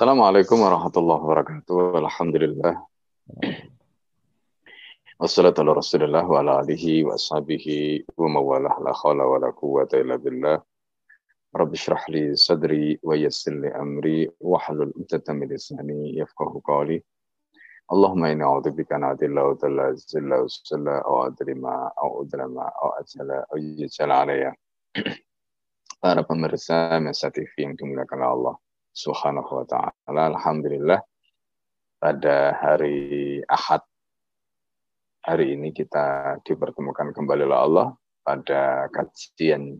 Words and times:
السلام 0.00 0.22
عليكم 0.22 0.60
ورحمة 0.60 0.96
الله 0.96 1.18
وبركاته 1.24 1.98
الحمد 1.98 2.36
لله. 2.36 2.74
والصلاة 5.20 5.54
على 5.60 5.72
رسول 5.72 6.02
الله 6.08 6.24
وعلى 6.24 6.60
آله 6.60 7.04
وصحبه 7.04 7.66
ومواله 8.16 8.74
لا 8.80 8.92
حول 8.96 9.20
ولا 9.20 9.50
قوة 9.52 9.92
إلا 9.94 10.16
بالله. 10.16 10.62
رب 11.56 11.72
اشرح 11.72 12.10
لي 12.10 12.32
صدري 12.32 12.96
ويسر 13.02 13.52
لي 13.60 13.68
أمري 13.76 14.30
واحلل 14.40 14.92
عقدة 14.96 15.36
من 15.36 15.52
لساني 15.52 16.16
يفقه 16.16 16.60
قولي. 16.64 17.04
اللهم 17.92 18.24
إني 18.24 18.44
أعوذ 18.44 18.70
بك 18.70 18.92
أن 18.92 19.04
أعدل 19.04 19.38
أعدل 19.38 19.80
أزل 19.80 20.32
أزل 20.32 20.88
أو 20.88 21.26
أدل 21.26 21.60
ما 21.60 21.92
أو 22.00 22.22
أدل 22.22 22.40
ما 22.44 22.72
أو 22.82 22.88
أتل 22.88 23.30
أو 23.52 23.56
يجل 23.56 24.12
علي. 24.12 24.56
Para 26.00 26.24
pemirsa, 26.24 26.96
mesati 27.04 27.44
fi 27.52 27.68
yang 27.68 27.76
dimuliakan 27.76 28.24
Allah. 28.24 28.56
Subhanahu 28.90 29.62
wa 29.62 29.64
taala. 29.66 30.22
Alhamdulillah 30.34 31.00
pada 32.00 32.56
hari 32.58 33.38
Ahad 33.46 33.84
hari 35.20 35.52
ini 35.52 35.70
kita 35.70 36.36
dipertemukan 36.42 37.12
kembali 37.12 37.44
oleh 37.44 37.60
Allah 37.60 37.88
pada 38.24 38.88
kajian 38.88 39.76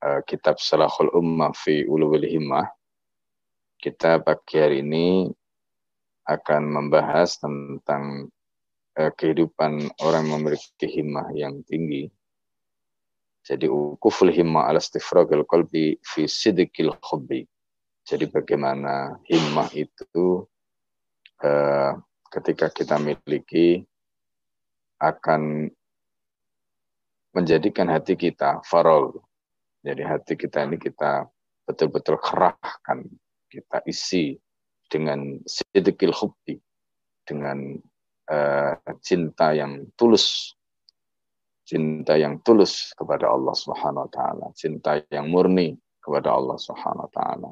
uh, 0.00 0.20
kitab 0.22 0.62
Salahul 0.62 1.10
Ummah 1.12 1.50
fi 1.52 1.82
Ulul 1.84 2.22
Himmah. 2.22 2.70
Kita 3.76 4.22
pagi 4.22 4.56
hari 4.56 4.80
ini 4.80 5.28
akan 6.24 6.62
membahas 6.72 7.36
tentang 7.36 8.32
uh, 8.96 9.10
kehidupan 9.12 9.92
orang 10.00 10.30
memiliki 10.30 10.88
himmah 10.88 11.28
yang 11.36 11.60
tinggi. 11.68 12.08
Jadi 13.44 13.68
ukuful 13.68 14.32
himmah 14.32 14.72
ala 14.72 14.80
istifragil 14.80 15.44
qalbi 15.44 16.00
fi 16.00 16.24
sidqil 16.24 16.96
hubbi. 17.04 17.44
Jadi 18.04 18.28
bagaimana 18.28 19.16
himmah 19.24 19.72
itu 19.72 20.44
uh, 21.40 21.92
ketika 22.28 22.68
kita 22.68 23.00
miliki 23.00 23.80
akan 25.00 25.72
menjadikan 27.32 27.88
hati 27.88 28.14
kita 28.14 28.60
farol. 28.68 29.24
Jadi 29.80 30.04
hati 30.04 30.36
kita 30.36 30.68
ini 30.68 30.76
kita 30.76 31.28
betul-betul 31.64 32.20
kerahkan, 32.20 33.04
kita 33.48 33.80
isi 33.88 34.36
dengan 34.88 35.40
sedekil 35.44 36.12
hubbi, 36.12 36.60
dengan 37.24 37.80
uh, 38.28 38.72
cinta 39.00 39.56
yang 39.56 39.88
tulus, 39.96 40.52
cinta 41.64 42.20
yang 42.20 42.40
tulus 42.44 42.92
kepada 42.96 43.32
Allah 43.32 43.56
Subhanahu 43.56 44.08
wa 44.08 44.10
taala, 44.12 44.46
cinta 44.52 45.00
yang 45.08 45.28
murni 45.28 45.76
kepada 46.04 46.32
Allah 46.36 46.56
Subhanahu 46.60 47.08
wa 47.08 47.12
taala. 47.12 47.50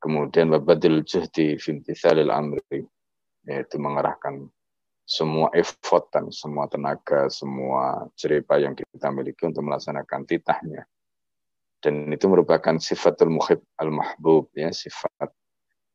Kemudian 0.00 0.48
babadil 0.48 1.04
juhdi 1.04 1.60
fi 1.60 1.70
amri 2.32 2.80
yaitu 3.44 3.76
mengerahkan 3.76 4.48
semua 5.10 5.50
effort 5.58 6.06
dan 6.14 6.30
semua 6.30 6.70
tenaga, 6.70 7.26
semua 7.26 8.06
cerita 8.14 8.54
yang 8.56 8.78
kita 8.78 9.10
miliki 9.10 9.42
untuk 9.42 9.66
melaksanakan 9.66 10.22
titahnya. 10.22 10.86
Dan 11.82 12.12
itu 12.14 12.30
merupakan 12.30 12.78
sifatul 12.78 13.32
muhib 13.32 13.58
al-mahbub, 13.80 14.52
ya, 14.54 14.70
sifat 14.70 15.32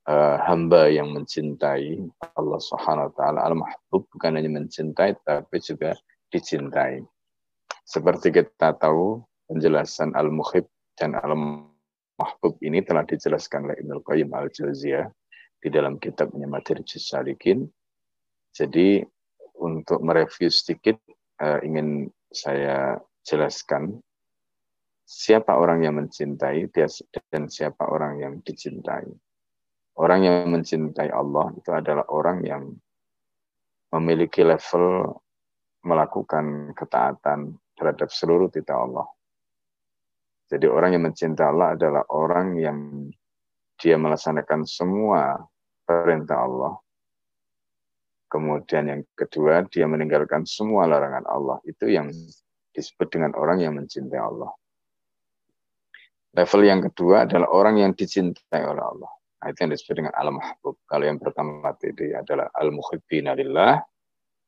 uh, 0.09 0.37
hamba 0.43 0.91
yang 0.91 1.13
mencintai 1.15 2.03
Allah 2.35 2.59
Subhanahu 2.59 3.07
wa 3.07 3.13
taala. 3.15 3.39
Al-mahbub 3.47 4.03
bukan 4.11 4.35
hanya 4.35 4.51
mencintai 4.51 5.15
tapi 5.23 5.57
juga 5.61 5.95
dicintai. 6.33 6.99
Seperti 7.85 8.33
kita 8.33 8.75
tahu 8.75 9.21
penjelasan 9.47 10.17
al-muhib 10.17 10.65
dan 10.97 11.15
al-mahbub 12.15 12.55
ini 12.63 12.79
telah 12.79 13.03
dijelaskan 13.03 13.67
oleh 13.67 13.77
Ibnu 13.83 13.99
Qayyim 14.07 14.31
al-Jauziyah 14.31 15.07
di 15.59 15.67
dalam 15.67 15.99
kitabnya 15.99 16.47
Madarijus 16.47 17.11
Salikin 17.11 17.67
jadi 18.55 19.03
untuk 19.59 19.99
mereview 19.99 20.47
sedikit 20.47 20.95
uh, 21.43 21.59
ingin 21.59 22.07
saya 22.31 22.95
jelaskan 23.27 23.99
siapa 25.03 25.59
orang 25.59 25.83
yang 25.83 25.99
mencintai 25.99 26.71
dan 26.71 27.51
siapa 27.51 27.83
orang 27.83 28.23
yang 28.23 28.33
dicintai. 28.41 29.11
Orang 29.95 30.27
yang 30.27 30.51
mencintai 30.51 31.07
Allah 31.11 31.55
itu 31.55 31.71
adalah 31.71 32.03
orang 32.11 32.43
yang 32.43 32.63
memiliki 33.95 34.43
level 34.43 35.15
melakukan 35.87 36.75
ketaatan 36.75 37.55
terhadap 37.79 38.11
seluruh 38.11 38.51
titah 38.51 38.83
Allah. 38.83 39.07
Jadi 40.45 40.65
orang 40.69 40.93
yang 40.93 41.03
mencintai 41.09 41.47
Allah 41.49 41.73
adalah 41.73 42.03
orang 42.13 42.47
yang 42.61 42.77
dia 43.81 43.97
melaksanakan 43.97 44.63
semua 44.63 45.41
perintah 45.83 46.45
Allah 46.45 46.73
Kemudian 48.25 48.83
yang 48.89 49.01
kedua, 49.15 49.63
dia 49.69 49.85
meninggalkan 49.85 50.43
semua 50.43 50.89
larangan 50.89 51.23
Allah. 51.29 51.57
Itu 51.63 51.87
yang 51.87 52.11
disebut 52.75 53.07
dengan 53.07 53.31
orang 53.37 53.63
yang 53.63 53.79
mencintai 53.79 54.19
Allah. 54.19 54.51
Level 56.35 56.61
yang 56.67 56.83
kedua 56.83 57.23
adalah 57.23 57.47
orang 57.47 57.79
yang 57.79 57.91
dicintai 57.95 58.65
oleh 58.67 58.83
Allah. 58.83 59.11
Nah, 59.39 59.47
itu 59.53 59.59
yang 59.63 59.71
disebut 59.71 59.95
dengan 59.95 60.13
al-mahbub. 60.19 60.75
Kalau 60.83 61.05
yang 61.07 61.15
pertama 61.15 61.71
tadi 61.79 62.11
adalah 62.11 62.51
al-muhibbina 62.59 63.39
lillah, 63.39 63.79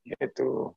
yaitu 0.03 0.67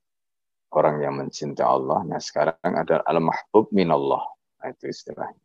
orang 0.70 1.02
yang 1.02 1.18
mencintai 1.18 1.66
Allah. 1.66 2.06
Nah, 2.06 2.22
sekarang 2.22 2.78
ada 2.78 3.02
al-mahbub 3.10 3.74
minallah. 3.74 4.22
Itu 4.60 4.92
istilahnya. 4.92 5.40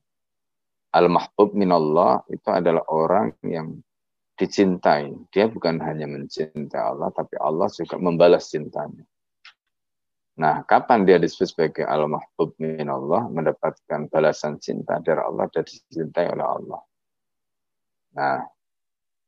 Al-mahbub 0.95 1.51
minallah 1.55 2.23
itu 2.31 2.47
adalah 2.47 2.83
orang 2.87 3.35
yang 3.43 3.83
dicintai. 4.35 5.11
Dia 5.31 5.47
bukan 5.47 5.79
hanya 5.83 6.07
mencintai 6.07 6.79
Allah, 6.79 7.11
tapi 7.11 7.35
Allah 7.39 7.67
juga 7.71 7.99
membalas 7.99 8.51
cintanya. 8.51 9.03
Nah, 10.35 10.67
kapan 10.67 11.07
dia 11.07 11.15
disebut 11.15 11.47
sebagai 11.47 11.87
al-mahbub 11.87 12.59
min 12.59 12.91
Allah, 12.91 13.27
mendapatkan 13.31 14.11
balasan 14.11 14.59
cinta 14.59 14.99
dari 14.99 15.23
Allah 15.23 15.47
dan 15.47 15.63
dicintai 15.63 16.27
oleh 16.27 16.43
Allah. 16.43 16.81
Nah, 18.19 18.43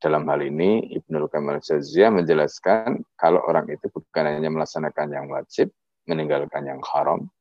dalam 0.03 0.27
hal 0.27 0.43
ini 0.43 0.91
Ibnu 0.99 1.31
Kamal 1.31 1.63
Jazia 1.63 2.11
menjelaskan 2.11 3.01
kalau 3.15 3.39
orang 3.47 3.71
itu 3.71 3.87
bukan 3.87 4.23
hanya 4.27 4.51
melaksanakan 4.51 5.07
yang 5.09 5.25
wajib, 5.31 5.71
meninggalkan 6.11 6.67
yang 6.67 6.83
haram, 6.83 7.31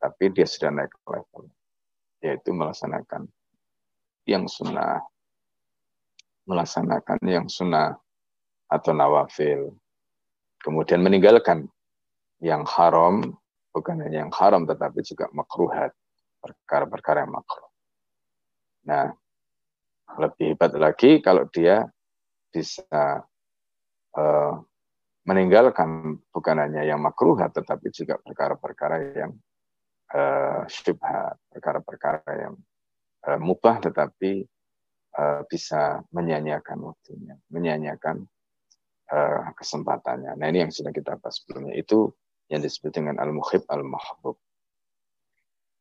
tapi 0.00 0.32
dia 0.32 0.48
sudah 0.48 0.72
naik 0.72 0.92
level, 1.04 1.48
yaitu 2.24 2.56
melaksanakan 2.56 3.28
yang 4.24 4.48
sunnah, 4.48 5.04
melaksanakan 6.48 7.20
yang 7.28 7.46
sunnah 7.52 8.00
atau 8.72 8.96
nawafil. 8.96 9.76
Kemudian 10.64 11.04
meninggalkan 11.04 11.68
yang 12.40 12.64
haram, 12.64 13.36
bukan 13.76 14.00
hanya 14.00 14.24
yang 14.24 14.32
haram 14.32 14.64
tetapi 14.64 15.04
juga 15.04 15.28
makruhat, 15.36 15.92
perkara-perkara 16.40 17.28
yang 17.28 17.36
makruh. 17.36 17.68
Nah, 18.88 19.12
lebih 20.16 20.56
hebat 20.56 20.72
lagi 20.80 21.20
kalau 21.20 21.44
dia 21.52 21.84
bisa 22.48 23.20
uh, 24.16 24.52
meninggalkan 25.24 26.20
bukan 26.32 26.56
hanya 26.60 26.84
yang 26.84 27.00
makruhat 27.00 27.56
tetapi 27.56 27.88
juga 27.92 28.20
perkara-perkara 28.20 28.96
yang 29.16 29.32
uh, 30.14 30.62
syubhat, 30.70 31.36
perkara-perkara 31.50 32.22
yang 32.38 32.54
uh, 33.26 33.38
mubah 33.42 33.82
tetapi 33.82 34.46
uh, 35.18 35.42
bisa 35.50 36.00
menyanyiakan 36.14 36.78
waktunya, 36.80 37.34
menyanyiakan 37.50 38.24
uh, 39.10 39.50
kesempatannya. 39.58 40.38
Nah 40.38 40.46
ini 40.48 40.64
yang 40.64 40.72
sudah 40.72 40.94
kita 40.94 41.18
bahas 41.18 41.42
sebelumnya. 41.42 41.74
Itu 41.74 42.14
yang 42.48 42.62
disebut 42.62 42.94
dengan 42.94 43.18
al-muhib 43.18 43.66
al-mahbub. 43.68 44.38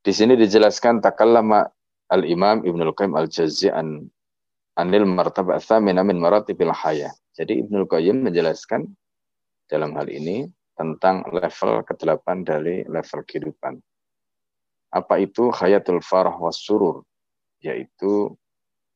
Di 0.03 0.11
sini 0.11 0.35
dijelaskan 0.35 1.00
takallama 1.00 1.63
al-imam 2.11 2.65
Ibnu 2.67 2.91
Qayyim 2.91 3.15
al-Jazzi 3.15 3.71
an 3.71 4.11
anil 4.75 5.07
martabah 5.07 5.62
thamina 5.63 6.03
min 6.03 6.19
maratibil 6.19 6.74
hayah. 6.74 7.13
Jadi 7.33 7.63
Ibnu 7.63 7.88
Qayyim 7.88 8.27
menjelaskan 8.27 8.89
dalam 9.71 9.95
hal 9.95 10.12
ini 10.12 10.45
tentang 10.74 11.24
level 11.30 11.85
ke-8 11.85 12.25
dari 12.44 12.83
level 12.89 13.19
kehidupan. 13.24 13.77
Apa 14.94 15.18
itu 15.18 15.50
hayatul 15.50 16.06
farah 16.06 16.38
was 16.38 16.62
surur? 16.62 17.01
Yaitu 17.66 18.38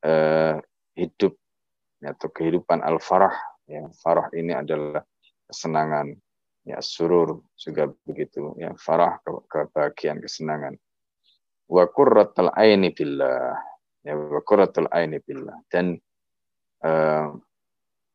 eh, 0.05 0.61
hidup 0.93 1.33
atau 2.05 2.29
kehidupan 2.29 2.85
al-farah. 2.85 3.33
Ya, 3.65 3.89
farah 3.99 4.29
ini 4.37 4.53
adalah 4.53 5.01
kesenangan. 5.49 6.13
Ya, 6.61 6.77
surur 6.85 7.41
juga 7.57 7.89
begitu. 8.05 8.53
Ya, 8.61 8.77
farah 8.77 9.17
ke 9.25 9.31
kebahagiaan, 9.49 10.21
kesenangan. 10.21 10.77
Wa 11.65 11.89
qurratul 11.89 12.53
aini 12.53 12.93
billah. 12.93 13.57
Ya, 14.05 14.13
wa 14.13 14.41
qurratul 14.45 14.87
aini 14.93 15.17
billah. 15.17 15.57
Dan 15.67 15.97
eh, 16.85 17.27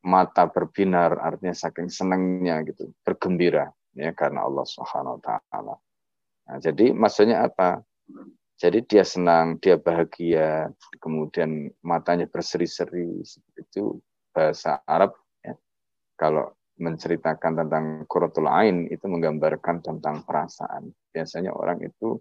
mata 0.03 0.43
berbinar 0.51 1.15
artinya 1.19 1.55
saking 1.55 1.87
senangnya 1.87 2.59
gitu, 2.67 2.91
bergembira 3.07 3.71
ya 3.95 4.11
karena 4.11 4.43
Allah 4.43 4.65
Subhanahu 4.67 5.17
wa 5.17 5.21
taala. 5.23 5.75
Nah, 6.47 6.57
jadi 6.59 6.91
maksudnya 6.91 7.47
apa? 7.47 7.83
Jadi 8.59 8.85
dia 8.85 9.03
senang, 9.03 9.59
dia 9.59 9.75
bahagia, 9.75 10.71
kemudian 11.03 11.67
matanya 11.83 12.29
berseri-seri, 12.29 13.19
itu 13.59 13.99
bahasa 14.31 14.79
Arab. 14.87 15.11
Ya. 15.43 15.57
Kalau 16.15 16.55
menceritakan 16.79 17.65
tentang 17.65 17.85
kuratul 18.09 18.49
ain 18.49 18.89
itu 18.89 19.05
menggambarkan 19.05 19.83
tentang 19.85 20.25
perasaan. 20.25 20.89
Biasanya 21.13 21.53
orang 21.53 21.85
itu 21.85 22.17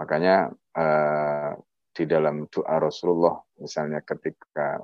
makanya 0.00 0.48
uh, 0.74 1.52
di 1.92 2.08
dalam 2.08 2.48
doa 2.48 2.80
Rasulullah 2.80 3.36
misalnya 3.60 4.00
ketika 4.00 4.80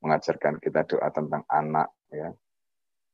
mengajarkan 0.00 0.62
kita 0.62 0.86
doa 0.86 1.08
tentang 1.10 1.42
anak 1.50 1.90
ya. 2.14 2.30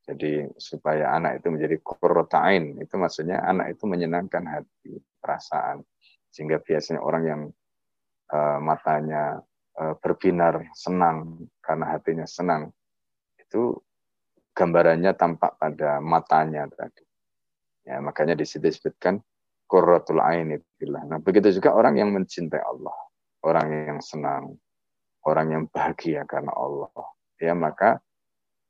Jadi 0.07 0.47
supaya 0.55 1.19
anak 1.19 1.43
itu 1.43 1.51
menjadi 1.51 1.77
kuratain 1.83 2.79
itu 2.79 2.95
maksudnya 2.95 3.43
anak 3.43 3.75
itu 3.75 3.91
menyenangkan 3.91 4.47
hati, 4.47 5.03
perasaan 5.19 5.83
sehingga 6.31 6.63
biasanya 6.63 7.03
orang 7.03 7.23
yang 7.27 7.43
uh, 8.31 8.63
matanya 8.63 9.43
uh, 9.83 9.99
berbinar 9.99 10.63
senang 10.79 11.51
karena 11.59 11.91
hatinya 11.91 12.23
senang 12.23 12.71
itu 13.35 13.75
gambarannya 14.55 15.13
tampak 15.19 15.59
pada 15.61 16.01
matanya 16.01 16.65
tadi. 16.71 17.05
Ya, 17.87 18.03
makanya 18.03 18.35
di 18.35 18.49
situ 18.49 18.67
disebutkan 18.67 19.21
qurratul 19.69 20.19
aini. 20.19 20.59
Nah, 20.87 21.21
begitu 21.23 21.53
juga 21.55 21.77
orang 21.77 22.01
yang 22.01 22.11
mencintai 22.11 22.63
Allah, 22.63 22.97
orang 23.47 23.67
yang 23.95 24.01
senang, 24.03 24.59
orang 25.23 25.47
yang 25.53 25.65
bahagia 25.71 26.27
karena 26.27 26.51
Allah. 26.57 26.91
Ya, 27.37 27.53
maka 27.53 28.01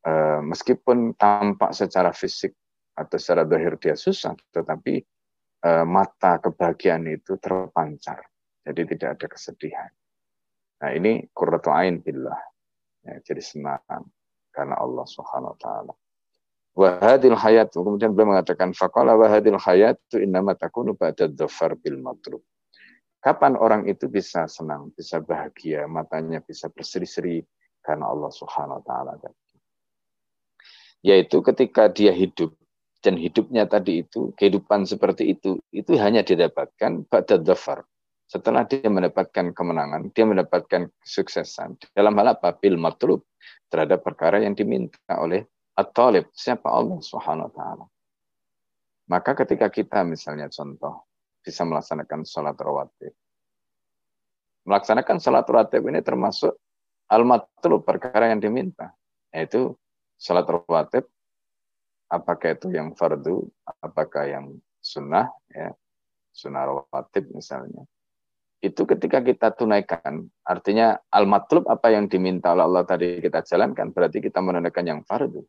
uh, 0.06 0.40
meskipun 0.46 1.18
tampak 1.18 1.74
secara 1.74 2.14
fisik 2.14 2.54
atau 2.96 3.18
secara 3.20 3.44
zahir 3.44 3.74
dia 3.76 3.98
susah, 3.98 4.32
tetapi 4.54 5.04
Eh, 5.66 5.86
mata 5.88 6.38
kebahagiaan 6.38 7.10
itu 7.10 7.40
terpancar. 7.42 8.22
Jadi 8.62 8.94
tidak 8.94 9.18
ada 9.18 9.26
kesedihan. 9.26 9.90
Nah 10.78 10.90
ini 10.94 11.26
kurratu 11.34 11.74
ain 11.74 11.98
billah. 11.98 12.38
Ya, 13.02 13.18
jadi 13.24 13.42
senang 13.42 13.82
karena 14.54 14.78
Allah 14.78 15.06
Subhanahu 15.10 15.54
wa 15.54 15.58
taala. 15.58 15.94
Wahadil 16.76 17.34
hayat 17.34 17.72
kemudian 17.72 18.12
beliau 18.12 18.36
mengatakan 18.36 18.76
faqala 18.76 19.16
wahadil 19.16 19.56
hayat 19.56 19.96
itu 20.06 20.22
innama 20.22 20.52
takunu 20.54 20.92
ba'da 20.92 21.26
dhafar 21.26 21.74
bil 21.80 21.98
matlub. 21.98 22.44
Kapan 23.18 23.56
orang 23.58 23.88
itu 23.90 24.06
bisa 24.06 24.46
senang, 24.46 24.92
bisa 24.94 25.18
bahagia, 25.18 25.88
matanya 25.88 26.44
bisa 26.44 26.68
berseri-seri 26.70 27.42
karena 27.80 28.06
Allah 28.06 28.30
Subhanahu 28.30 28.78
wa 28.78 28.84
taala 28.84 29.12
Yaitu 31.04 31.44
ketika 31.44 31.88
dia 31.92 32.14
hidup 32.14 32.56
dan 33.04 33.20
hidupnya 33.20 33.68
tadi 33.68 34.02
itu, 34.02 34.34
kehidupan 34.34 34.88
seperti 34.88 35.36
itu, 35.36 35.60
itu 35.70 35.94
hanya 36.00 36.24
didapatkan 36.26 37.06
pada 37.06 37.38
dhafar. 37.38 37.86
Setelah 38.26 38.66
dia 38.66 38.90
mendapatkan 38.90 39.54
kemenangan, 39.54 40.10
dia 40.10 40.26
mendapatkan 40.26 40.90
kesuksesan. 41.06 41.78
Dalam 41.94 42.18
hal 42.18 42.34
apa? 42.34 42.50
Bil 42.58 42.74
matlub. 42.74 43.22
Terhadap 43.70 44.02
perkara 44.02 44.42
yang 44.42 44.58
diminta 44.58 44.98
oleh 45.14 45.46
at-talib. 45.78 46.26
Siapa 46.34 46.66
Allah 46.66 46.98
subhanahu 46.98 47.46
wa 47.46 47.54
ta'ala. 47.54 47.84
Maka 49.06 49.38
ketika 49.46 49.70
kita 49.70 50.02
misalnya 50.02 50.50
contoh, 50.50 51.06
bisa 51.38 51.62
melaksanakan 51.62 52.26
sholat 52.26 52.58
rawatib. 52.58 53.14
Melaksanakan 54.66 55.22
sholat 55.22 55.46
rawatib 55.46 55.86
ini 55.86 56.02
termasuk 56.02 56.58
al-matlub, 57.06 57.86
perkara 57.86 58.34
yang 58.34 58.42
diminta. 58.42 58.90
Yaitu 59.30 59.78
sholat 60.16 60.48
rawatib 60.48 61.06
apakah 62.10 62.54
itu 62.54 62.70
yang 62.70 62.94
fardu, 62.94 63.46
apakah 63.82 64.24
yang 64.30 64.46
sunnah, 64.78 65.30
ya, 65.50 65.74
sunnah 66.30 66.64
rawatib 66.66 67.30
misalnya. 67.34 67.82
Itu 68.62 68.88
ketika 68.88 69.20
kita 69.20 69.52
tunaikan, 69.52 70.26
artinya 70.42 70.96
al-matlub 71.12 71.68
apa 71.68 71.92
yang 71.92 72.08
diminta 72.08 72.56
oleh 72.56 72.64
Allah 72.66 72.84
tadi 72.88 73.20
kita 73.20 73.44
jalankan, 73.44 73.92
berarti 73.92 74.18
kita 74.24 74.40
menunaikan 74.40 74.86
yang 74.86 75.00
fardu 75.04 75.44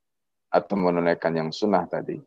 atau 0.51 0.75
menunaikan 0.75 1.33
yang 1.33 1.49
sunnah 1.53 1.87
tadi. 1.87 2.19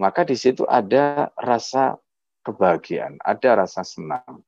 Maka 0.00 0.24
di 0.24 0.36
situ 0.38 0.64
ada 0.64 1.28
rasa 1.36 2.00
kebahagiaan, 2.42 3.20
ada 3.20 3.60
rasa 3.60 3.84
senang. 3.84 4.40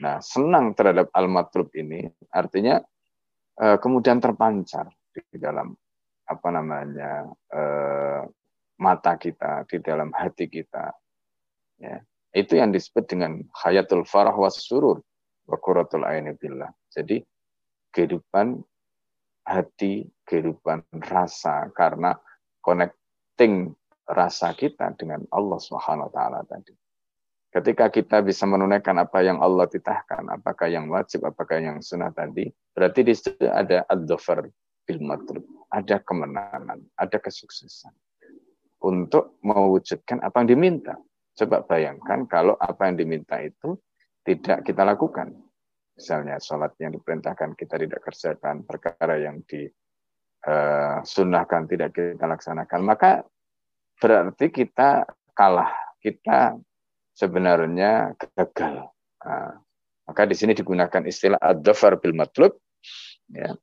Nah, 0.00 0.18
senang 0.24 0.72
terhadap 0.72 1.12
al-matlub 1.12 1.68
ini 1.76 2.08
artinya 2.32 2.80
eh, 3.60 3.76
kemudian 3.78 4.18
terpancar 4.18 4.88
di 5.12 5.36
dalam 5.36 5.76
apa 6.32 6.48
namanya 6.48 7.28
eh, 7.52 8.22
mata 8.82 9.14
kita, 9.14 9.68
di 9.70 9.78
dalam 9.78 10.10
hati 10.10 10.50
kita. 10.50 10.90
Ya. 11.78 12.02
Itu 12.32 12.56
yang 12.56 12.72
disebut 12.72 13.06
dengan 13.06 13.44
hayatul 13.62 14.08
farah 14.08 14.34
was 14.34 14.58
surur 14.64 14.98
wa 15.46 15.56
qurratul 15.60 16.02
aini 16.02 16.32
billah. 16.34 16.72
Jadi 16.90 17.20
kehidupan 17.92 18.58
hati, 19.44 20.08
kehidupan 20.24 20.82
rasa 21.12 21.68
karena 21.76 22.16
connecting 22.64 23.76
rasa 24.08 24.56
kita 24.56 24.96
dengan 24.96 25.22
Allah 25.30 25.58
Subhanahu 25.60 26.08
wa 26.08 26.12
taala 26.12 26.40
tadi. 26.48 26.72
Ketika 27.52 27.92
kita 27.92 28.24
bisa 28.24 28.48
menunaikan 28.48 28.96
apa 28.96 29.20
yang 29.20 29.36
Allah 29.44 29.68
titahkan, 29.68 30.24
apakah 30.32 30.72
yang 30.72 30.88
wajib, 30.88 31.20
apakah 31.28 31.60
yang 31.60 31.84
sunnah 31.84 32.08
tadi, 32.08 32.48
berarti 32.72 33.04
di 33.04 33.12
situ 33.12 33.44
ada 33.44 33.84
ad-dhafar 33.92 34.48
matlub, 35.00 35.44
ada 35.70 35.98
kemenangan, 36.02 36.82
ada 36.98 37.18
kesuksesan 37.18 37.92
untuk 38.82 39.38
mewujudkan 39.46 40.18
apa 40.20 40.40
yang 40.42 40.48
diminta. 40.58 40.98
Coba 41.32 41.64
bayangkan 41.64 42.28
kalau 42.28 42.52
apa 42.60 42.84
yang 42.90 42.98
diminta 43.00 43.40
itu 43.40 43.80
tidak 44.26 44.66
kita 44.66 44.84
lakukan. 44.84 45.32
Misalnya 45.96 46.36
sholat 46.42 46.74
yang 46.82 46.92
diperintahkan 46.92 47.54
kita 47.56 47.78
tidak 47.78 48.02
kerjakan, 48.04 48.62
perkara 48.66 49.16
yang 49.22 49.40
disunahkan 49.46 51.62
eh, 51.64 51.68
tidak 51.72 51.94
kita 51.94 52.26
laksanakan, 52.26 52.82
maka 52.82 53.22
berarti 54.00 54.50
kita 54.50 55.06
kalah, 55.32 55.72
kita 56.02 56.58
sebenarnya 57.14 58.18
gagal. 58.18 58.90
Nah, 59.22 59.62
maka 60.08 60.26
di 60.26 60.34
sini 60.34 60.56
digunakan 60.56 61.06
istilah 61.06 61.38
ad-dhafar 61.38 62.00
bil 62.02 62.16
matlub. 62.16 62.58
Ya. 63.30 63.54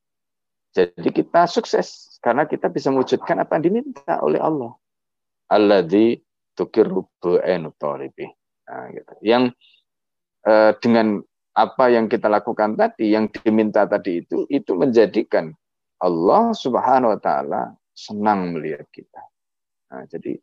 Jadi 0.69 1.09
kita 1.09 1.49
sukses 1.49 2.17
karena 2.21 2.45
kita 2.45 2.69
bisa 2.69 2.93
mewujudkan 2.93 3.41
apa 3.41 3.57
yang 3.57 3.63
diminta 3.73 4.21
oleh 4.21 4.37
Allah 4.37 4.77
alladzi 5.49 6.21
tukirru 6.53 7.09
bu'ainu 7.17 7.73
talibi. 7.81 8.29
Nah, 8.69 8.93
gitu. 8.93 9.13
Yang 9.25 9.43
eh, 10.45 10.71
dengan 10.79 11.19
apa 11.57 11.85
yang 11.91 12.05
kita 12.07 12.29
lakukan 12.29 12.77
tadi, 12.77 13.11
yang 13.11 13.27
diminta 13.33 13.83
tadi 13.89 14.23
itu, 14.23 14.45
itu 14.47 14.77
menjadikan 14.77 15.51
Allah 15.99 16.53
Subhanahu 16.55 17.17
wa 17.17 17.19
taala 17.19 17.61
senang 17.91 18.55
melihat 18.55 18.87
kita. 18.93 19.21
Nah, 19.91 20.05
jadi 20.07 20.37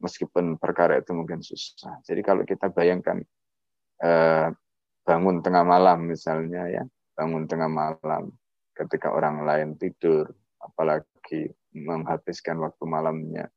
meskipun 0.00 0.56
perkara 0.56 1.02
itu 1.02 1.12
mungkin 1.12 1.42
susah. 1.42 2.00
Jadi 2.06 2.22
kalau 2.22 2.46
kita 2.46 2.70
bayangkan 2.70 3.20
eh, 4.00 4.48
bangun 5.02 5.42
tengah 5.42 5.66
malam 5.66 6.06
misalnya 6.06 6.70
ya, 6.70 6.82
bangun 7.18 7.50
tengah 7.50 7.68
malam 7.68 8.30
ketika 8.76 9.08
orang 9.10 9.48
lain 9.48 9.80
tidur, 9.80 10.28
apalagi 10.60 11.50
menghabiskan 11.72 12.60
waktu 12.60 12.84
malamnya 12.84 13.48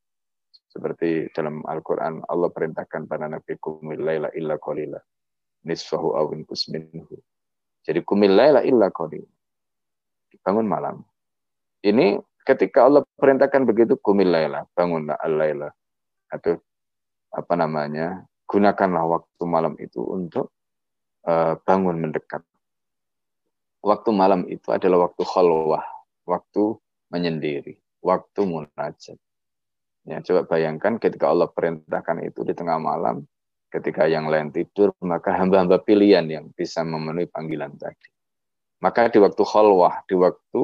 seperti 0.70 1.34
dalam 1.34 1.66
Al-Quran, 1.66 2.22
Allah 2.30 2.50
perintahkan 2.54 3.10
pada 3.10 3.26
Nabi 3.26 3.58
kumil 3.58 4.06
laila 4.06 4.30
illa 4.38 4.56
qalila. 4.62 5.02
Nisfahu 5.66 6.14
awin 6.14 6.46
kusminhu. 6.46 7.10
Jadi 7.82 8.06
kumil 8.06 8.38
laila 8.38 8.62
illa 8.62 8.94
qalila. 8.94 9.26
Bangun 10.46 10.70
malam. 10.70 11.02
Ini 11.82 12.22
ketika 12.46 12.86
Allah 12.86 13.02
perintahkan 13.18 13.66
begitu, 13.66 13.98
kumil 13.98 14.30
laila. 14.30 14.62
Bangunlah 14.78 15.18
al-laila. 15.18 15.74
Atau 16.30 16.62
apa 17.34 17.54
namanya, 17.58 18.30
gunakanlah 18.46 19.06
waktu 19.10 19.44
malam 19.50 19.74
itu 19.82 20.06
untuk 20.06 20.54
uh, 21.26 21.58
bangun 21.66 21.98
mendekat. 21.98 22.46
Waktu 23.80 24.10
malam 24.12 24.44
itu 24.52 24.68
adalah 24.76 25.08
waktu 25.08 25.24
khalwah, 25.24 25.86
waktu 26.28 26.76
menyendiri, 27.10 27.80
waktu 28.04 28.42
munajat. 28.44 29.16
Ya, 30.04 30.20
coba 30.20 30.48
bayangkan 30.48 31.00
ketika 31.00 31.32
Allah 31.32 31.48
perintahkan 31.48 32.28
itu 32.28 32.44
di 32.44 32.52
tengah 32.52 32.76
malam, 32.76 33.24
ketika 33.72 34.10
yang 34.10 34.28
lain 34.28 34.52
tidur, 34.52 34.92
maka 35.00 35.32
hamba-hamba 35.32 35.80
pilihan 35.80 36.26
yang 36.28 36.52
bisa 36.52 36.84
memenuhi 36.84 37.30
panggilan 37.30 37.78
tadi. 37.78 38.10
Maka 38.84 39.12
di 39.12 39.20
waktu 39.20 39.44
khalwah, 39.44 40.04
di 40.08 40.16
waktu 40.16 40.64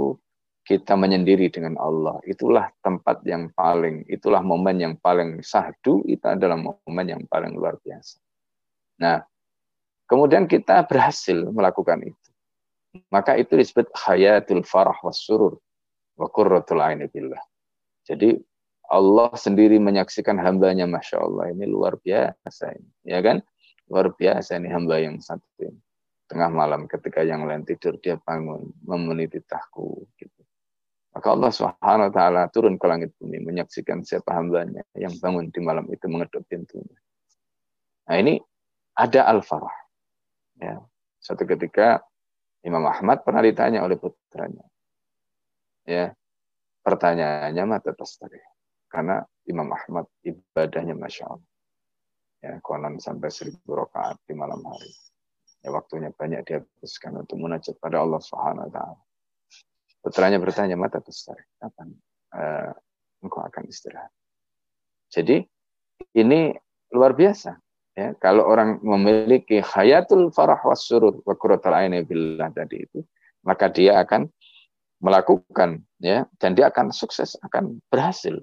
kita 0.66 0.98
menyendiri 0.98 1.54
dengan 1.54 1.78
Allah, 1.78 2.18
itulah 2.26 2.74
tempat 2.82 3.22
yang 3.22 3.54
paling, 3.54 4.02
itulah 4.10 4.42
momen 4.42 4.82
yang 4.82 4.96
paling 4.98 5.46
sahdu, 5.46 6.02
itu 6.10 6.26
adalah 6.26 6.58
momen 6.58 7.06
yang 7.06 7.24
paling 7.30 7.54
luar 7.54 7.78
biasa. 7.86 8.18
Nah, 8.98 9.22
kemudian 10.10 10.50
kita 10.50 10.82
berhasil 10.90 11.38
melakukan 11.54 12.02
itu. 12.02 12.25
Maka 13.12 13.36
itu 13.40 13.56
disebut 13.60 13.92
hayatul 13.96 14.64
farah 14.64 14.96
was 15.04 15.24
surur 15.24 15.60
wa 16.16 16.28
qurratul 16.32 16.80
aini 16.80 17.08
billah. 17.12 17.42
Jadi 18.06 18.40
Allah 18.86 19.34
sendiri 19.34 19.82
menyaksikan 19.82 20.38
hambanya, 20.38 20.86
Masya 20.86 21.18
Allah, 21.18 21.50
ini 21.50 21.66
luar 21.66 21.98
biasa 21.98 22.78
ini. 22.78 22.92
Ya 23.02 23.18
kan? 23.26 23.42
Luar 23.90 24.14
biasa 24.14 24.62
ini 24.62 24.70
hamba 24.70 25.02
yang 25.02 25.18
satu 25.22 25.46
ini. 25.62 25.82
tengah 26.26 26.50
malam 26.50 26.90
ketika 26.90 27.22
yang 27.22 27.46
lain 27.46 27.62
tidur 27.70 28.02
dia 28.02 28.18
bangun 28.18 28.74
memenuhi 28.82 29.30
titahku 29.30 30.10
gitu. 30.18 30.42
Maka 31.14 31.28
Allah 31.32 31.52
Subhanahu 31.54 32.10
wa 32.10 32.14
taala 32.14 32.42
turun 32.50 32.82
ke 32.82 32.86
langit 32.90 33.14
bumi 33.22 33.46
menyaksikan 33.46 34.02
siapa 34.02 34.34
hambanya 34.34 34.82
yang 34.98 35.14
bangun 35.22 35.54
di 35.54 35.62
malam 35.62 35.86
itu 35.94 36.10
mengetuk 36.10 36.42
pintunya. 36.50 36.98
Nah, 38.10 38.18
ini 38.18 38.42
ada 38.98 39.30
al-farah. 39.30 39.78
Ya. 40.58 40.82
Suatu 41.22 41.46
ketika 41.46 42.02
Imam 42.66 42.82
Ahmad 42.90 43.22
pernah 43.22 43.46
ditanya 43.46 43.86
oleh 43.86 43.96
putranya. 43.96 44.66
Ya. 45.86 46.18
Pertanyaannya 46.82 47.64
mata 47.66 47.94
tadi. 47.94 48.38
Karena 48.90 49.22
Imam 49.46 49.70
Ahmad 49.70 50.10
ibadahnya 50.26 50.98
Masya 50.98 51.26
Allah. 51.30 51.52
Ya, 52.42 52.54
konon 52.62 53.02
sampai 53.02 53.34
seribu 53.34 53.74
rakaat 53.74 54.22
di 54.30 54.38
malam 54.38 54.62
hari 54.62 54.94
ya 55.66 55.74
waktunya 55.74 56.14
banyak 56.14 56.46
dihabiskan 56.46 57.26
untuk 57.26 57.42
munajat 57.42 57.74
pada 57.82 58.06
Allah 58.06 58.22
Subhanahu 58.22 58.70
wa 58.70 58.72
taala. 58.72 59.02
Putranya 60.06 60.38
bertanya, 60.38 60.78
"Mata 60.78 61.02
besar, 61.02 61.42
kapan 61.58 61.90
uh, 62.38 62.70
engkau 63.26 63.42
akan 63.42 63.66
istirahat?" 63.66 64.14
Jadi 65.10 65.42
ini 66.14 66.54
luar 66.94 67.18
biasa 67.18 67.58
ya 67.96 68.14
kalau 68.20 68.44
orang 68.46 68.78
memiliki 68.84 69.64
hayatul 69.64 70.30
farah 70.36 70.60
was 70.68 70.86
surur 70.86 71.20
wa 71.24 71.34
qurratul 71.36 71.74
aini 71.74 72.04
billah 72.04 72.52
tadi 72.52 72.84
itu 72.84 73.00
maka 73.48 73.72
dia 73.72 74.04
akan 74.04 74.28
melakukan 75.00 75.84
ya 76.04 76.28
dan 76.40 76.56
dia 76.56 76.68
akan 76.72 76.92
sukses 76.92 77.40
akan 77.44 77.80
berhasil 77.90 78.36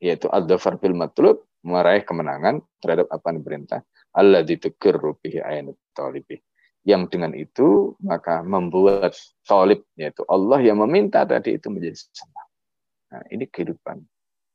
yaitu 0.00 0.28
ad-dhafar 0.32 0.76
bil 0.80 0.96
matlub 0.96 1.44
meraih 1.60 2.04
kemenangan 2.04 2.64
terhadap 2.80 3.08
apa 3.12 3.32
yang 3.32 3.44
diperintah 3.44 3.80
Allah 4.16 4.44
ditukir 4.44 4.96
bihi 4.96 5.40
ainut 5.44 5.76
talibih 5.92 6.40
yang 6.84 7.04
dengan 7.12 7.36
itu 7.36 7.92
maka 8.00 8.40
membuat 8.40 9.12
talib 9.44 9.84
yaitu 10.00 10.24
Allah 10.28 10.60
yang 10.64 10.80
meminta 10.80 11.24
tadi 11.28 11.60
itu 11.60 11.68
menjadi 11.68 11.96
senang. 12.08 12.48
Nah, 13.10 13.24
ini 13.28 13.44
kehidupan. 13.44 14.00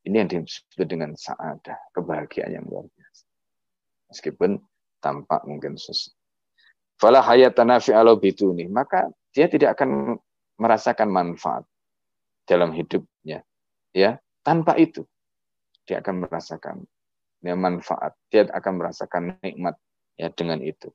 Ini 0.06 0.22
yang 0.22 0.46
disebut 0.46 0.86
dengan 0.86 1.18
saadah, 1.18 1.78
kebahagiaan 1.94 2.62
yang 2.62 2.66
luar. 2.70 2.86
Meskipun 4.12 4.62
tampak 5.02 5.44
mungkin 5.46 5.76
susah. 5.78 6.14
Fala 6.96 7.20
hayatan 7.20 7.76
nafi 7.76 7.92
bituni, 8.22 8.72
maka 8.72 9.12
dia 9.36 9.52
tidak 9.52 9.76
akan 9.76 10.16
merasakan 10.56 11.12
manfaat 11.12 11.68
dalam 12.48 12.72
hidupnya. 12.72 13.44
Ya, 13.92 14.20
tanpa 14.44 14.80
itu 14.80 15.04
dia 15.84 16.00
akan 16.00 16.28
merasakan 16.28 16.88
ya, 17.44 17.56
manfaat. 17.56 18.16
Dia 18.32 18.48
akan 18.48 18.74
merasakan 18.80 19.36
nikmat 19.44 19.76
ya 20.16 20.32
dengan 20.32 20.64
itu 20.64 20.90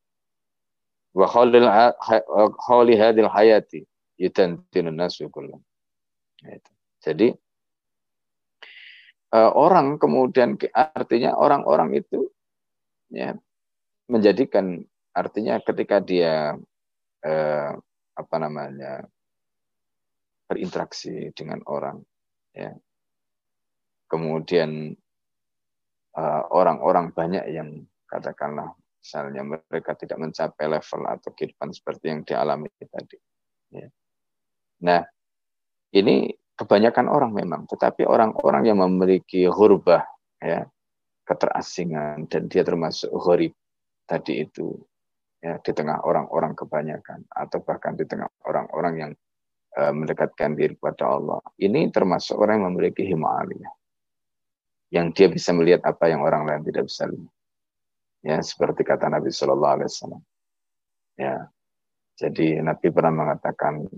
wa 1.15 1.27
khawli 1.27 2.95
hadil 2.95 3.29
hayati 3.31 3.83
yutantinun 4.21 4.95
nasu 4.95 5.27
kullam. 5.27 5.59
Jadi 7.03 7.35
uh, 9.35 9.51
orang 9.57 9.99
kemudian 9.99 10.55
artinya 10.73 11.35
orang-orang 11.35 11.99
itu 11.99 12.31
ya 13.11 13.37
menjadikan 14.11 14.83
artinya 15.15 15.59
ketika 15.63 15.99
dia 16.03 16.55
uh, 17.27 17.71
apa 18.15 18.37
namanya 18.39 19.07
berinteraksi 20.51 21.31
dengan 21.35 21.63
orang 21.71 22.03
ya 22.51 22.75
kemudian 24.11 24.91
eh, 26.19 26.43
orang-orang 26.51 27.15
banyak 27.15 27.47
yang 27.55 27.87
katakanlah 28.11 28.75
misalnya 29.01 29.43
mereka 29.47 29.97
tidak 29.97 30.19
mencapai 30.21 30.67
level 30.67 31.03
atau 31.09 31.31
kehidupan 31.33 31.71
seperti 31.73 32.05
yang 32.13 32.21
dialami 32.27 32.69
tadi. 32.85 33.17
Ya. 33.73 33.89
Nah, 34.85 35.01
ini 35.97 36.29
kebanyakan 36.59 37.09
orang 37.09 37.33
memang, 37.33 37.65
tetapi 37.65 38.05
orang-orang 38.05 38.69
yang 38.69 38.79
memiliki 38.85 39.49
hurbah, 39.49 40.05
ya, 40.43 40.69
keterasingan, 41.27 42.27
dan 42.27 42.47
dia 42.51 42.63
termasuk 42.67 43.11
hurib 43.13 43.55
tadi 44.05 44.43
itu, 44.45 44.75
ya, 45.41 45.59
di 45.63 45.73
tengah 45.73 46.03
orang-orang 46.03 46.57
kebanyakan, 46.59 47.25
atau 47.31 47.63
bahkan 47.63 47.95
di 47.95 48.05
tengah 48.05 48.29
orang-orang 48.47 48.95
yang 48.99 49.13
uh, 49.79 49.93
mendekatkan 49.95 50.59
diri 50.59 50.75
kepada 50.75 51.17
Allah. 51.17 51.41
Ini 51.61 51.91
termasuk 51.95 52.39
orang 52.39 52.61
yang 52.63 52.67
memiliki 52.75 53.07
himalaya, 53.07 53.71
yang 54.91 55.15
dia 55.15 55.31
bisa 55.31 55.55
melihat 55.55 55.87
apa 55.87 56.11
yang 56.11 56.25
orang 56.27 56.47
lain 56.47 56.63
tidak 56.67 56.91
bisa 56.91 57.07
lihat. 57.07 57.31
Ya 58.21 58.37
seperti 58.45 58.85
kata 58.85 59.09
Nabi 59.09 59.33
Shallallahu 59.33 59.75
Alaihi 59.81 59.89
Wasallam. 59.89 60.23
Ya 61.17 61.49
jadi 62.21 62.61
Nabi 62.61 62.93
pernah 62.93 63.25
mengatakan 63.25 63.89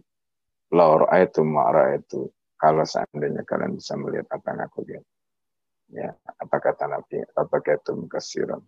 laur 0.70 1.10
itu 1.10 1.42
marah 1.42 1.98
itu 1.98 2.30
kalau 2.54 2.86
seandainya 2.86 3.42
kalian 3.42 3.74
bisa 3.74 3.98
melihat 3.98 4.30
apa 4.30 4.54
yang 4.54 4.60
aku 4.62 4.78
lihat 4.86 5.04
ya 5.92 6.10
apa 6.16 6.56
kata 6.58 6.88
Nabi? 6.88 7.20
Apa 7.36 7.60
kata 7.60 7.92
kasiran 8.08 8.64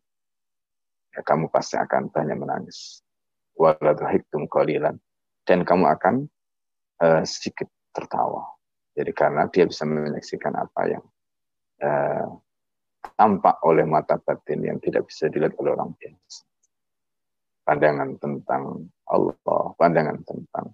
ya 1.14 1.22
kamu 1.22 1.48
pasti 1.48 1.78
akan 1.78 2.10
banyak 2.10 2.36
menangis. 2.36 3.00
Waladhiktum 3.54 4.50
qalilan. 4.50 4.98
Dan 5.46 5.62
kamu 5.62 5.86
akan 5.86 6.14
uh, 7.04 7.22
sedikit 7.22 7.70
tertawa. 7.94 8.42
Jadi 8.98 9.12
karena 9.14 9.46
dia 9.50 9.68
bisa 9.68 9.86
menyaksikan 9.86 10.54
apa 10.56 10.82
yang 10.90 11.04
uh, 11.84 12.26
tampak 13.14 13.60
oleh 13.62 13.86
mata 13.86 14.18
batin 14.18 14.64
yang 14.64 14.78
tidak 14.82 15.06
bisa 15.06 15.30
dilihat 15.30 15.54
oleh 15.60 15.76
orang 15.76 15.92
biasa. 15.94 16.42
Pandangan 17.64 18.10
tentang 18.20 18.88
Allah, 19.08 19.64
pandangan 19.76 20.18
tentang 20.24 20.66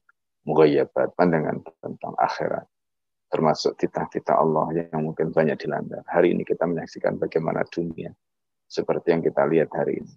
mughayyabat, 0.46 1.14
pandangan 1.18 1.62
tentang 1.82 2.14
akhirat, 2.18 2.66
termasuk 3.30 3.78
titah-titah 3.78 4.36
Allah 4.36 4.90
yang 4.90 5.06
mungkin 5.06 5.30
banyak 5.30 5.54
dilanggar. 5.62 6.02
Hari 6.10 6.34
ini 6.34 6.42
kita 6.42 6.66
menyaksikan 6.66 7.16
bagaimana 7.16 7.62
dunia 7.70 8.10
seperti 8.66 9.14
yang 9.14 9.22
kita 9.22 9.46
lihat 9.46 9.70
hari 9.70 10.02
ini. 10.02 10.14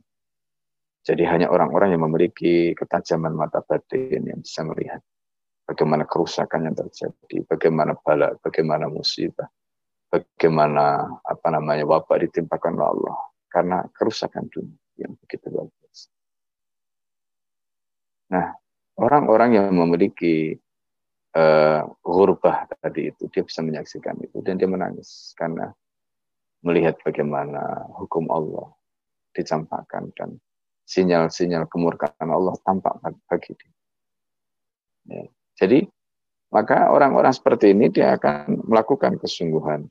Jadi 1.03 1.23
hanya 1.29 1.53
orang-orang 1.53 1.93
yang 1.93 2.03
memiliki 2.09 2.73
ketajaman 2.73 3.37
mata 3.37 3.61
batin 3.61 4.23
yang 4.23 4.39
bisa 4.41 4.65
melihat 4.65 5.03
bagaimana 5.67 6.07
kerusakan 6.09 6.71
yang 6.71 6.75
terjadi, 6.75 7.43
bagaimana 7.45 7.93
bala, 7.99 8.33
bagaimana 8.39 8.87
musibah, 8.87 9.47
bagaimana 10.09 11.05
apa 11.21 11.47
namanya 11.51 11.83
wabak 11.85 12.23
ditimpakan 12.23 12.79
oleh 12.79 12.87
Allah 12.87 13.17
karena 13.51 13.77
kerusakan 13.93 14.47
dunia 14.49 14.79
yang 14.97 15.13
begitu 15.21 15.51
luar 15.51 15.67
biasa. 15.69 16.07
Nah, 18.33 18.47
orang-orang 18.97 19.49
yang 19.59 19.67
memiliki 19.75 20.57
uh, 21.37 21.81
hurbah 22.05 22.69
tadi 22.81 23.09
itu 23.09 23.29
dia 23.29 23.43
bisa 23.45 23.61
menyaksikan 23.65 24.17
itu 24.21 24.39
dan 24.45 24.57
dia 24.57 24.69
menangis 24.69 25.33
karena 25.37 25.73
melihat 26.63 26.95
bagaimana 27.03 27.89
hukum 27.99 28.31
Allah 28.31 28.71
dicampakkan 29.35 30.13
dan 30.15 30.39
sinyal-sinyal 30.87 31.67
kemurkaan 31.67 32.29
Allah 32.29 32.55
tampak 32.63 32.95
bagi 33.27 33.51
dia. 33.55 33.71
Ya. 35.09 35.25
Jadi 35.59 35.83
maka 36.53 36.93
orang-orang 36.93 37.33
seperti 37.33 37.73
ini 37.73 37.89
dia 37.89 38.15
akan 38.15 38.69
melakukan 38.69 39.17
kesungguhan 39.17 39.89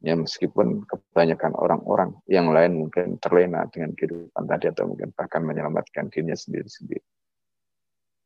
ya 0.00 0.16
meskipun 0.16 0.88
kebanyakan 0.88 1.52
orang-orang 1.54 2.10
yang 2.26 2.48
lain 2.50 2.82
mungkin 2.82 3.20
terlena 3.20 3.68
dengan 3.68 3.92
kehidupan 3.94 4.44
tadi 4.48 4.72
atau 4.72 4.88
mungkin 4.90 5.12
bahkan 5.12 5.44
menyelamatkan 5.44 6.08
dirinya 6.08 6.36
sendiri-sendiri. 6.36 7.04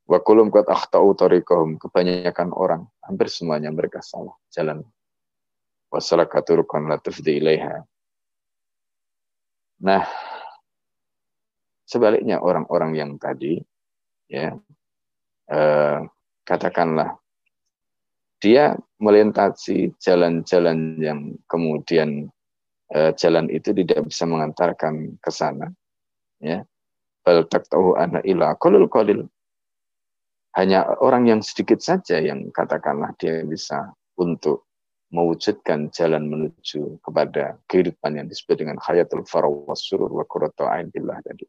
Wa 0.04 0.20
kulum 0.20 0.52
qad 0.52 0.68
akhtau 0.68 1.16
tariqahum 1.16 1.80
kebanyakan 1.80 2.52
orang 2.52 2.82
hampir 3.00 3.32
semuanya 3.32 3.72
mereka 3.72 4.04
salah 4.04 4.36
jalan. 4.52 4.84
Wasalakaturukan 5.88 6.90
la 6.90 7.00
tufdi 7.00 7.40
ilaiha. 7.40 7.80
Nah, 9.84 10.04
sebaliknya 11.88 12.40
orang-orang 12.40 12.92
yang 12.96 13.10
tadi 13.16 13.60
ya 14.28 14.52
eh, 15.48 15.98
katakanlah 16.44 17.16
dia 18.40 18.76
melintasi 19.00 19.96
jalan-jalan 20.00 21.00
yang 21.00 21.20
kemudian 21.48 22.28
eh, 22.92 23.12
jalan 23.16 23.48
itu 23.52 23.72
tidak 23.72 24.04
bisa 24.08 24.24
mengantarkan 24.28 25.16
ke 25.20 25.30
sana 25.32 25.72
ya 26.40 26.64
bal 27.24 27.44
tahu 27.48 27.96
ana 27.96 28.20
ila 28.24 28.56
qalil 28.60 29.24
hanya 30.54 30.86
orang 31.02 31.26
yang 31.26 31.40
sedikit 31.42 31.82
saja 31.82 32.22
yang 32.22 32.50
katakanlah 32.54 33.10
dia 33.18 33.42
bisa 33.42 33.90
untuk 34.18 34.70
mewujudkan 35.10 35.90
jalan 35.94 36.26
menuju 36.26 36.98
kepada 37.02 37.58
kehidupan 37.70 38.18
yang 38.18 38.26
disebut 38.26 38.62
dengan 38.62 38.78
hayatul 38.82 39.22
faraw 39.26 39.70
surur 39.74 40.10
wa 40.10 40.26
qurratu 40.26 40.66
billah 40.90 41.18
tadi. 41.22 41.46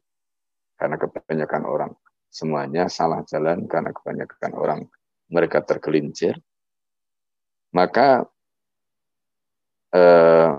Karena 0.76 0.98
kebanyakan 0.98 1.62
orang 1.66 1.92
semuanya 2.30 2.90
salah 2.90 3.24
jalan 3.24 3.64
karena 3.64 3.96
kebanyakan 3.96 4.52
orang 4.54 4.80
mereka 5.32 5.64
tergelincir 5.64 6.36
maka 7.74 8.28
eh, 9.92 10.50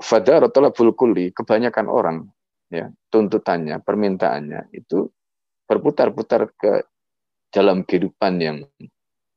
fadaratullah 0.00 0.72
kulli 0.72 1.30
kebanyakan 1.36 1.86
orang 1.86 2.18
ya 2.72 2.88
tuntutannya 3.12 3.76
permintaannya 3.84 4.72
itu 4.72 5.08
berputar-putar 5.68 6.48
ke 6.56 6.84
dalam 7.52 7.84
kehidupan 7.84 8.34
yang 8.40 8.64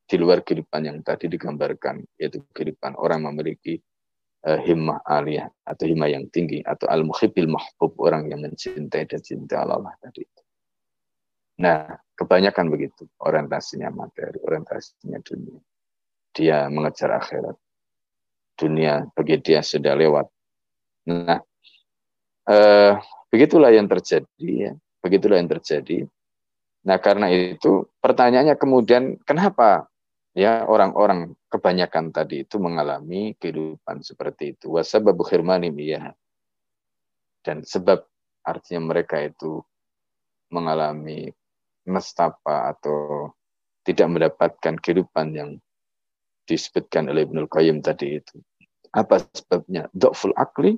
di 0.06 0.16
luar 0.16 0.40
kehidupan 0.42 0.82
yang 0.88 0.98
tadi 1.04 1.28
digambarkan, 1.28 2.00
yaitu 2.16 2.40
kehidupan 2.56 2.96
orang 2.96 3.28
memiliki 3.28 3.82
uh, 4.48 4.60
himmah 4.62 5.04
aliyah 5.04 5.50
atau 5.68 5.84
himmah 5.90 6.08
yang 6.08 6.30
tinggi 6.32 6.64
atau 6.64 6.88
al-muhibbil 6.88 7.52
mahbub 7.52 7.98
orang 8.00 8.32
yang 8.32 8.40
mencintai 8.40 9.04
dan 9.10 9.20
cinta 9.20 9.66
Allah 9.66 9.92
tadi 10.00 10.24
itu. 10.24 10.42
Nah, 11.60 11.90
kebanyakan 12.16 12.68
begitu 12.72 13.10
orientasinya 13.20 13.92
materi, 13.92 14.40
orientasinya 14.40 15.20
dunia. 15.20 15.60
Dia 16.36 16.68
mengejar 16.72 17.16
akhirat. 17.16 17.58
Dunia 18.56 19.04
bagi 19.12 19.36
dia 19.44 19.60
sudah 19.60 19.96
lewat. 19.96 20.28
Nah, 21.12 21.40
eh, 22.48 22.94
begitulah 23.28 23.72
yang 23.72 23.88
terjadi 23.88 24.48
ya. 24.48 24.72
Begitulah 25.04 25.40
yang 25.40 25.52
terjadi 25.52 26.08
Nah, 26.86 27.02
karena 27.02 27.34
itu 27.34 27.90
pertanyaannya 27.98 28.56
kemudian 28.62 29.18
kenapa 29.26 29.90
ya 30.38 30.70
orang-orang 30.70 31.34
kebanyakan 31.50 32.14
tadi 32.14 32.46
itu 32.46 32.62
mengalami 32.62 33.34
kehidupan 33.42 34.06
seperti 34.06 34.54
itu. 34.54 34.70
Wasababu 34.70 35.26
khirmani 35.26 35.74
ya. 35.82 36.14
Dan 37.42 37.66
sebab 37.66 38.06
artinya 38.46 38.94
mereka 38.94 39.18
itu 39.18 39.66
mengalami 40.54 41.34
nestapa 41.90 42.76
atau 42.78 43.34
tidak 43.86 44.08
mendapatkan 44.10 44.78
kehidupan 44.78 45.28
yang 45.34 45.50
disebutkan 46.46 47.10
oleh 47.10 47.26
Ibnul 47.26 47.50
Qayyim 47.50 47.82
tadi 47.82 48.22
itu. 48.22 48.38
Apa 48.94 49.26
sebabnya? 49.34 49.90
Dokful 49.90 50.34
akli 50.38 50.78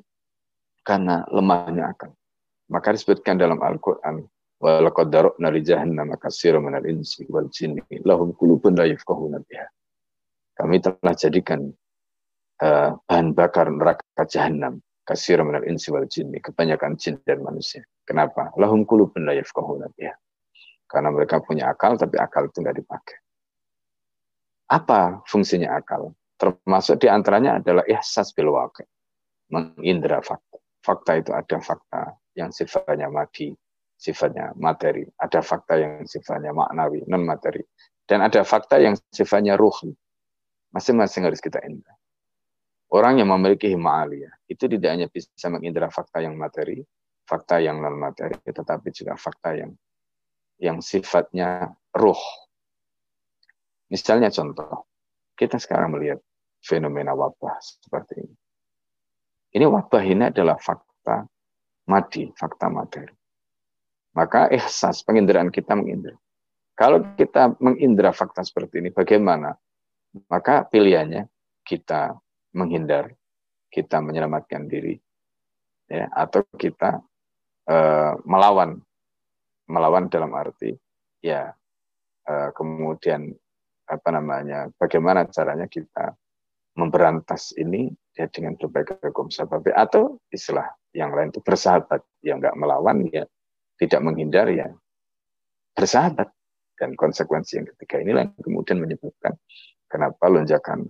karena 0.87 1.27
lemahnya 1.27 1.91
akal. 1.91 2.15
Maka 2.71 2.95
disebutkan 2.95 3.39
dalam 3.39 3.59
Al-Quran 3.59 4.27
Walaqad 4.57 5.13
darabna 5.13 5.53
li 5.53 5.61
jahannam 5.61 6.17
katsiran 6.17 6.65
minal 6.65 6.81
insi 6.89 7.29
wal 7.29 7.45
jinni 7.53 7.81
lahum 8.01 8.33
qulubun 8.33 8.73
la. 8.73 8.89
Kami 10.57 10.81
telah 10.81 11.13
jadikan 11.13 11.69
uh, 12.65 12.89
bahan 13.05 13.37
bakar 13.37 13.69
neraka 13.69 14.25
jahanam 14.25 14.81
katsiran 15.05 15.45
minal 15.45 15.61
insi 15.61 15.93
wal 15.93 16.09
jinni, 16.09 16.41
kebanyakan 16.41 16.97
jin 16.97 17.21
dan 17.21 17.45
manusia. 17.45 17.85
Kenapa? 18.01 18.49
Lahum 18.57 18.81
qulubun 18.81 19.29
la 19.29 19.37
yafqahuna 19.37 19.93
biha. 19.93 20.17
Karena 20.89 21.13
mereka 21.13 21.37
punya 21.37 21.69
akal 21.69 21.93
tapi 21.93 22.17
akal 22.17 22.49
itu 22.49 22.57
tidak 22.63 22.81
dipakai. 22.81 23.17
Apa 24.73 25.21
fungsinya 25.29 25.77
akal? 25.77 26.17
Termasuk 26.37 26.97
di 26.97 27.07
antaranya 27.13 27.61
adalah 27.61 27.85
ihsas 27.85 28.33
bil 28.33 28.57
waqi. 28.57 28.81
Mengindra 29.53 30.25
fakta. 30.25 30.57
Fakta 30.81 31.11
itu 31.19 31.31
ada 31.35 31.57
fakta 31.59 32.15
yang 32.33 32.49
sifatnya 32.49 33.11
mati, 33.11 33.51
sifatnya 33.97 34.53
materi, 34.53 35.03
ada 35.17 35.41
fakta 35.41 35.73
yang 35.81 36.05
sifatnya 36.05 36.53
maknawi, 36.53 37.01
non 37.09 37.25
materi, 37.25 37.65
dan 38.05 38.21
ada 38.21 38.45
fakta 38.45 38.77
yang 38.77 38.93
sifatnya 39.09 39.57
ruh. 39.57 39.73
Masing-masing 40.71 41.25
harus 41.25 41.41
kita 41.41 41.57
indra. 41.65 41.97
Orang 42.93 43.19
yang 43.19 43.27
memiliki 43.27 43.67
himalaya 43.67 44.31
itu 44.47 44.69
tidak 44.69 44.89
hanya 44.93 45.07
bisa 45.11 45.49
mengindra 45.51 45.91
fakta 45.91 46.23
yang 46.23 46.37
materi, 46.37 46.85
fakta 47.27 47.59
yang 47.59 47.81
non 47.81 47.97
materi, 47.97 48.37
tetapi 48.45 48.87
juga 48.93 49.17
fakta 49.17 49.57
yang 49.57 49.71
yang 50.61 50.77
sifatnya 50.79 51.73
ruh. 51.97 52.21
Misalnya 53.89 54.29
contoh, 54.29 54.87
kita 55.33 55.57
sekarang 55.57 55.97
melihat 55.97 56.21
fenomena 56.61 57.17
wabah 57.17 57.57
seperti 57.59 58.13
ini. 58.23 58.35
Ini 59.57 59.65
wabah 59.65 60.03
ini 60.03 60.23
adalah 60.29 60.59
fakta 60.59 61.23
mati, 61.87 62.29
fakta 62.35 62.67
materi. 62.67 63.16
Maka 64.17 64.49
ihsas, 64.49 65.05
penginderaan 65.05 65.53
kita 65.53 65.77
mengindra. 65.77 66.17
Kalau 66.73 67.05
kita 67.13 67.53
mengindra 67.61 68.09
fakta 68.09 68.41
seperti 68.41 68.81
ini, 68.81 68.89
bagaimana? 68.89 69.53
Maka 70.25 70.65
pilihannya 70.65 71.29
kita 71.61 72.17
menghindar, 72.57 73.13
kita 73.69 74.01
menyelamatkan 74.01 74.65
diri, 74.65 74.97
ya, 75.85 76.09
atau 76.09 76.41
kita 76.57 76.97
uh, 77.69 78.13
melawan, 78.25 78.81
melawan 79.69 80.09
dalam 80.09 80.33
arti 80.33 80.73
ya 81.21 81.53
uh, 82.25 82.49
kemudian 82.57 83.29
apa 83.85 84.09
namanya, 84.09 84.67
bagaimana 84.81 85.29
caranya 85.29 85.69
kita 85.69 86.17
memberantas 86.77 87.53
ini 87.57 87.89
ya 88.13 88.25
dengan 88.29 88.57
berbagai 88.57 89.01
hukum 89.01 89.29
sebab 89.29 89.65
atau 89.73 90.17
istilah 90.29 90.67
yang 90.93 91.13
lain 91.13 91.29
itu 91.29 91.41
bersahabat 91.41 92.01
yang 92.21 92.37
nggak 92.41 92.57
melawan 92.57 93.05
ya 93.09 93.25
tidak 93.77 94.01
menghindar 94.01 94.49
ya 94.49 94.73
bersahabat 95.77 96.29
dan 96.77 96.93
konsekuensi 96.93 97.61
yang 97.61 97.67
ketiga 97.73 98.01
inilah 98.01 98.23
yang 98.29 98.41
kemudian 98.41 98.77
menyebabkan 98.81 99.37
kenapa 99.89 100.25
lonjakan 100.29 100.89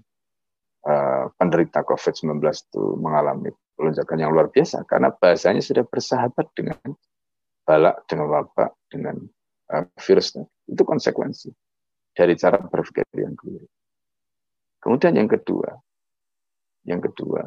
uh, 0.88 1.32
penderita 1.36 1.84
COVID-19 1.84 2.40
itu 2.44 2.84
mengalami 3.00 3.52
lonjakan 3.78 4.18
yang 4.18 4.32
luar 4.34 4.50
biasa 4.50 4.84
karena 4.90 5.14
bahasanya 5.14 5.62
sudah 5.62 5.86
bersahabat 5.86 6.50
dengan 6.58 6.80
balak, 7.68 8.08
dengan 8.10 8.28
wabak, 8.32 8.72
dengan 8.90 9.16
uh, 9.76 9.86
virusnya. 10.02 10.48
Itu 10.68 10.84
konsekuensi 10.84 11.52
dari 12.16 12.34
cara 12.40 12.58
berpikir 12.58 13.06
yang 13.14 13.38
keliru. 13.38 13.68
Kemudian 14.82 15.20
yang 15.20 15.30
kedua, 15.30 15.78
yang 16.88 17.04
kedua, 17.04 17.44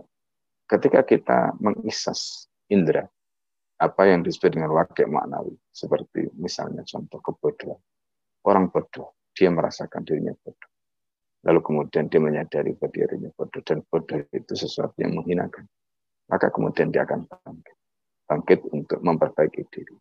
ketika 0.68 1.00
kita 1.02 1.38
mengisas 1.58 2.46
indera, 2.68 3.08
apa 3.80 4.02
yang 4.04 4.20
disebut 4.20 4.60
dengan 4.60 4.76
wakil 4.76 5.08
maknawi. 5.08 5.56
Seperti 5.72 6.28
misalnya 6.36 6.84
contoh 6.84 7.18
kebodohan. 7.24 7.80
Orang 8.44 8.68
bodoh, 8.68 9.16
dia 9.32 9.48
merasakan 9.48 10.04
dirinya 10.04 10.36
bodoh. 10.36 10.70
Lalu 11.48 11.60
kemudian 11.64 12.12
dia 12.12 12.20
menyadari 12.20 12.76
bahwa 12.76 12.92
dirinya 12.92 13.30
bodoh. 13.32 13.64
Dan 13.64 13.80
bodoh 13.88 14.20
itu 14.28 14.52
sesuatu 14.52 14.94
yang 15.00 15.16
menghinakan. 15.16 15.64
Maka 16.28 16.52
kemudian 16.52 16.92
dia 16.92 17.08
akan 17.08 17.24
bangkit. 17.24 17.76
Bangkit 18.28 18.60
untuk 18.70 19.00
memperbaiki 19.00 19.64
diri. 19.72 19.96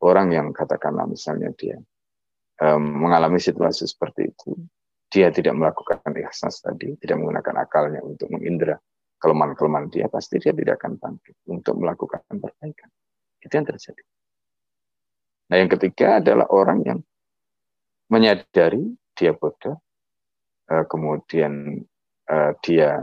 Orang 0.00 0.32
yang 0.32 0.50
katakanlah 0.50 1.04
misalnya 1.04 1.52
dia 1.54 1.76
um, 2.60 2.82
mengalami 3.04 3.40
situasi 3.40 3.88
seperti 3.88 4.32
itu, 4.32 4.52
dia 5.08 5.30
tidak 5.30 5.54
melakukan 5.54 6.02
ikhlas 6.12 6.60
tadi, 6.60 6.98
tidak 6.98 7.22
menggunakan 7.22 7.56
akalnya 7.62 8.00
untuk 8.02 8.28
mengindra 8.34 8.76
kelemahan-kelemahan 9.24 9.88
dia, 9.88 10.04
pasti 10.12 10.36
dia 10.36 10.52
tidak 10.52 10.84
akan 10.84 11.00
bangkit 11.00 11.48
untuk 11.48 11.80
melakukan 11.80 12.20
perbaikan. 12.28 12.92
Itu 13.40 13.52
yang 13.56 13.64
terjadi. 13.64 14.04
Nah 15.48 15.56
yang 15.56 15.70
ketiga 15.72 16.20
adalah 16.20 16.44
orang 16.52 16.84
yang 16.84 17.00
menyadari 18.12 18.84
dia 19.16 19.32
bodoh, 19.32 19.80
eh, 20.68 20.84
kemudian 20.84 21.80
eh, 22.28 22.52
dia 22.60 23.00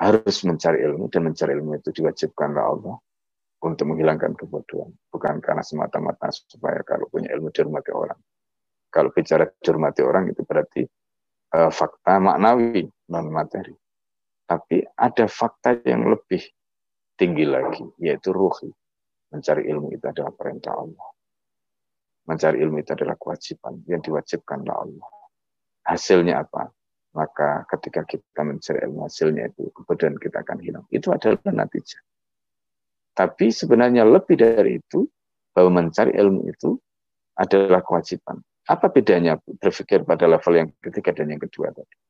harus 0.00 0.36
mencari 0.48 0.80
ilmu 0.88 1.12
dan 1.12 1.28
mencari 1.28 1.52
ilmu 1.52 1.76
itu 1.76 1.92
diwajibkan 1.92 2.56
oleh 2.56 2.64
Allah 2.64 2.96
untuk 3.62 3.84
menghilangkan 3.92 4.32
kebodohan. 4.34 4.90
Bukan 5.12 5.38
karena 5.38 5.60
semata-mata 5.60 6.32
supaya 6.32 6.80
kalau 6.82 7.06
punya 7.12 7.28
ilmu 7.30 7.52
dihormati 7.52 7.92
orang. 7.92 8.18
Kalau 8.88 9.12
bicara 9.14 9.46
dihormati 9.46 10.00
orang 10.02 10.32
itu 10.32 10.42
berarti 10.42 10.82
uh, 11.54 11.70
fakta 11.70 12.18
maknawi, 12.18 12.84
non 13.08 13.30
materi. 13.30 13.72
Tapi 14.52 14.84
ada 14.84 15.24
fakta 15.32 15.80
yang 15.88 16.12
lebih 16.12 16.44
tinggi 17.16 17.48
lagi, 17.48 17.88
yaitu 17.96 18.36
ruhi. 18.36 18.68
Mencari 19.32 19.64
ilmu 19.64 19.96
itu 19.96 20.04
adalah 20.04 20.28
perintah 20.28 20.76
Allah. 20.76 21.08
Mencari 22.28 22.60
ilmu 22.60 22.84
itu 22.84 22.92
adalah 22.92 23.16
kewajiban 23.16 23.80
yang 23.88 24.04
diwajibkan 24.04 24.60
oleh 24.68 24.76
Allah. 24.76 25.08
Hasilnya 25.88 26.44
apa? 26.44 26.68
Maka 27.16 27.64
ketika 27.64 28.04
kita 28.04 28.44
mencari 28.44 28.84
ilmu 28.84 29.08
hasilnya 29.08 29.48
itu, 29.48 29.72
kemudian 29.72 30.20
kita 30.20 30.44
akan 30.44 30.58
hilang. 30.60 30.84
Itu 30.92 31.16
adalah 31.16 31.48
natijah. 31.48 32.04
Tapi 33.16 33.48
sebenarnya 33.56 34.04
lebih 34.04 34.36
dari 34.36 34.76
itu, 34.84 35.08
bahwa 35.56 35.80
mencari 35.80 36.12
ilmu 36.12 36.44
itu 36.52 36.76
adalah 37.40 37.80
kewajiban. 37.80 38.36
Apa 38.68 38.92
bedanya 38.92 39.40
berpikir 39.40 40.04
pada 40.04 40.28
level 40.28 40.52
yang 40.60 40.68
ketiga 40.84 41.16
dan 41.16 41.32
yang 41.32 41.40
kedua 41.40 41.72
tadi? 41.72 42.01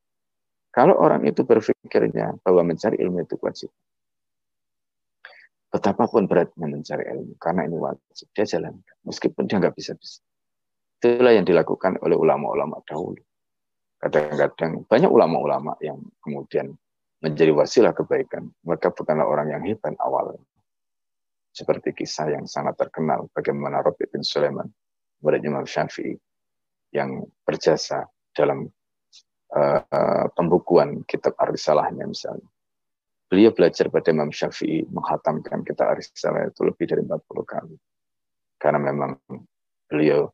Kalau 0.73 0.97
orang 0.97 1.29
itu 1.29 1.45
berpikirnya 1.45 2.41
bahwa 2.41 2.73
mencari 2.73 2.97
ilmu 2.97 3.29
itu 3.29 3.37
wajib, 3.45 3.69
betapapun 5.69 6.25
beratnya 6.25 6.65
mencari 6.65 7.05
ilmu, 7.13 7.37
karena 7.37 7.69
ini 7.69 7.77
wajib, 7.77 8.29
dia 8.33 8.49
jalankan, 8.49 8.97
meskipun 9.05 9.45
dia 9.45 9.61
nggak 9.61 9.77
bisa-bisa. 9.77 10.25
Itulah 10.97 11.37
yang 11.37 11.45
dilakukan 11.45 12.01
oleh 12.01 12.17
ulama-ulama 12.17 12.81
dahulu. 12.89 13.21
Kadang-kadang 14.01 14.89
banyak 14.89 15.11
ulama-ulama 15.13 15.77
yang 15.85 16.01
kemudian 16.25 16.73
menjadi 17.23 17.53
wasilah 17.55 17.93
kebaikan. 17.95 18.51
Mereka 18.65 18.97
bukanlah 18.97 19.29
orang 19.29 19.53
yang 19.53 19.63
hebat 19.63 19.95
awal. 20.03 20.35
Seperti 21.53 21.93
kisah 21.93 22.33
yang 22.33 22.49
sangat 22.49 22.81
terkenal 22.81 23.29
bagaimana 23.37 23.85
Rabi 23.85 24.09
bin 24.09 24.25
Sulaiman, 24.25 24.67
murid 25.21 25.45
Imam 25.45 25.69
Syafi'i, 25.69 26.17
yang 26.97 27.29
berjasa 27.45 28.09
dalam 28.33 28.67
uh, 29.53 30.27
pembukuan 30.33 31.05
kitab 31.05 31.37
Ar-Risalahnya 31.39 32.09
misalnya. 32.09 32.49
Beliau 33.33 33.53
belajar 33.57 33.89
pada 33.89 34.13
Imam 34.13 34.29
Syafi'i 34.29 34.85
menghatamkan 34.93 35.65
kitab 35.65 35.97
Ar-Risalah 35.97 36.53
itu 36.53 36.69
lebih 36.69 36.85
dari 36.85 37.03
40 37.05 37.21
kali. 37.49 37.77
Karena 38.61 38.79
memang 38.81 39.17
beliau 39.89 40.29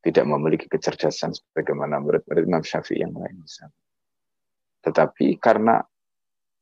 tidak 0.00 0.24
memiliki 0.24 0.66
kecerdasan 0.70 1.36
sebagaimana 1.36 2.00
murid-murid 2.00 2.44
Imam 2.48 2.64
Syafi'i 2.64 3.04
yang 3.04 3.12
lain 3.12 3.44
misalnya. 3.44 3.82
Tetapi 4.80 5.36
karena 5.36 5.82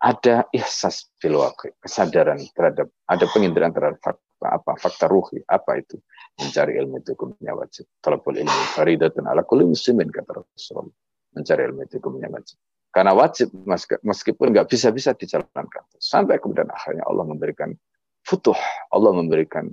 ada 0.03 0.45
ihsas 0.53 1.09
filwaqi, 1.23 1.73
kesadaran 1.81 2.41
terhadap, 2.53 2.91
ada 3.09 3.25
penginderaan 3.33 3.73
terhadap 3.73 4.01
fakta, 4.03 4.47
apa 4.47 4.73
fakta 4.77 5.07
ruhi, 5.09 5.41
apa 5.49 5.81
itu 5.81 5.97
mencari 6.37 6.77
ilmu 6.83 7.01
itu 7.01 7.17
hukumnya 7.17 7.57
wajib. 7.57 7.89
Talabul 8.05 8.37
ilmu 8.37 8.63
faridatun 8.77 9.25
ala 9.25 9.41
kulli 9.47 9.65
muslimin 9.65 10.13
kata 10.13 10.43
Rasulullah. 10.45 10.93
Mencari 11.37 11.69
ilmu 11.69 11.85
itu 11.85 12.01
hukumnya 12.01 12.33
wajib. 12.33 12.57
Karena 12.97 13.13
wajib 13.13 13.53
meskipun 14.01 14.57
nggak 14.57 14.73
bisa-bisa 14.73 15.13
dijalankan. 15.13 15.85
Sampai 16.01 16.41
kemudian 16.41 16.65
akhirnya 16.73 17.05
Allah 17.05 17.29
memberikan 17.29 17.77
futuh, 18.25 18.57
Allah 18.89 19.13
memberikan 19.13 19.69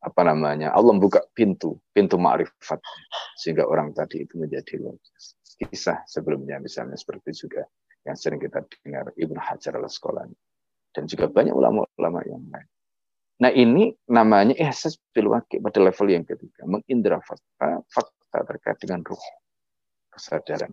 apa 0.00 0.24
namanya, 0.24 0.72
Allah 0.72 0.96
membuka 0.96 1.20
pintu, 1.36 1.76
pintu 1.92 2.16
ma'rifat 2.16 2.80
sehingga 3.36 3.68
orang 3.68 3.92
tadi 3.92 4.24
itu 4.24 4.40
menjadi 4.40 4.80
logis. 4.80 5.36
Kisah 5.60 6.00
sebelumnya 6.08 6.56
misalnya 6.56 6.96
seperti 6.96 7.36
juga 7.36 7.68
yang 8.08 8.16
sering 8.16 8.40
kita 8.40 8.64
dengar 8.80 9.12
Ibnu 9.12 9.36
Hajar 9.36 9.76
al 9.76 9.84
Asqalani 9.84 10.36
dan 10.96 11.04
juga 11.04 11.28
banyak 11.28 11.52
ulama-ulama 11.52 12.24
yang 12.24 12.40
lain. 12.48 12.68
Nah 13.36 13.52
ini 13.52 13.92
namanya 14.08 14.56
ihsas 14.56 14.96
bil 15.12 15.28
pada 15.28 15.80
level 15.80 16.08
yang 16.08 16.24
ketiga, 16.24 16.64
mengindra 16.64 17.20
fakta, 17.20 17.84
fakta 17.92 18.48
terkait 18.48 18.80
dengan 18.80 19.04
ruh, 19.04 19.20
kesadaran 20.08 20.72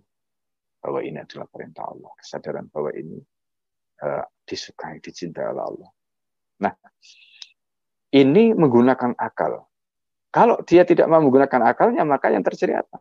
bahwa 0.84 1.00
ini 1.00 1.24
adalah 1.24 1.48
perintah 1.48 1.88
Allah, 1.88 2.12
kesadaran 2.20 2.68
bahwa 2.68 2.92
ini 2.92 3.16
uh, 4.04 4.28
disukai, 4.44 5.00
dicintai 5.00 5.48
oleh 5.48 5.64
Allah. 5.64 5.90
Nah, 6.68 6.74
ini 8.12 8.52
menggunakan 8.52 9.16
akal. 9.16 9.64
Kalau 10.34 10.60
dia 10.68 10.84
tidak 10.84 11.08
mau 11.08 11.24
menggunakan 11.24 11.72
akalnya, 11.72 12.04
maka 12.04 12.36
yang 12.36 12.44
terjadi 12.44 12.84
apa? 12.84 13.00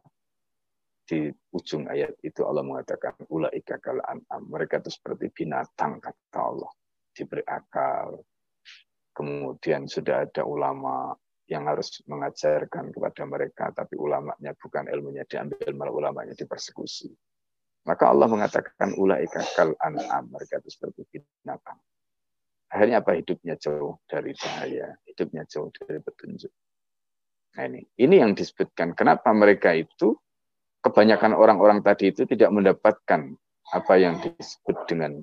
di 1.02 1.28
ujung 1.52 1.90
ayat 1.90 2.14
itu 2.22 2.46
Allah 2.46 2.64
mengatakan 2.64 3.12
ulaika 3.28 3.76
kal. 3.82 4.00
Mereka 4.48 4.80
itu 4.80 4.90
seperti 4.94 5.28
binatang 5.28 5.98
kata 6.00 6.40
Allah. 6.40 6.72
Diberi 7.12 7.44
akal. 7.44 8.22
Kemudian 9.12 9.84
sudah 9.90 10.24
ada 10.24 10.48
ulama 10.48 11.12
yang 11.50 11.68
harus 11.68 12.00
mengajarkan 12.08 12.96
kepada 12.96 13.28
mereka, 13.28 13.64
tapi 13.76 14.00
ulamanya 14.00 14.56
bukan 14.56 14.88
ilmunya 14.88 15.28
diambil, 15.28 15.68
malah 15.76 15.92
ulamanya 15.92 16.32
dipersekusi. 16.32 17.12
Maka 17.82 18.14
Allah 18.14 18.30
mengatakan 18.30 18.94
ulaika 18.94 19.42
kal 19.58 19.74
an'am. 19.82 20.30
Mereka 20.30 20.62
itu 20.62 20.70
seperti 20.70 21.02
binatang. 21.10 21.78
Akhirnya 22.70 23.02
apa? 23.02 23.18
Hidupnya 23.18 23.58
jauh 23.58 23.98
dari 24.06 24.32
cahaya, 24.32 24.96
hidupnya 25.04 25.42
jauh 25.50 25.68
dari 25.74 25.98
petunjuk. 25.98 26.52
Nah 27.58 27.64
ini, 27.68 27.84
ini 28.00 28.22
yang 28.22 28.32
disebutkan. 28.32 28.96
Kenapa 28.96 29.28
mereka 29.34 29.76
itu 29.76 30.16
kebanyakan 30.80 31.36
orang-orang 31.36 31.84
tadi 31.84 32.10
itu 32.14 32.24
tidak 32.24 32.48
mendapatkan 32.48 33.34
apa 33.72 33.94
yang 33.96 34.18
disebut 34.18 34.76
dengan 34.88 35.22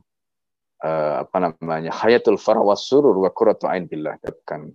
uh, 0.84 1.28
apa 1.28 1.38
namanya 1.38 1.92
hayatul 1.92 2.40
farah 2.40 2.64
surur 2.80 3.14
wa 3.20 3.30
qurratu 3.30 3.68
ain 3.68 3.86
billah 3.86 4.16
kan 4.48 4.72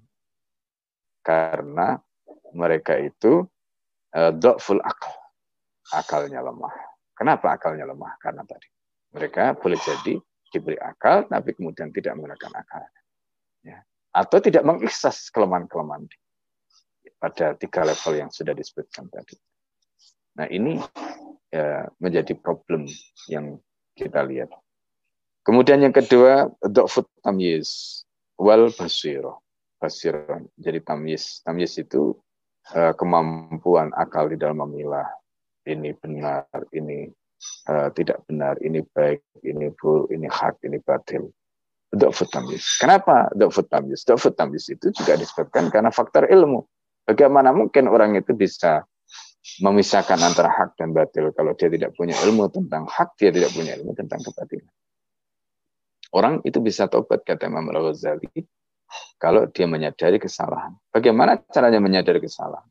karena 1.25 1.99
mereka 2.53 3.01
itu 3.01 3.49
uh, 4.13 4.31
akal 4.85 5.15
akalnya 5.91 6.45
lemah 6.45 6.94
kenapa 7.25 7.57
akalnya 7.57 7.89
lemah 7.89 8.21
karena 8.21 8.45
tadi 8.45 8.69
mereka 9.17 9.57
boleh 9.57 9.81
jadi 9.81 10.15
diberi 10.53 10.77
akal 10.77 11.25
tapi 11.25 11.57
kemudian 11.57 11.89
tidak 11.89 12.13
menggunakan 12.21 12.53
akal 12.61 12.85
ya 13.65 13.81
atau 14.13 14.39
tidak 14.45 14.63
mengikhsas 14.63 15.33
kelemahan-kelemahan 15.33 16.05
pada 17.17 17.57
tiga 17.57 17.89
level 17.89 18.13
yang 18.21 18.29
sudah 18.29 18.53
disebutkan 18.53 19.09
tadi 19.09 19.35
Nah 20.35 20.47
ini 20.51 20.83
ya, 21.51 21.87
menjadi 22.03 22.35
problem 22.35 22.91
yang 23.31 23.59
kita 23.95 24.27
lihat. 24.27 24.51
Kemudian 25.47 25.85
yang 25.85 25.95
kedua, 25.95 26.51
dokfut 26.59 27.07
tamyiz 27.23 28.03
wal 28.35 28.73
basiro. 28.75 29.47
Basiro. 29.79 30.51
Jadi 30.59 30.79
tamyiz. 30.83 31.45
Tamyiz 31.47 31.79
itu 31.79 32.19
uh, 32.75 32.93
kemampuan 32.99 33.95
akal 33.95 34.27
di 34.33 34.37
dalam 34.41 34.65
memilah. 34.67 35.07
Ini 35.65 35.97
benar, 35.97 36.45
ini 36.77 37.09
uh, 37.69 37.89
tidak 37.97 38.21
benar, 38.29 38.61
ini 38.61 38.85
baik, 38.85 39.25
ini 39.41 39.73
buruk, 39.73 40.13
ini 40.13 40.29
hak, 40.29 40.61
ini 40.65 40.77
batil. 40.85 41.33
Dokfut 41.95 42.29
tamyiz. 42.29 42.77
Kenapa 42.77 43.31
dokfut 43.33 43.71
tamyiz? 43.71 44.03
Dokfut 44.05 44.35
tamyiz 44.35 44.67
itu 44.69 44.91
juga 44.93 45.15
disebabkan 45.15 45.71
karena 45.71 45.89
faktor 45.95 46.27
ilmu. 46.27 46.67
Bagaimana 47.07 47.55
mungkin 47.55 47.87
orang 47.87 48.19
itu 48.19 48.35
bisa 48.35 48.83
memisahkan 49.63 50.19
antara 50.19 50.51
hak 50.51 50.75
dan 50.81 50.91
batil. 50.91 51.31
Kalau 51.37 51.53
dia 51.55 51.69
tidak 51.71 51.95
punya 51.95 52.17
ilmu 52.25 52.51
tentang 52.51 52.89
hak, 52.89 53.15
dia 53.21 53.31
tidak 53.31 53.53
punya 53.55 53.77
ilmu 53.79 53.93
tentang 53.95 54.21
kebatilan. 54.25 54.73
Orang 56.15 56.35
itu 56.47 56.59
bisa 56.63 56.87
tobat, 56.87 57.27
kata 57.27 57.51
Imam 57.51 57.67
Al-Ghazali, 57.75 58.31
kalau 59.19 59.51
dia 59.51 59.67
menyadari 59.67 60.23
kesalahan. 60.23 60.75
Bagaimana 60.95 61.43
caranya 61.51 61.83
menyadari 61.83 62.23
kesalahan? 62.23 62.67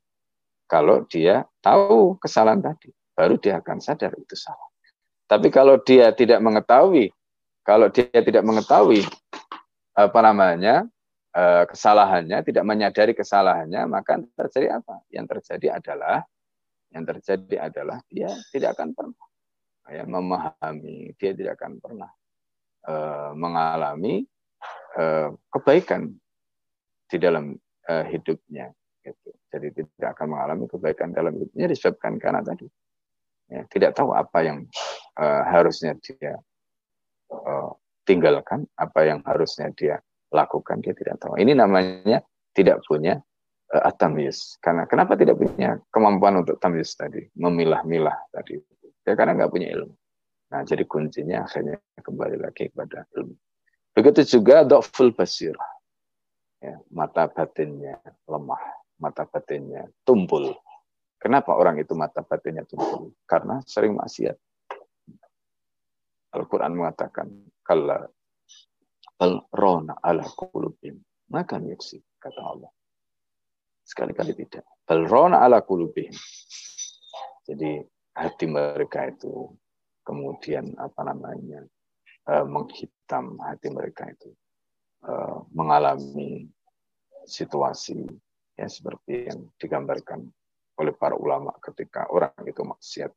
Kalau 0.67 1.06
dia 1.06 1.45
tahu 1.62 2.17
kesalahan 2.17 2.63
tadi, 2.63 2.89
baru 3.13 3.38
dia 3.38 3.60
akan 3.62 3.78
sadar 3.84 4.15
itu 4.17 4.34
salah. 4.34 4.69
Tapi 5.28 5.47
kalau 5.54 5.80
dia 5.82 6.12
tidak 6.13 6.39
mengetahui, 6.41 7.13
kalau 7.63 7.88
dia 7.89 8.10
tidak 8.10 8.43
mengetahui 8.43 9.06
apa 9.93 10.19
namanya 10.23 10.86
eh, 11.36 11.63
kesalahannya, 11.69 12.41
tidak 12.41 12.63
menyadari 12.65 13.13
kesalahannya, 13.13 13.86
maka 13.86 14.19
terjadi 14.36 14.82
apa? 14.82 15.04
Yang 15.13 15.26
terjadi 15.38 15.67
adalah 15.78 16.26
yang 16.93 17.04
terjadi 17.10 17.56
adalah 17.69 17.97
dia 18.06 18.30
tidak 18.54 18.78
akan 18.78 18.93
pernah 18.93 19.26
ya, 19.89 20.04
memahami, 20.06 21.12
dia 21.17 21.32
tidak 21.34 21.60
akan 21.60 21.82
pernah 21.82 22.12
uh, 22.88 23.32
mengalami 23.36 24.23
uh, 24.95 25.34
kebaikan 25.52 26.13
di 27.10 27.17
dalam 27.19 27.58
uh, 27.89 28.06
hidupnya. 28.08 28.71
Gitu. 29.04 29.36
Jadi 29.54 29.70
tidak 29.70 30.18
akan 30.18 30.34
mengalami 30.34 30.66
kebaikan 30.66 31.13
dalam 31.13 31.38
hidupnya 31.38 31.70
disebabkan 31.70 32.18
karena 32.18 32.42
tadi 32.42 32.66
ya, 33.54 33.62
tidak 33.70 33.94
tahu 33.94 34.18
apa 34.18 34.39
yang 34.42 34.66
uh, 35.22 35.44
harusnya 35.46 35.94
dia 36.02 36.42
uh, 37.30 37.70
tinggalkan, 38.04 38.66
apa 38.82 39.00
yang 39.06 39.20
harusnya 39.24 39.70
dia 39.78 40.02
lakukan, 40.34 40.82
dia 40.82 40.98
tidak 40.98 41.22
tahu. 41.22 41.38
Ini 41.38 41.54
namanya 41.54 42.26
tidak 42.58 42.82
punya 42.89 43.22
uh, 43.70 43.78
eh, 43.78 43.84
atamis. 43.86 44.58
Karena 44.58 44.89
kenapa 44.89 45.13
tidak 45.13 45.38
punya 45.38 45.78
kemampuan 45.94 46.42
untuk 46.42 46.58
tamis 46.58 46.98
tadi, 46.98 47.22
memilah-milah 47.38 48.34
tadi? 48.34 48.58
Ya 49.06 49.13
karena 49.13 49.38
nggak 49.38 49.52
punya 49.54 49.70
ilmu. 49.78 49.94
Nah, 50.54 50.62
jadi 50.62 50.86
kuncinya 50.86 51.50
akhirnya 51.50 51.82
kembali 51.98 52.38
lagi 52.38 52.70
kepada 52.70 53.10
ilmu. 53.18 53.36
Begitu 53.94 54.38
juga 54.38 54.66
dokful 54.66 55.13
basir. 55.13 55.58
Ya, 56.63 56.80
mata 56.94 57.28
batinnya 57.28 58.00
lemah, 58.24 58.62
mata 59.00 59.26
batinnya 59.26 59.88
tumpul. 60.04 60.54
Kenapa 61.18 61.56
orang 61.56 61.80
itu 61.80 61.96
mata 61.96 62.22
batinnya 62.22 62.68
tumpul? 62.68 63.16
Karena 63.24 63.64
sering 63.64 63.96
maksiat. 63.96 64.36
Al-Quran 66.34 66.74
mengatakan, 66.74 67.30
kalau 67.62 68.10
al-rona 69.22 70.02
ala 70.02 70.26
kulubim, 70.34 70.98
maka 71.30 71.62
yaksi, 71.62 72.02
kata 72.20 72.42
Allah. 72.42 72.72
Sekali-kali 73.84 74.34
tidak. 74.34 74.66
Balrona 74.88 75.44
ala 75.44 75.60
kulubihim. 75.64 76.16
Jadi 77.44 77.84
hati 78.16 78.46
mereka 78.48 79.12
itu 79.12 79.52
kemudian 80.08 80.76
apa 80.80 81.04
namanya 81.04 81.64
uh, 82.32 82.48
menghitam 82.48 83.36
hati 83.44 83.68
mereka 83.72 84.08
itu 84.08 84.32
uh, 85.04 85.44
mengalami 85.52 86.48
situasi 87.28 88.08
ya 88.58 88.68
seperti 88.70 89.30
yang 89.30 89.50
digambarkan 89.58 90.30
oleh 90.78 90.94
para 90.94 91.13
ulama 91.18 91.54
ketika 91.62 92.10
orang 92.10 92.34
itu 92.46 92.62
maksiat 92.62 93.12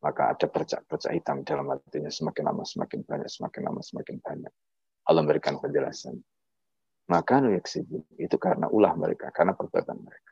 maka 0.00 0.32
ada 0.32 0.46
bercak-bercak 0.48 1.12
hitam 1.12 1.44
dalam 1.44 1.68
hatinya 1.68 2.08
semakin 2.08 2.44
lama 2.50 2.64
semakin 2.64 3.04
banyak 3.04 3.28
semakin 3.28 3.62
lama 3.66 3.80
semakin 3.84 4.16
banyak 4.22 4.52
Allah 5.06 5.20
memberikan 5.22 5.60
penjelasan 5.60 6.18
maka 7.10 7.42
yaksibun 7.42 8.06
itu 8.22 8.38
karena 8.38 8.70
ulah 8.70 8.94
mereka, 8.94 9.34
karena 9.34 9.58
perbuatan 9.58 9.98
mereka. 9.98 10.30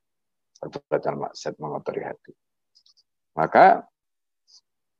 Perbuatan 0.62 1.14
maksiat 1.26 1.54
mengotori 1.58 2.06
hati. 2.06 2.30
Maka 3.34 3.82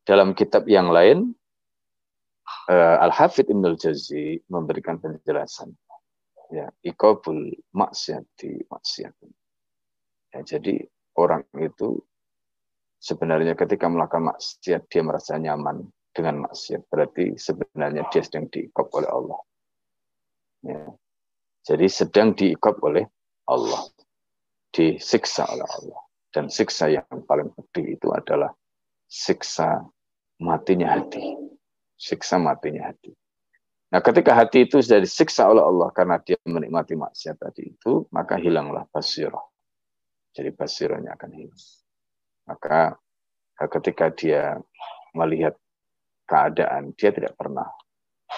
dalam 0.02 0.34
kitab 0.34 0.66
yang 0.66 0.90
lain 0.90 1.30
uh, 2.66 2.96
Al-Hafidh 3.06 3.54
Ibn 3.54 3.62
Al-Jazi 3.62 4.42
memberikan 4.50 4.98
penjelasan 4.98 5.70
ya 6.50 6.66
ikabul 6.82 7.54
maksiati 7.70 8.66
maksiat. 8.66 9.14
Ya, 10.34 10.40
jadi 10.44 10.84
orang 11.16 11.48
itu 11.56 12.04
sebenarnya 13.00 13.56
ketika 13.56 13.88
melakukan 13.88 14.34
maksiat 14.34 14.90
dia 14.90 15.02
merasa 15.02 15.40
nyaman 15.40 15.88
dengan 16.12 16.50
maksiat 16.50 16.90
berarti 16.90 17.38
sebenarnya 17.38 18.10
dia 18.10 18.22
sedang 18.26 18.50
diikop 18.50 18.90
oleh 18.92 19.08
Allah. 19.08 19.40
Ya. 20.66 20.84
Jadi 21.64 21.86
sedang 21.86 22.34
diikop 22.34 22.80
oleh 22.82 23.06
Allah. 23.48 23.86
Disiksa 24.68 25.48
oleh 25.48 25.64
Allah. 25.64 26.00
Dan 26.28 26.52
siksa 26.52 26.92
yang 26.92 27.08
paling 27.24 27.48
pedih 27.56 27.96
itu 27.96 28.12
adalah 28.12 28.52
siksa 29.08 29.80
matinya 30.44 30.92
hati. 30.92 31.24
Siksa 31.96 32.36
matinya 32.36 32.92
hati. 32.92 33.16
Nah, 33.88 34.04
ketika 34.04 34.36
hati 34.36 34.68
itu 34.68 34.84
sudah 34.84 35.00
disiksa 35.00 35.48
oleh 35.48 35.64
Allah 35.64 35.88
karena 35.96 36.20
dia 36.20 36.36
menikmati 36.44 36.92
maksiat 36.92 37.40
tadi 37.40 37.72
itu, 37.72 38.04
maka 38.12 38.36
hilanglah 38.36 38.84
basirah. 38.92 39.47
Jadi 40.32 40.50
basirahnya 40.54 41.16
akan 41.16 41.30
hilang. 41.34 41.64
Maka 42.48 42.96
ketika 43.68 44.08
dia 44.14 44.56
melihat 45.12 45.56
keadaan, 46.28 46.92
dia 46.94 47.10
tidak 47.10 47.34
pernah 47.34 47.66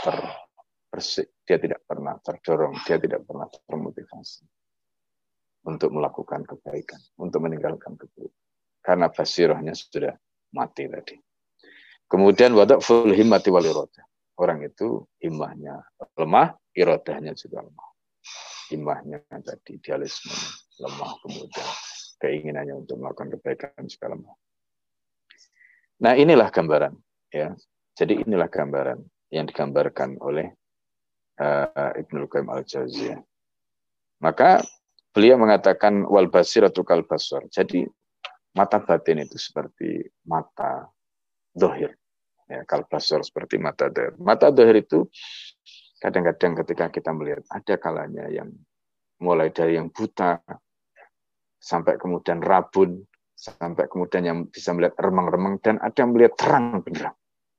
terbersih, 0.01 1.29
dia 1.45 1.59
tidak 1.59 1.83
pernah 1.85 2.17
terdorong, 2.23 2.75
dia 2.87 2.97
tidak 2.97 3.27
pernah 3.27 3.47
termotivasi 3.67 4.47
untuk 5.67 5.91
melakukan 5.93 6.47
kebaikan, 6.47 7.01
untuk 7.21 7.45
meninggalkan 7.45 7.99
kebaikan. 7.99 8.41
Karena 8.81 9.13
basirahnya 9.13 9.77
sudah 9.77 10.17
mati 10.57 10.89
tadi. 10.89 11.21
Kemudian 12.11 12.57
wadak 12.57 12.81
full 12.83 13.13
himmati 13.13 13.53
wal 13.53 13.67
Orang 14.41 14.65
itu 14.65 15.05
himmahnya 15.21 15.85
lemah, 16.17 16.57
irodahnya 16.73 17.37
juga 17.37 17.61
lemah. 17.61 17.90
Himmahnya 18.71 19.23
tadi, 19.43 19.77
idealisme 19.77 20.31
lemah, 20.79 21.13
kemudian 21.27 21.69
keinginannya 22.23 22.75
untuk 22.87 23.03
melakukan 23.03 23.35
kebaikan 23.37 23.85
juga 23.91 24.07
lemah. 24.15 24.35
Nah 26.01 26.15
inilah 26.17 26.49
gambaran. 26.49 26.95
ya. 27.35 27.53
Jadi 27.99 28.25
inilah 28.25 28.49
gambaran 28.49 29.03
yang 29.35 29.45
digambarkan 29.51 30.17
oleh 30.23 30.49
uh, 31.43 31.93
Ibnu 31.99 32.31
Qayyim 32.31 32.49
al-Jauziyah. 32.49 33.21
Maka 34.25 34.63
beliau 35.13 35.37
mengatakan 35.37 36.07
wal 36.07 36.31
basiratu 36.31 36.87
kal 36.87 37.05
basar. 37.05 37.45
Jadi 37.53 37.85
mata 38.55 38.83
batin 38.83 39.23
itu 39.23 39.37
seperti 39.39 40.07
mata 40.27 40.91
dohir 41.55 41.95
ya 42.51 42.67
kalbasor 42.67 43.23
seperti 43.23 43.63
mata 43.63 43.87
dohir 43.87 44.19
mata 44.19 44.51
dohir 44.51 44.83
itu 44.83 45.07
kadang-kadang 46.01 46.59
ketika 46.65 46.87
kita 46.89 47.11
melihat 47.13 47.45
ada 47.53 47.75
kalanya 47.77 48.27
yang 48.33 48.51
mulai 49.21 49.53
dari 49.53 49.77
yang 49.77 49.93
buta 49.93 50.41
sampai 51.61 52.01
kemudian 52.01 52.41
rabun 52.41 53.05
sampai 53.37 53.89
kemudian 53.89 54.25
yang 54.25 54.39
bisa 54.49 54.73
melihat 54.73 54.97
remang-remang 55.01 55.61
dan 55.61 55.77
ada 55.85 55.97
yang 56.01 56.13
melihat 56.17 56.35
terang 56.41 56.81
benderang 56.81 57.17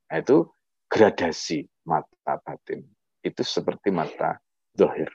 nah, 0.09 0.17
itu 0.17 0.49
gradasi 0.91 1.63
mata 1.87 2.35
batin. 2.43 2.83
Itu 3.23 3.47
seperti 3.47 3.95
mata 3.95 4.35
dohir. 4.75 5.07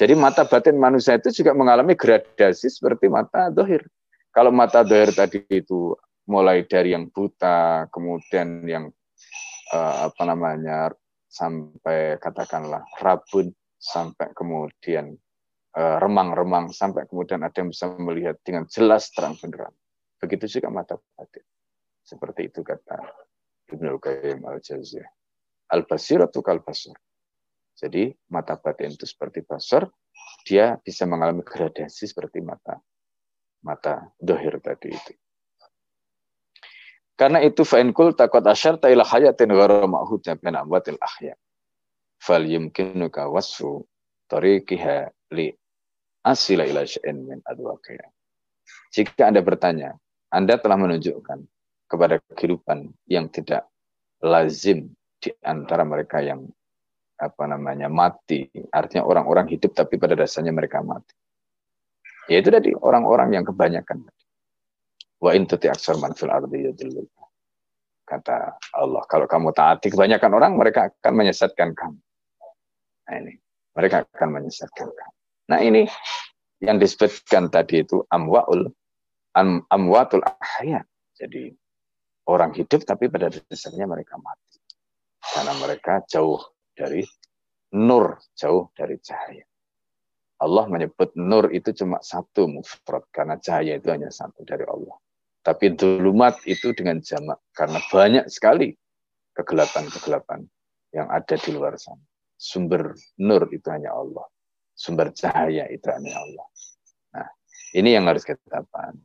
Jadi 0.00 0.16
mata 0.16 0.48
batin 0.48 0.80
manusia 0.80 1.20
itu 1.20 1.28
juga 1.28 1.52
mengalami 1.52 1.92
gradasi 1.92 2.72
seperti 2.72 3.12
mata 3.12 3.52
dohir. 3.52 3.84
Kalau 4.32 4.48
mata 4.48 4.80
dohir 4.80 5.12
tadi 5.12 5.44
itu 5.52 5.92
mulai 6.24 6.64
dari 6.64 6.96
yang 6.96 7.12
buta, 7.12 7.90
kemudian 7.92 8.64
yang 8.64 8.88
uh, 9.76 10.08
apa 10.08 10.22
namanya 10.24 10.94
sampai 11.30 12.18
katakanlah 12.18 12.82
rabun, 12.98 13.54
sampai 13.78 14.34
kemudian 14.34 15.14
eh, 15.78 15.96
remang-remang, 16.02 16.74
sampai 16.74 17.06
kemudian 17.06 17.46
ada 17.46 17.54
yang 17.54 17.70
bisa 17.70 17.94
melihat 17.94 18.36
dengan 18.42 18.66
jelas 18.66 19.14
terang 19.14 19.38
benderang. 19.38 19.72
Begitu 20.18 20.58
juga 20.58 20.68
mata 20.74 20.98
batin. 21.14 21.46
Seperti 22.02 22.50
itu 22.50 22.66
kata 22.66 22.98
Ibnu 23.70 24.02
Qayyim 24.02 24.42
al-Jauziyah. 24.42 25.08
Al-basiratu 25.70 26.42
kal 26.42 26.58
basar. 26.66 26.98
Jadi 27.78 28.10
mata 28.34 28.58
batin 28.58 28.92
itu 28.92 29.06
seperti 29.06 29.46
basar, 29.46 29.86
dia 30.42 30.74
bisa 30.82 31.06
mengalami 31.06 31.46
gradasi 31.46 32.10
seperti 32.10 32.42
mata 32.42 32.82
mata 33.60 34.12
dohir 34.16 34.60
tadi 34.60 34.92
itu. 34.92 35.12
Karena 37.20 37.44
itu 37.44 37.68
fa'in 37.68 37.92
takut 38.16 38.40
asyar 38.40 38.80
ila 38.80 39.04
hayatin 39.04 39.52
ghara 39.52 39.84
ma'hudnya 39.84 40.40
bin 40.40 40.56
amwatil 40.56 40.96
ahya. 41.04 41.36
Fal 42.16 42.48
yumkinuka 42.48 43.28
wasfu 43.28 43.84
tariqiha 44.32 45.12
li 45.36 45.52
asila 46.24 46.64
ila 46.64 46.80
syai'in 46.88 47.20
min. 47.28 47.44
Jika 48.88 49.28
Anda 49.28 49.44
bertanya, 49.44 50.00
Anda 50.32 50.56
telah 50.56 50.80
menunjukkan 50.80 51.44
kepada 51.92 52.24
kehidupan 52.32 52.88
yang 53.04 53.28
tidak 53.28 53.68
lazim 54.24 54.96
di 55.20 55.28
antara 55.44 55.84
mereka 55.84 56.24
yang 56.24 56.48
apa 57.20 57.44
namanya 57.44 57.92
mati, 57.92 58.48
artinya 58.72 59.04
orang-orang 59.04 59.44
hidup 59.52 59.76
tapi 59.76 60.00
pada 60.00 60.16
dasarnya 60.16 60.56
mereka 60.56 60.80
mati. 60.80 61.12
Yaitu 62.32 62.48
tadi 62.48 62.72
orang-orang 62.72 63.36
yang 63.36 63.44
kebanyakan. 63.44 64.08
Wa 65.20 65.36
in 65.36 65.44
tuti 65.44 65.68
aksar 65.68 66.00
man 66.00 66.16
fil 66.16 66.32
ardi 66.32 66.64
Kata 68.08 68.58
Allah, 68.74 69.06
kalau 69.06 69.30
kamu 69.30 69.54
taati 69.54 69.86
kebanyakan 69.86 70.34
orang, 70.34 70.52
mereka 70.58 70.90
akan 70.90 71.14
menyesatkan 71.14 71.78
kamu. 71.78 72.00
Nah 73.06 73.14
ini, 73.22 73.38
mereka 73.78 74.02
akan 74.02 74.28
menyesatkan 74.34 74.90
kamu. 74.90 75.14
Nah 75.46 75.60
ini 75.62 75.82
yang 76.58 76.82
disebutkan 76.82 77.54
tadi 77.54 77.86
itu 77.86 78.02
amwaul 78.10 78.66
am, 79.38 79.62
amwatul 79.70 80.26
ahya. 80.26 80.82
Jadi 81.14 81.54
orang 82.26 82.50
hidup 82.56 82.82
tapi 82.82 83.06
pada 83.06 83.30
dasarnya 83.30 83.86
mereka 83.86 84.18
mati. 84.18 84.58
Karena 85.20 85.54
mereka 85.62 86.02
jauh 86.10 86.40
dari 86.74 87.06
nur, 87.76 88.18
jauh 88.34 88.74
dari 88.74 88.98
cahaya. 88.98 89.46
Allah 90.40 90.64
menyebut 90.66 91.12
nur 91.20 91.52
itu 91.52 91.70
cuma 91.76 92.00
satu 92.00 92.48
mufrad 92.48 93.04
karena 93.12 93.36
cahaya 93.36 93.76
itu 93.76 93.92
hanya 93.92 94.08
satu 94.08 94.40
dari 94.42 94.64
Allah. 94.64 94.96
Tapi 95.50 95.74
dulumat 95.74 96.38
itu 96.46 96.70
dengan 96.70 97.02
jamak 97.02 97.42
karena 97.50 97.82
banyak 97.90 98.30
sekali 98.30 98.70
kegelapan-kegelapan 99.34 100.46
yang 100.94 101.10
ada 101.10 101.34
di 101.34 101.50
luar 101.50 101.74
sana. 101.74 101.98
Sumber 102.38 102.94
nur 103.18 103.50
itu 103.50 103.66
hanya 103.66 103.90
Allah. 103.90 104.30
Sumber 104.78 105.10
cahaya 105.10 105.66
itu 105.66 105.90
hanya 105.90 106.22
Allah. 106.22 106.46
Nah, 107.18 107.28
ini 107.74 107.98
yang 107.98 108.06
harus 108.06 108.22
kita 108.22 108.62
pahami. 108.70 109.02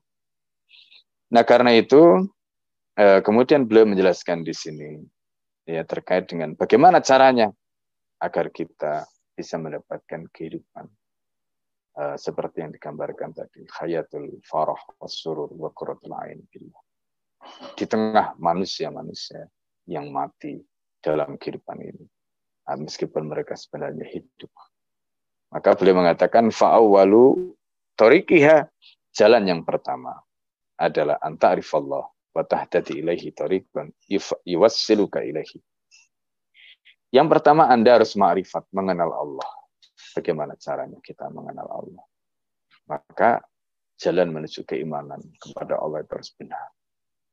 Nah, 1.34 1.42
karena 1.42 1.74
itu 1.74 2.30
eh, 2.94 3.26
kemudian 3.26 3.66
beliau 3.66 3.90
menjelaskan 3.90 4.46
di 4.46 4.54
sini 4.54 5.02
ya 5.66 5.82
terkait 5.82 6.30
dengan 6.30 6.54
bagaimana 6.54 7.02
caranya 7.02 7.50
agar 8.22 8.54
kita 8.54 9.10
bisa 9.34 9.58
mendapatkan 9.58 10.30
kehidupan 10.30 10.86
uh, 11.98 12.16
seperti 12.16 12.64
yang 12.64 12.72
digambarkan 12.72 13.32
tadi 13.36 13.66
hayatul 13.80 14.40
farah 14.46 14.80
wasurur 15.00 15.52
wa 15.56 15.72
qurratul 15.72 16.16
ain 16.22 16.44
billah 16.48 16.84
di 17.78 17.86
tengah 17.86 18.38
manusia-manusia 18.40 19.48
yang 19.90 20.10
mati 20.10 20.60
dalam 21.02 21.40
kehidupan 21.40 21.80
ini 21.82 22.06
uh, 22.70 22.78
meskipun 22.80 23.28
mereka 23.28 23.58
sebenarnya 23.58 24.06
hidup 24.08 24.52
maka 25.50 25.76
beliau 25.76 26.00
mengatakan 26.00 26.52
fa'awwalu 26.52 27.56
tariqiha 27.96 28.68
jalan 29.16 29.44
yang 29.48 29.62
pertama 29.64 30.20
adalah 30.76 31.16
anta'rifallah 31.24 32.04
wa 32.08 32.44
tahtadi 32.44 33.00
ilaihi 33.00 33.32
tariqan 33.32 33.96
yuwassiluka 34.44 35.24
ilaihi 35.24 35.64
yang 37.16 37.32
pertama 37.32 37.72
Anda 37.72 37.96
harus 37.96 38.12
ma'rifat, 38.20 38.68
mengenal 38.76 39.08
Allah. 39.16 39.50
Bagaimana 40.16 40.56
caranya 40.56 40.96
kita 41.04 41.28
mengenal 41.28 41.68
Allah? 41.68 42.06
Maka 42.88 43.44
jalan 44.00 44.32
menuju 44.32 44.64
keimanan 44.64 45.20
kepada 45.36 45.76
Allah 45.76 46.08
itu 46.08 46.12
harus 46.16 46.32
benar. 46.40 46.68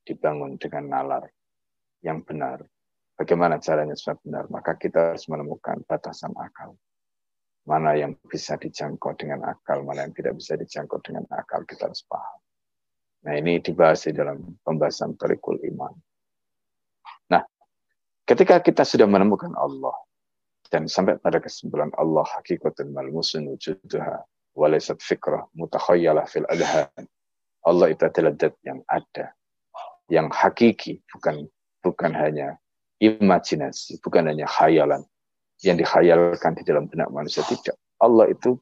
Dibangun 0.02 0.58
dengan 0.58 0.90
nalar 0.90 1.24
yang 2.02 2.26
benar. 2.26 2.66
Bagaimana 3.14 3.62
caranya 3.62 3.94
supaya 3.94 4.18
benar? 4.26 4.44
Maka 4.50 4.74
kita 4.74 5.14
harus 5.14 5.30
menemukan 5.30 5.78
batasan 5.86 6.34
akal. 6.34 6.74
Mana 7.62 7.94
yang 7.94 8.18
bisa 8.26 8.58
dijangkau 8.58 9.14
dengan 9.14 9.46
akal, 9.46 9.86
mana 9.86 10.02
yang 10.02 10.14
tidak 10.18 10.34
bisa 10.34 10.58
dijangkau 10.58 10.98
dengan 11.06 11.22
akal, 11.30 11.62
kita 11.62 11.86
harus 11.86 12.02
paham. 12.10 12.42
Nah 13.22 13.38
ini 13.38 13.62
dibahas 13.62 14.10
di 14.10 14.18
dalam 14.18 14.58
pembahasan 14.66 15.14
Torikul 15.14 15.62
Iman. 15.62 15.94
Nah, 17.30 17.46
ketika 18.26 18.58
kita 18.58 18.82
sudah 18.82 19.06
menemukan 19.06 19.54
Allah, 19.54 19.94
dan 20.72 20.88
sampai 20.88 21.20
pada 21.20 21.36
kesimpulan 21.36 21.92
Allah 22.00 22.24
hakikatul 22.24 22.88
malmusun 22.96 23.44
wujuduha 23.52 24.24
walaysat 24.56 25.04
fikrah 25.04 25.44
mutakhayyalah 25.52 26.24
fil 26.24 26.48
adhan. 26.48 26.88
Allah 27.62 27.92
itu 27.92 28.08
adalah 28.08 28.32
dat 28.32 28.56
yang 28.64 28.80
ada, 28.88 29.36
yang 30.08 30.32
hakiki, 30.32 31.04
bukan 31.12 31.46
bukan 31.84 32.10
hanya 32.16 32.56
imajinasi, 33.04 34.00
bukan 34.00 34.32
hanya 34.32 34.48
khayalan 34.48 35.04
yang 35.62 35.76
dikhayalkan 35.78 36.58
di 36.58 36.64
dalam 36.66 36.88
benak 36.88 37.12
manusia 37.12 37.44
tidak. 37.46 37.76
Allah 38.02 38.32
itu 38.32 38.58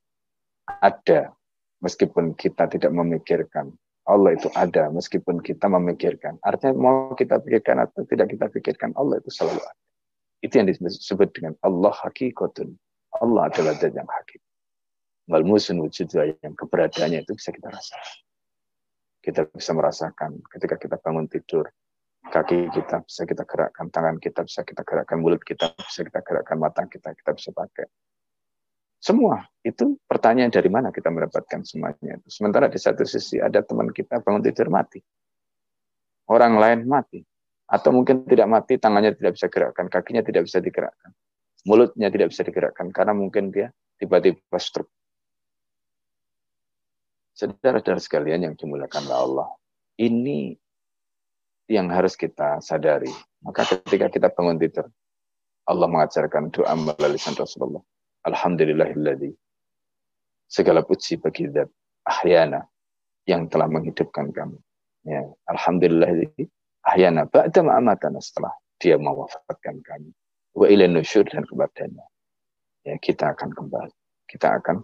ada 0.67 1.33
meskipun 1.81 2.37
kita 2.37 2.69
tidak 2.69 2.93
memikirkan. 2.93 3.73
Allah 4.05 4.35
itu 4.35 4.51
ada 4.59 4.91
meskipun 4.91 5.39
kita 5.41 5.71
memikirkan. 5.71 6.43
Artinya 6.43 6.75
mau 6.77 7.15
kita 7.15 7.39
pikirkan 7.39 7.87
atau 7.87 8.03
tidak 8.05 8.35
kita 8.35 8.51
pikirkan, 8.51 8.91
Allah 8.99 9.23
itu 9.23 9.31
selalu 9.31 9.63
ada. 9.63 9.90
Itu 10.41 10.57
yang 10.57 10.69
disebut 10.73 11.29
dengan 11.37 11.53
Allah 11.61 11.93
hakikatun. 11.93 12.73
Allah 13.21 13.53
adalah 13.53 13.77
zat 13.77 13.93
yang 13.93 14.09
hakik. 14.09 14.41
Wal 15.29 15.45
musun 15.47 15.79
wujud 15.85 16.11
yang 16.17 16.55
keberadaannya 16.57 17.23
itu 17.23 17.37
bisa 17.37 17.53
kita 17.55 17.71
rasakan. 17.71 18.19
kita 19.21 19.45
bisa 19.53 19.77
merasakan 19.77 20.41
ketika 20.49 20.81
kita 20.81 20.97
bangun 20.97 21.29
tidur, 21.29 21.69
kaki 22.33 22.73
kita 22.73 23.05
bisa 23.05 23.29
kita 23.29 23.45
gerakkan, 23.45 23.93
tangan 23.93 24.17
kita 24.17 24.41
bisa 24.49 24.65
kita 24.65 24.81
gerakkan, 24.81 25.21
mulut 25.21 25.45
kita 25.45 25.77
bisa 25.77 26.01
kita 26.09 26.25
gerakkan, 26.25 26.57
mata 26.57 26.89
kita 26.89 27.13
kita 27.13 27.31
bisa 27.37 27.53
pakai. 27.53 27.85
Semua 29.01 29.45
itu 29.65 29.97
pertanyaan 30.05 30.53
dari 30.53 30.69
mana 30.69 30.93
kita 30.93 31.09
mendapatkan 31.09 31.65
semuanya. 31.65 32.21
Sementara 32.29 32.69
di 32.69 32.77
satu 32.77 33.05
sisi 33.05 33.41
ada 33.41 33.65
teman 33.65 33.93
kita 33.93 34.21
bangun 34.21 34.45
tidur 34.45 34.69
mati. 34.69 35.01
Orang 36.29 36.61
lain 36.61 36.85
mati. 36.85 37.25
Atau 37.71 37.95
mungkin 37.95 38.27
tidak 38.27 38.51
mati, 38.51 38.83
tangannya 38.83 39.15
tidak 39.15 39.39
bisa 39.39 39.47
gerakkan, 39.47 39.87
kakinya 39.87 40.27
tidak 40.27 40.51
bisa 40.51 40.59
digerakkan. 40.59 41.15
Mulutnya 41.63 42.11
tidak 42.11 42.35
bisa 42.35 42.43
digerakkan 42.43 42.91
karena 42.91 43.15
mungkin 43.15 43.55
dia 43.55 43.71
tiba-tiba 43.95 44.59
stroke. 44.59 44.91
Saudara-saudara 47.39 48.03
sekalian 48.03 48.43
yang 48.43 48.55
dimuliakan 48.59 49.07
Allah, 49.15 49.49
ini 50.03 50.59
yang 51.71 51.87
harus 51.95 52.19
kita 52.19 52.59
sadari. 52.59 53.15
Maka 53.47 53.65
ketika 53.79 54.11
kita 54.11 54.29
bangun 54.35 54.59
tidur, 54.59 54.91
Allah 55.71 55.87
mengajarkan 55.87 56.51
doa 56.51 56.75
melalui 56.75 57.23
Rasulullah. 57.23 57.81
Alhamdulillahilladzi. 58.27 59.31
Segala 60.51 60.83
puji 60.83 61.23
bagi 61.23 61.47
zat 61.55 61.71
ahyana 62.03 62.67
yang 63.31 63.47
telah 63.47 63.71
menghidupkan 63.71 64.35
kami. 64.35 64.59
Ya, 65.07 65.25
Alhamdulillahilladzi 65.49 66.51
ahyana 66.87 67.29
ba'da 67.29 67.61
ma'amatana 67.61 68.21
setelah 68.21 68.53
dia 68.81 68.97
mewafatkan 68.97 69.85
kami. 69.85 70.11
Wa 70.57 70.67
ilai 70.67 70.89
nusyur 70.91 71.29
dan 71.29 71.45
kepadanya. 71.47 72.05
Ya, 72.83 72.97
kita 72.97 73.37
akan 73.37 73.53
kembali. 73.53 73.93
Kita 74.27 74.57
akan 74.57 74.81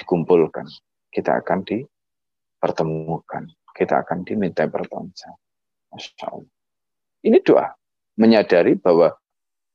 dikumpulkan. 0.00 0.66
Kita 1.12 1.38
akan 1.44 1.62
dipertemukan. 1.68 3.44
Kita 3.74 4.00
akan 4.02 4.24
diminta 4.24 4.64
bertanggung 4.66 5.12
Masya 5.92 6.26
Allah. 6.26 6.50
Ini 7.22 7.38
doa. 7.44 7.70
Menyadari 8.18 8.78
bahwa 8.78 9.12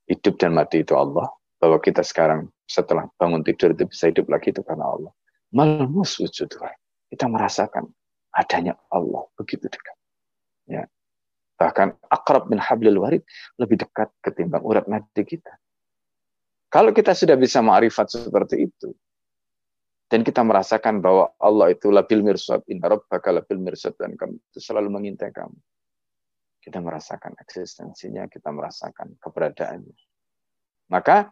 hidup 0.10 0.40
dan 0.42 0.58
mati 0.58 0.82
itu 0.82 0.98
Allah. 0.98 1.30
Bahwa 1.60 1.78
kita 1.80 2.02
sekarang 2.02 2.50
setelah 2.66 3.08
bangun 3.20 3.44
tidur 3.44 3.76
itu 3.76 3.86
bisa 3.88 4.10
hidup 4.10 4.28
lagi 4.32 4.52
itu 4.52 4.64
karena 4.64 4.88
Allah. 4.90 5.12
Malmus 5.50 6.22
wujud 6.22 6.50
Kita 7.10 7.26
merasakan 7.26 7.90
adanya 8.36 8.78
Allah 8.94 9.26
begitu 9.34 9.66
dekat. 9.66 9.98
Ya. 10.70 10.86
Bahkan 11.60 12.08
akrab 12.08 12.48
min 12.48 12.58
hablil 12.58 13.04
warid 13.04 13.24
lebih 13.60 13.84
dekat 13.84 14.08
ketimbang 14.24 14.64
urat 14.64 14.88
nadi 14.88 15.28
kita. 15.28 15.60
Kalau 16.72 16.96
kita 16.96 17.12
sudah 17.12 17.36
bisa 17.36 17.60
ma'rifat 17.60 18.08
seperti 18.14 18.70
itu, 18.70 18.94
dan 20.10 20.26
kita 20.26 20.42
merasakan 20.42 21.02
bahwa 21.02 21.34
Allah 21.38 21.74
itu 21.74 21.94
labil 21.94 22.26
mirsad, 22.26 22.66
inna 22.66 22.90
rabbaka 22.90 23.30
labil 23.30 23.62
mirsad, 23.62 23.94
dan 23.98 24.18
kamu 24.18 24.38
itu 24.38 24.60
selalu 24.62 24.90
mengintai 24.90 25.30
kamu. 25.30 25.54
Kita 26.62 26.82
merasakan 26.82 27.38
eksistensinya, 27.42 28.26
kita 28.26 28.50
merasakan 28.50 29.18
keberadaannya. 29.22 29.98
Maka 30.90 31.30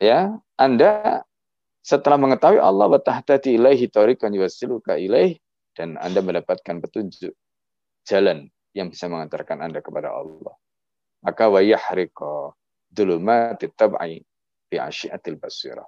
ya 0.00 0.36
Anda 0.60 1.24
setelah 1.80 2.20
mengetahui 2.20 2.60
Allah 2.60 2.88
wa 2.88 3.00
tahtati 3.00 3.56
ilaihi 3.56 3.88
tariqan 3.88 4.32
yuwassiluka 4.32 4.96
ilaih 5.00 5.36
dan 5.76 5.96
Anda 6.00 6.20
mendapatkan 6.24 6.80
petunjuk 6.80 7.32
jalan 8.04 8.52
yang 8.74 8.90
bisa 8.90 9.06
mengantarkan 9.06 9.62
Anda 9.62 9.80
kepada 9.80 10.10
Allah. 10.10 10.54
Maka 11.24 11.48
wa 11.48 11.62
yahriqa 11.62 12.52
dulumati 12.90 13.70
tab'i 13.72 14.20
fi 14.68 14.76
asyiatil 14.76 15.38
basirah. 15.38 15.86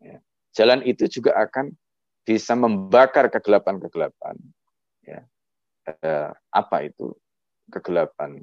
Ya. 0.00 0.22
Jalan 0.56 0.86
itu 0.86 1.04
juga 1.10 1.36
akan 1.36 1.74
bisa 2.24 2.54
membakar 2.54 3.28
kegelapan-kegelapan. 3.28 4.38
Ya. 5.04 5.26
Eh, 5.84 6.30
apa 6.54 6.76
itu? 6.86 7.12
Kegelapan 7.70 8.40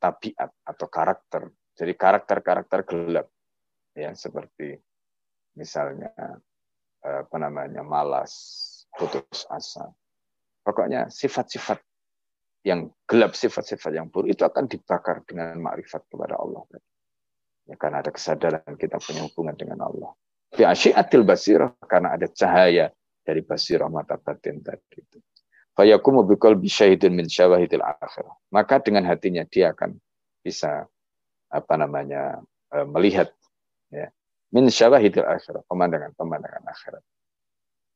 tabiat 0.00 0.50
atau 0.64 0.86
karakter. 0.86 1.50
Jadi 1.76 1.92
karakter-karakter 1.94 2.80
gelap 2.86 3.28
ya 3.94 4.14
seperti 4.14 4.78
misalnya 5.58 6.10
eh, 7.02 7.20
apa 7.26 7.36
namanya 7.36 7.82
malas, 7.82 8.32
putus 8.94 9.44
asa. 9.50 9.90
Pokoknya 10.64 11.08
sifat-sifat 11.10 11.89
yang 12.60 12.92
gelap, 13.08 13.32
sifat-sifat 13.32 13.96
yang 13.96 14.12
buruk 14.12 14.36
itu 14.36 14.42
akan 14.44 14.68
dibakar 14.68 15.24
dengan 15.24 15.56
makrifat 15.60 16.04
kepada 16.12 16.36
Allah. 16.36 16.62
Ya, 17.64 17.74
karena 17.80 18.04
ada 18.04 18.12
kesadaran 18.12 18.74
kita 18.76 19.00
punya 19.00 19.24
hubungan 19.24 19.56
dengan 19.56 19.80
Allah. 19.86 20.12
Bi 20.50 20.66
asyiatil 20.66 21.24
basirah 21.24 21.72
karena 21.86 22.18
ada 22.18 22.26
cahaya 22.28 22.90
dari 23.22 23.40
basirah 23.40 23.86
mata 23.88 24.18
batin 24.18 24.60
tadi 24.60 25.00
itu. 25.00 25.18
Fayakumu 25.72 26.26
biqalbi 26.26 26.66
syahidin 26.66 27.14
min 27.14 27.30
syawahidil 27.30 27.80
akhirah. 27.80 28.34
Maka 28.50 28.82
dengan 28.82 29.06
hatinya 29.06 29.46
dia 29.46 29.70
akan 29.72 29.96
bisa 30.42 30.84
apa 31.50 31.74
namanya 31.78 32.42
eh, 32.74 32.86
melihat 32.86 33.30
ya 33.90 34.10
min 34.54 34.70
syawahidil 34.70 35.26
akhirat 35.26 35.62
pemandangan-pemandangan 35.66 36.64
akhirat 36.66 37.04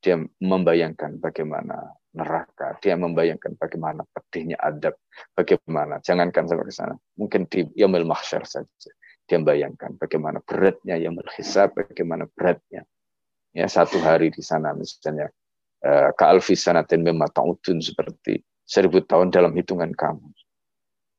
dia 0.03 0.21
membayangkan 0.43 1.17
bagaimana 1.17 1.95
neraka. 2.15 2.79
Dia 2.79 2.95
membayangkan 2.95 3.59
bagaimana 3.59 4.07
pedihnya 4.09 4.55
adab 4.57 4.95
bagaimana 5.35 5.99
jangankan 5.99 6.47
sampai 6.47 6.65
ke 6.65 6.73
sana. 6.73 6.95
Mungkin 7.19 7.45
di 7.51 7.67
yaumil 7.75 8.07
mahsyar 8.07 8.47
saja 8.47 8.91
dia 9.25 9.41
membayangkan 9.41 9.97
bagaimana 9.97 10.37
beratnya 10.45 11.01
yang 11.01 11.17
hisab 11.33 11.73
bagaimana 11.73 12.29
beratnya 12.37 12.85
ya 13.57 13.65
satu 13.65 13.97
hari 13.97 14.29
di 14.29 14.45
sana 14.45 14.77
misalnya 14.77 15.33
uh, 15.81 16.13
ka 16.13 16.29
alfi 16.29 16.53
sanatin 16.53 17.01
seperti 17.81 18.43
seribu 18.65 19.01
tahun 19.05 19.29
dalam 19.29 19.53
hitungan 19.53 19.93
kamu. 19.93 20.29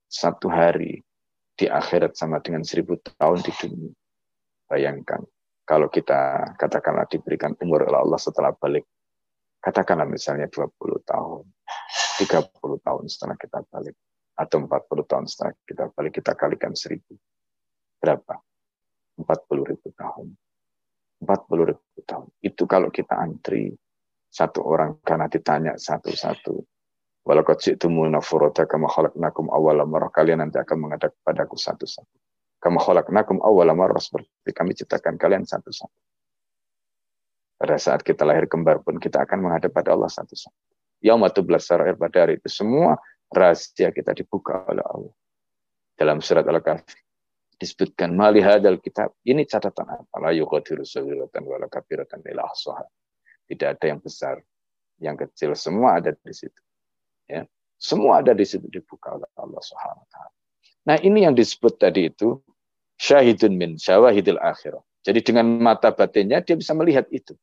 Satu 0.06 0.46
hari 0.46 1.02
di 1.56 1.66
akhirat 1.66 2.14
sama 2.14 2.38
dengan 2.38 2.62
seribu 2.62 2.98
tahun 3.18 3.42
di 3.42 3.52
dunia. 3.58 3.92
Bayangkan 4.70 5.22
kalau 5.66 5.90
kita 5.90 6.54
katakanlah 6.58 7.10
diberikan 7.10 7.58
umur 7.58 7.86
oleh 7.90 7.98
Allah 7.98 8.20
setelah 8.22 8.54
balik, 8.54 8.86
katakanlah 9.66 10.06
misalnya 10.06 10.46
20 10.46 10.70
tahun, 11.02 11.42
30 12.22 12.86
tahun 12.86 13.04
setelah 13.10 13.34
kita 13.34 13.66
balik, 13.66 13.98
atau 14.38 14.62
40 14.62 15.10
tahun 15.10 15.26
setelah 15.26 15.52
kita 15.66 15.90
balik, 15.90 16.22
kita 16.22 16.38
kalikan 16.38 16.70
seribu. 16.78 17.18
Berapa? 17.98 18.38
40 19.18 19.26
ribu 19.66 19.90
tahun. 19.98 20.38
40 21.18 21.70
ribu 21.74 21.98
tahun. 22.06 22.28
Itu 22.38 22.70
kalau 22.70 22.94
kita 22.94 23.18
antri 23.18 23.74
satu 24.30 24.62
orang 24.62 25.02
karena 25.02 25.26
ditanya 25.26 25.74
satu-satu. 25.74 26.62
Walau 27.26 27.42
kau 27.42 27.58
muna 27.90 28.22
furoda 28.22 28.70
kama 28.70 28.86
awal 28.86 29.82
marah 29.82 30.14
kalian 30.14 30.46
nanti 30.46 30.62
akan 30.62 30.78
menghadap 30.78 31.10
padaku 31.26 31.58
satu-satu. 31.58 32.16
Kama 32.62 32.78
khalaqnakum 32.78 33.42
awwala 33.42 33.74
marrah 33.74 33.98
seperti 33.98 34.54
kami 34.54 34.78
ciptakan 34.78 35.18
kalian 35.18 35.42
satu-satu. 35.42 36.05
Pada 37.56 37.80
saat 37.80 38.04
kita 38.04 38.28
lahir 38.28 38.44
kembar 38.44 38.84
pun 38.84 39.00
kita 39.00 39.24
akan 39.24 39.48
menghadap 39.48 39.72
pada 39.72 39.96
Allah 39.96 40.12
satu-satu. 40.12 40.52
Yaumatu 41.00 41.40
sarair 41.60 41.96
pada 41.96 42.24
hari 42.24 42.36
itu 42.36 42.48
semua 42.52 43.00
rahasia 43.32 43.92
kita 43.92 44.12
dibuka 44.12 44.64
oleh 44.68 44.84
Allah. 44.84 45.14
Dalam 45.96 46.20
surat 46.20 46.44
Al-Kahfi 46.44 47.00
disebutkan 47.56 48.12
mali 48.12 48.44
hadal 48.44 48.76
kitab. 48.80 49.16
Ini 49.24 49.48
catatan 49.48 49.88
apa? 49.88 50.16
La 50.20 50.30
yuqadiru 50.36 50.84
saghiratan 50.84 51.42
wala 51.48 51.68
kabiratan 51.72 52.20
ila 52.28 52.44
Tidak 53.48 53.68
ada 53.72 53.84
yang 53.88 54.00
besar, 54.04 54.36
yang 55.00 55.16
kecil, 55.16 55.56
semua 55.56 56.00
ada 56.00 56.12
di 56.12 56.34
situ. 56.36 56.60
Ya. 57.28 57.48
Semua 57.76 58.24
ada 58.24 58.32
di 58.32 58.44
situ 58.44 58.68
dibuka 58.68 59.16
oleh 59.16 59.28
Allah 59.36 59.60
Subhanahu 59.60 60.00
wa 60.04 60.08
taala. 60.08 60.32
Nah, 60.86 60.96
ini 61.02 61.28
yang 61.28 61.36
disebut 61.36 61.76
tadi 61.76 62.08
itu 62.08 62.40
syahidun 62.96 63.52
min 63.56 63.76
syawahidil 63.76 64.40
akhirah. 64.40 64.80
Jadi 65.04 65.20
dengan 65.22 65.60
mata 65.60 65.92
batinnya 65.92 66.40
dia 66.40 66.56
bisa 66.56 66.72
melihat 66.72 67.04
itu. 67.12 67.36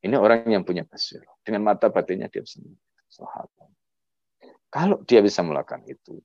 Ini 0.00 0.16
orang 0.16 0.48
yang 0.48 0.64
punya 0.64 0.84
basir. 0.88 1.20
Dengan 1.44 1.68
mata 1.68 1.92
batinnya 1.92 2.32
dia 2.32 2.40
bisa. 2.40 2.60
Sahabat. 3.10 3.68
Kalau 4.70 5.02
dia 5.02 5.18
bisa 5.20 5.42
melakukan 5.42 5.82
itu, 5.90 6.22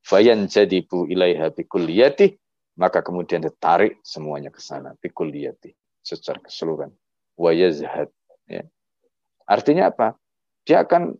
fayan 0.00 0.48
jadibu 0.48 1.04
ilaiha 1.06 1.52
bikulliyati, 1.52 2.34
maka 2.80 3.04
kemudian 3.04 3.44
ditarik 3.44 4.00
semuanya 4.00 4.48
ke 4.48 4.58
sana 4.58 4.96
bikulliyati 4.96 5.76
secara 6.00 6.40
keseluruhan. 6.40 6.90
Wa 7.36 7.52
yazhad. 7.52 8.08
Ya. 8.48 8.64
Artinya 9.44 9.92
apa? 9.92 10.16
Dia 10.64 10.82
akan 10.82 11.14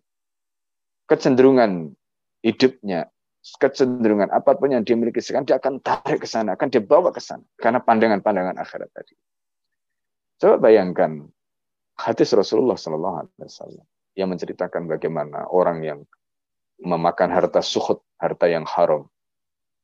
kecenderungan 1.06 1.92
hidupnya 2.40 3.12
kecenderungan 3.40 4.28
apa 4.28 4.52
pun 4.52 4.68
yang 4.68 4.84
dia 4.84 4.96
miliki 5.00 5.24
sekarang 5.24 5.48
dia 5.48 5.56
akan 5.56 5.80
tarik 5.80 6.20
ke 6.20 6.28
sana, 6.28 6.54
akan 6.54 6.68
dia 6.68 6.84
bawa 6.84 7.08
ke 7.08 7.24
sana 7.24 7.40
karena 7.56 7.80
pandangan-pandangan 7.80 8.56
akhirat 8.60 8.90
tadi. 8.92 9.16
Coba 10.36 10.68
bayangkan 10.68 11.24
hadis 12.00 12.32
Rasulullah 12.32 12.80
Sallallahu 12.80 13.16
Alaihi 13.20 13.44
Wasallam 13.44 13.86
yang 14.16 14.28
menceritakan 14.32 14.88
bagaimana 14.88 15.46
orang 15.52 15.84
yang 15.84 16.00
memakan 16.80 17.28
harta 17.28 17.60
suhut, 17.60 18.00
harta 18.16 18.48
yang 18.48 18.64
haram. 18.64 19.04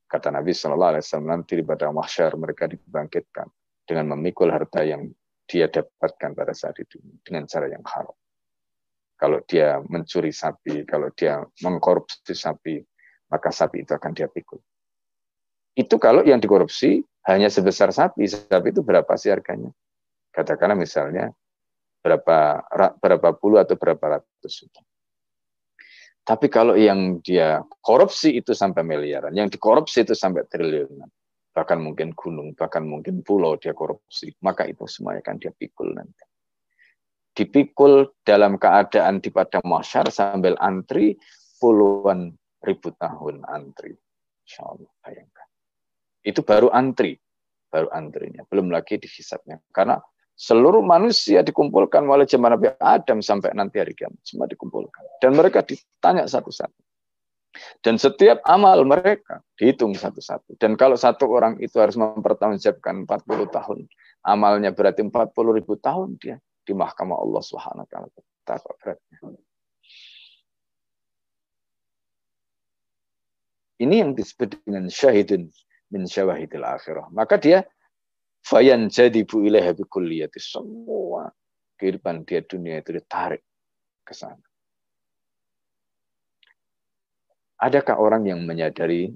Kata 0.08 0.32
Nabi 0.32 0.56
Sallallahu 0.56 0.96
Alaihi 0.96 1.04
Wasallam 1.04 1.28
nanti 1.28 1.52
di 1.60 1.64
pada 1.66 1.92
mahsyar 1.92 2.32
mereka 2.40 2.64
dibangkitkan 2.64 3.46
dengan 3.84 4.16
memikul 4.16 4.48
harta 4.48 4.80
yang 4.82 5.12
dia 5.46 5.68
dapatkan 5.70 6.34
pada 6.34 6.56
saat 6.56 6.74
itu 6.80 6.98
dengan 7.22 7.44
cara 7.46 7.68
yang 7.70 7.84
haram. 7.84 8.16
Kalau 9.16 9.40
dia 9.48 9.80
mencuri 9.88 10.32
sapi, 10.32 10.84
kalau 10.84 11.08
dia 11.16 11.40
mengkorupsi 11.64 12.36
sapi, 12.36 12.84
maka 13.32 13.48
sapi 13.48 13.86
itu 13.86 13.96
akan 13.96 14.12
dia 14.12 14.28
pikul. 14.28 14.60
Itu 15.76 15.96
kalau 15.96 16.24
yang 16.24 16.40
dikorupsi 16.40 17.00
hanya 17.28 17.48
sebesar 17.48 17.92
sapi. 17.92 18.28
Sapi 18.28 18.72
itu 18.72 18.80
berapa 18.84 19.08
sih 19.16 19.32
harganya? 19.32 19.72
Katakanlah 20.32 20.76
misalnya 20.76 21.32
berapa 22.07 22.62
berapa 23.02 23.28
puluh 23.34 23.59
atau 23.59 23.74
berapa 23.74 24.22
ratus 24.22 24.62
juta. 24.62 24.78
Tapi 26.22 26.46
kalau 26.46 26.78
yang 26.78 27.18
dia 27.18 27.66
korupsi 27.82 28.38
itu 28.38 28.54
sampai 28.54 28.86
miliaran, 28.86 29.34
yang 29.34 29.50
dikorupsi 29.50 30.07
itu 30.07 30.14
sampai 30.14 30.46
triliunan, 30.46 31.11
bahkan 31.50 31.82
mungkin 31.82 32.14
gunung, 32.14 32.54
bahkan 32.54 32.86
mungkin 32.86 33.26
pulau 33.26 33.59
dia 33.59 33.74
korupsi, 33.74 34.34
maka 34.42 34.66
itu 34.70 34.86
semuanya 34.86 35.22
akan 35.26 35.38
dia 35.42 35.50
pikul 35.50 35.94
nanti. 35.94 36.22
Dipikul 37.34 38.22
dalam 38.22 38.59
keadaan 38.59 39.18
di 39.18 39.30
pada 39.34 39.62
masyar 39.66 40.11
sambil 40.11 40.54
antri 40.62 41.18
puluhan 41.59 42.34
ribu 42.62 42.90
tahun 42.98 43.46
antri. 43.46 43.94
Insya 44.46 44.62
Allah, 44.66 44.90
bayangkan. 45.02 45.46
Itu 46.26 46.42
baru 46.42 46.74
antri, 46.74 47.18
baru 47.70 47.86
antrinya, 47.94 48.42
belum 48.50 48.70
lagi 48.74 48.98
dihisapnya. 48.98 49.62
Karena 49.70 49.98
seluruh 50.37 50.84
manusia 50.84 51.41
dikumpulkan 51.41 52.05
mulai 52.05 52.28
zaman 52.28 52.55
Nabi 52.55 52.76
Adam 52.76 53.24
sampai 53.24 53.57
nanti 53.57 53.80
hari 53.80 53.97
kiamat. 53.97 54.20
Semua 54.22 54.45
dikumpulkan. 54.47 55.03
Dan 55.18 55.34
mereka 55.34 55.64
ditanya 55.64 56.28
satu-satu. 56.28 56.76
Dan 57.80 57.97
setiap 57.97 58.45
amal 58.45 58.84
mereka 58.84 59.41
dihitung 59.57 59.97
satu-satu. 59.97 60.61
Dan 60.61 60.76
kalau 60.76 60.95
satu 60.95 61.24
orang 61.32 61.57
itu 61.64 61.80
harus 61.80 61.97
mempertanggungjawabkan 61.97 63.09
40 63.09 63.49
tahun 63.49 63.78
amalnya 64.28 64.76
berarti 64.76 65.01
40 65.09 65.32
ribu 65.57 65.80
tahun 65.80 66.20
dia 66.20 66.37
di 66.68 66.76
mahkamah 66.76 67.16
Allah 67.16 67.43
Subhanahu 67.43 67.89
wa 67.89 67.89
taala. 67.89 68.09
Beratnya 68.76 69.41
ini 73.80 74.01
yang 74.01 74.16
disebut 74.16 74.61
dengan 74.64 74.89
syahidun 74.89 75.53
min 75.93 76.03
syawahidil 76.09 76.64
akhirah. 76.64 77.07
Maka 77.12 77.37
dia 77.37 77.64
Fayan 78.47 78.86
jadi 78.86 79.26
bu 79.26 79.42
ilaiha 79.42 79.74
bikulliyati. 79.74 80.38
Semua 80.38 81.26
kehidupan 81.74 82.22
dia 82.22 82.47
dunia 82.47 82.78
itu 82.78 82.94
ditarik 82.94 83.42
ke 84.07 84.14
sana. 84.14 84.38
Adakah 87.59 87.99
orang 87.99 88.22
yang 88.28 88.44
menyadari, 88.47 89.11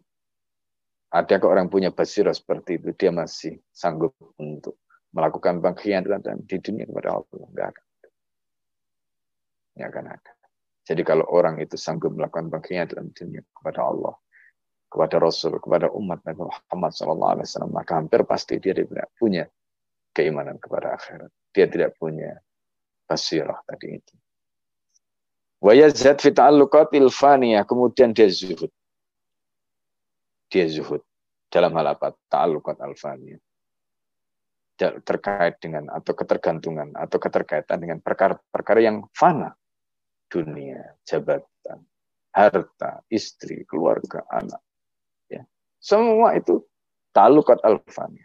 adakah 1.14 1.46
orang 1.46 1.70
punya 1.70 1.94
basirah 1.94 2.34
seperti 2.34 2.82
itu, 2.82 2.90
dia 2.96 3.14
masih 3.14 3.62
sanggup 3.70 4.18
untuk 4.40 4.82
melakukan 5.14 5.62
pengkhianatan 5.62 6.48
di 6.48 6.56
dunia 6.58 6.88
kepada 6.90 7.22
Allah? 7.22 7.46
Enggak 7.54 7.66
akan. 7.70 7.86
Enggak 9.76 9.88
akan 9.94 10.06
ada. 10.10 10.32
Jadi 10.90 11.02
kalau 11.06 11.26
orang 11.30 11.62
itu 11.62 11.78
sanggup 11.78 12.16
melakukan 12.18 12.50
pengkhianatan 12.50 13.12
di 13.12 13.14
dunia 13.14 13.42
kepada 13.54 13.86
Allah, 13.86 14.16
kepada 14.90 15.22
Rasul, 15.22 15.62
kepada 15.62 15.86
umat 15.94 16.18
Nabi 16.26 16.50
Muhammad 16.50 16.90
SAW, 16.90 17.70
maka 17.70 17.94
hampir 17.94 18.26
pasti 18.26 18.58
dia 18.58 18.74
tidak 18.74 19.06
punya 19.14 19.46
keimanan 20.10 20.58
kepada 20.58 20.98
akhirat. 20.98 21.30
Dia 21.54 21.70
tidak 21.70 21.94
punya 21.94 22.34
basirah 23.06 23.62
tadi 23.62 24.02
itu. 24.02 24.14
Faniyah, 27.10 27.62
kemudian 27.68 28.10
dia 28.10 28.26
zuhud. 28.26 28.72
Dia 30.50 30.66
zuhud 30.66 31.04
dalam 31.46 31.70
hal 31.78 31.94
apa? 31.94 32.16
Ta'alluqat 32.26 32.82
al-faniyah. 32.82 33.38
Terkait 34.80 35.60
dengan 35.60 35.92
atau 35.92 36.16
ketergantungan 36.16 36.96
atau 36.96 37.20
keterkaitan 37.20 37.78
dengan 37.78 38.00
perkara-perkara 38.00 38.80
yang 38.80 39.04
fana. 39.12 39.52
Dunia, 40.30 40.96
jabatan, 41.04 41.84
harta, 42.32 43.04
istri, 43.12 43.68
keluarga, 43.68 44.24
anak. 44.30 44.62
Semua 45.80 46.36
itu 46.36 46.60
talukat 47.16 47.56
alfani. 47.64 48.20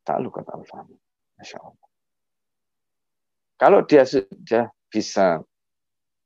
Talukat 0.00 0.48
alfani. 0.48 0.96
Masya 1.36 1.60
Allah. 1.60 1.88
Kalau 3.60 3.84
dia 3.84 4.08
sudah 4.08 4.72
bisa 4.88 5.44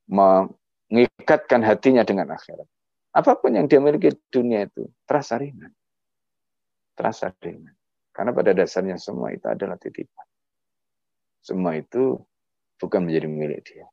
mengikatkan 0.07 1.67
hatinya 1.67 2.07
dengan 2.07 2.31
akhirat, 2.31 2.71
apa 3.11 3.35
pun 3.35 3.59
yang 3.59 3.67
dia 3.67 3.83
miliki 3.83 4.15
dunia 4.31 4.71
itu 4.71 4.87
terasa 5.03 5.43
ringan. 5.43 5.75
Terasa 6.95 7.35
ringan. 7.43 7.75
Karena 8.15 8.31
pada 8.31 8.55
dasarnya 8.55 8.95
semua 8.95 9.35
itu 9.35 9.51
adalah 9.51 9.75
titipan. 9.75 10.27
Semua 11.43 11.75
itu 11.75 12.23
bukan 12.79 13.03
menjadi 13.03 13.27
milik 13.27 13.61
dia. 13.67 13.91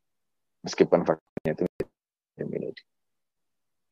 Meskipun 0.62 1.02
faktanya 1.02 1.58
itu 1.58 1.62
menjadi 1.66 2.44
milik 2.46 2.70
dia. 2.78 2.91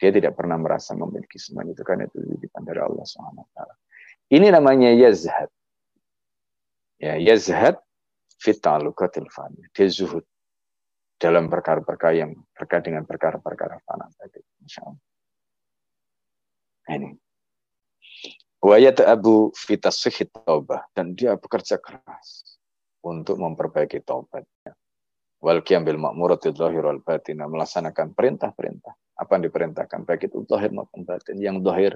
Dia 0.01 0.09
tidak 0.17 0.33
pernah 0.33 0.57
merasa 0.57 0.97
memiliki 0.97 1.37
semua 1.37 1.61
itu 1.69 1.85
karena 1.85 2.09
itu 2.09 2.25
titipan 2.25 2.65
dari 2.65 2.81
Allah 2.81 3.05
SWT. 3.05 3.59
Ini 4.33 4.49
namanya 4.49 4.89
yazhad. 4.97 5.53
Ya, 6.97 7.21
yazhad 7.21 7.77
fitalukatil 8.41 9.29
fani. 9.29 9.69
Dia 9.77 9.93
zuhud 9.93 10.25
dalam 11.21 11.53
perkara-perkara 11.53 12.17
yang 12.17 12.33
terkait 12.57 12.89
dengan 12.89 13.05
perkara-perkara 13.05 13.85
fana 13.85 14.09
tadi. 14.17 14.41
Insya 14.65 14.89
Allah. 14.89 15.05
Ini. 16.97 17.11
Wayat 18.65 19.05
Abu 19.05 19.53
fitasihit 19.53 20.33
taubah. 20.33 20.89
Dan 20.97 21.13
dia 21.13 21.37
bekerja 21.37 21.77
keras 21.77 22.57
untuk 23.05 23.37
memperbaiki 23.37 24.01
taubatnya. 24.01 24.73
Wal 25.45 25.61
bil 25.61 26.01
ma'muratil 26.01 26.57
wal. 26.57 27.05
Melaksanakan 27.05 28.17
perintah-perintah 28.17 28.97
apa 29.21 29.37
yang 29.37 29.53
diperintahkan 29.53 30.09
baik 30.09 30.33
itu 30.33 30.49
dohir 30.49 30.73
maupun 30.73 31.05
batin. 31.05 31.37
Yang 31.37 31.61
dohir 31.61 31.93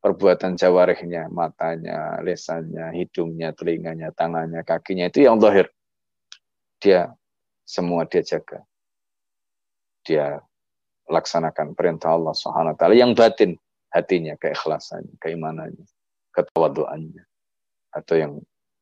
perbuatan 0.00 0.56
jawarihnya 0.56 1.28
matanya 1.28 2.16
lesannya 2.24 2.96
hidungnya 2.96 3.52
telinganya 3.52 4.08
tangannya 4.16 4.64
kakinya 4.64 5.12
itu 5.12 5.28
yang 5.28 5.36
dohir 5.36 5.68
dia 6.80 7.12
semua 7.68 8.08
dia 8.08 8.24
jaga. 8.24 8.64
Dia 10.02 10.40
laksanakan 11.12 11.76
perintah 11.76 12.16
Allah 12.16 12.32
Subhanahu 12.32 12.74
taala 12.80 12.96
yang 12.96 13.12
batin 13.12 13.60
hatinya 13.92 14.32
keikhlasannya 14.40 15.20
keimanannya 15.20 15.84
ketawaduannya 16.32 17.28
atau 17.92 18.14
yang 18.16 18.32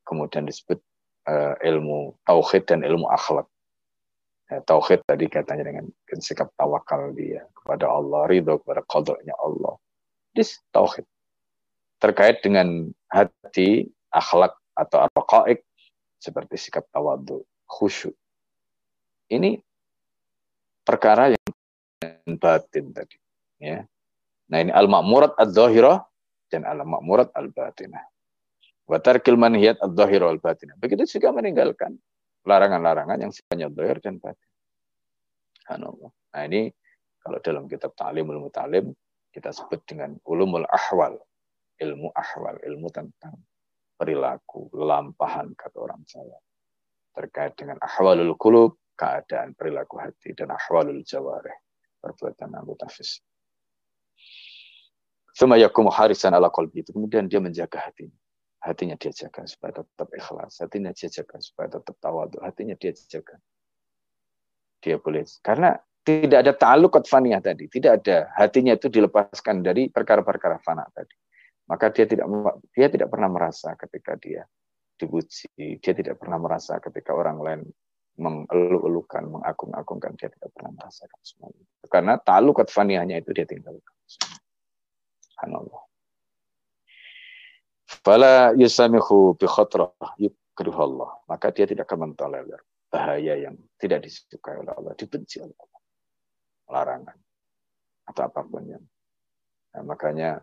kemudian 0.06 0.46
disebut 0.46 0.78
uh, 1.26 1.58
ilmu 1.58 2.14
tauhid 2.22 2.70
dan 2.70 2.86
ilmu 2.86 3.10
akhlak 3.10 3.49
tauhid 4.66 5.06
tadi 5.06 5.30
katanya 5.30 5.70
dengan 5.70 5.86
sikap 6.18 6.50
tawakal 6.58 7.14
dia 7.14 7.46
kepada 7.54 7.86
Allah, 7.86 8.26
ridho 8.26 8.58
kepada 8.58 8.82
kodoknya 8.82 9.34
Allah. 9.38 9.78
This 10.34 10.58
tauhid. 10.74 11.06
Terkait 12.02 12.42
dengan 12.42 12.90
hati, 13.06 13.86
akhlak 14.10 14.58
atau 14.74 15.06
apa 15.06 15.22
seperti 16.18 16.56
sikap 16.58 16.88
tawadu, 16.90 17.46
khusyuk. 17.70 18.16
Ini 19.30 19.62
perkara 20.82 21.30
yang 21.30 22.34
batin 22.40 22.90
tadi. 22.90 23.16
Ya. 23.62 23.86
Nah 24.50 24.58
ini 24.58 24.74
al-ma'murat 24.74 25.38
ad-dhahirah 25.38 26.02
dan 26.50 26.66
al-ma'murat 26.66 27.30
al-batinah. 27.38 28.02
Wa 28.90 28.98
tarkil 28.98 29.38
manhiyat 29.38 29.78
ad-dhahirah 29.78 30.34
al-batinah. 30.34 30.74
Begitu 30.82 31.06
juga 31.06 31.30
meninggalkan 31.30 31.94
larangan-larangan 32.44 33.18
yang 33.20 33.32
sifatnya 33.32 33.68
dohir 33.68 34.00
dan 34.00 34.16
batin. 34.16 34.50
Nah 35.70 36.42
ini 36.46 36.72
kalau 37.20 37.38
dalam 37.44 37.64
kitab 37.70 37.94
ta'lim 37.94 38.26
ilmu 38.26 38.48
ta'lim 38.50 38.90
kita 39.30 39.54
sebut 39.54 39.84
dengan 39.86 40.16
ulumul 40.26 40.66
ahwal, 40.66 41.20
ilmu 41.78 42.10
ahwal, 42.16 42.58
ilmu 42.58 42.88
tentang 42.90 43.38
perilaku, 43.94 44.66
lampahan 44.74 45.54
kata 45.54 45.76
orang 45.78 46.02
Jawa. 46.08 46.38
Terkait 47.14 47.54
dengan 47.54 47.78
ahwalul 47.78 48.34
kulub, 48.34 48.80
keadaan 48.98 49.54
perilaku 49.54 50.02
hati 50.02 50.34
dan 50.34 50.50
ahwalul 50.50 51.02
jawareh, 51.02 51.54
perbuatan 52.02 52.54
anggota 52.54 52.86
fisik. 52.90 53.22
Yakumu 55.40 55.88
harisan 55.88 56.36
ala 56.36 56.52
qalbi 56.52 56.84
itu 56.84 56.92
kemudian 56.92 57.24
dia 57.24 57.40
menjaga 57.40 57.80
hatinya 57.80 58.12
hatinya 58.60 58.96
dia 59.00 59.12
jaga 59.12 59.48
supaya 59.48 59.80
tetap 59.80 60.08
ikhlas, 60.12 60.60
hatinya 60.60 60.92
dia 60.92 61.08
jaga 61.08 61.36
supaya 61.40 61.68
tetap 61.72 61.96
tawadu, 61.96 62.38
hatinya 62.44 62.76
dia 62.76 62.92
jaga. 62.92 63.40
Dia 64.80 64.96
boleh 64.96 65.24
karena 65.44 65.76
tidak 66.00 66.38
ada 66.48 66.52
ta'alluq 66.56 67.04
faniyah 67.04 67.44
tadi, 67.44 67.68
tidak 67.68 68.00
ada 68.04 68.32
hatinya 68.36 68.76
itu 68.76 68.88
dilepaskan 68.88 69.60
dari 69.60 69.92
perkara-perkara 69.92 70.60
fana 70.64 70.84
tadi. 70.92 71.12
Maka 71.68 71.92
dia 71.92 72.08
tidak 72.08 72.26
dia 72.72 72.88
tidak 72.88 73.08
pernah 73.12 73.28
merasa 73.28 73.76
ketika 73.76 74.16
dia 74.16 74.42
dipuji, 75.00 75.48
dia 75.80 75.92
tidak 75.96 76.20
pernah 76.20 76.36
merasa 76.36 76.76
ketika 76.80 77.16
orang 77.16 77.38
lain 77.40 77.60
mengeluh-elukan, 78.20 79.32
mengagung-agungkan, 79.32 80.12
dia 80.20 80.28
tidak 80.28 80.52
pernah 80.52 80.76
merasakan 80.76 81.20
semua 81.24 81.48
itu. 81.56 81.86
Karena 81.88 82.20
ta'alluq 82.20 82.68
faniyahnya 82.68 83.24
itu 83.24 83.32
dia 83.32 83.48
tinggalkan. 83.48 83.96
Subhanallah. 84.04 85.89
Fala 88.00 88.56
yusamihu 88.56 89.36
bi 89.36 89.46
khatrah 89.46 89.92
Allah. 90.60 91.10
Maka 91.28 91.52
dia 91.52 91.64
tidak 91.68 91.88
akan 91.88 92.12
mentolerir. 92.12 92.60
bahaya 92.90 93.38
yang 93.38 93.54
tidak 93.78 94.02
disukai 94.02 94.58
oleh 94.58 94.74
Allah, 94.74 94.92
dibenci 94.98 95.38
oleh 95.38 95.54
Allah. 95.54 95.80
Larangan 96.74 97.18
atau 98.10 98.22
apa 98.26 98.42
pun 98.42 98.66
yang. 98.66 98.84
Nah, 99.70 99.82
makanya 99.86 100.42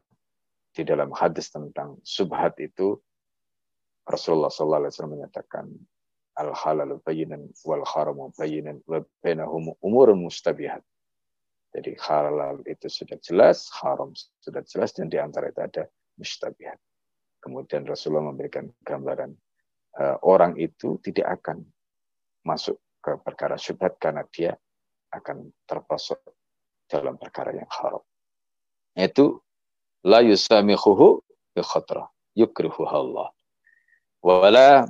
di 0.72 0.88
dalam 0.88 1.12
hadis 1.12 1.52
tentang 1.52 2.00
subhat 2.08 2.56
itu 2.64 2.96
Rasulullah 4.08 4.48
SAW 4.48 5.12
menyatakan 5.12 5.68
al 6.40 6.56
halal 6.56 7.04
bayinan 7.04 7.52
wal 7.68 7.84
haramu 7.84 8.32
bayinan 8.40 8.80
wa 8.88 9.04
bainahum 9.20 9.76
umurun 9.84 10.24
mustabihat. 10.24 10.80
Jadi 11.76 12.00
halal 12.00 12.64
itu 12.64 12.88
sudah 12.88 13.20
jelas, 13.20 13.68
haram 13.84 14.16
sudah 14.40 14.64
jelas 14.64 14.96
dan 14.96 15.12
di 15.12 15.20
antara 15.20 15.52
itu 15.52 15.60
ada 15.60 15.84
mustabihat. 16.16 16.80
Kemudian 17.38 17.86
Rasulullah 17.86 18.34
memberikan 18.34 18.68
gambaran 18.84 19.32
uh, 20.02 20.18
orang 20.26 20.58
itu 20.58 20.98
tidak 21.06 21.42
akan 21.42 21.64
masuk 22.44 22.80
ke 23.04 23.16
perkara 23.22 23.56
syubhat 23.56 23.96
karena 24.02 24.26
dia 24.28 24.56
akan 25.14 25.48
terpasok 25.64 26.20
dalam 26.88 27.16
perkara 27.16 27.56
yang 27.56 27.70
haram. 27.70 28.04
Itu 28.98 29.40
la 30.04 30.24
yusamihuhu 30.24 31.22
bi 31.54 31.62
khatra 31.62 32.08
yukrihu 32.36 32.84
Allah. 32.88 33.32
Wala 34.24 34.88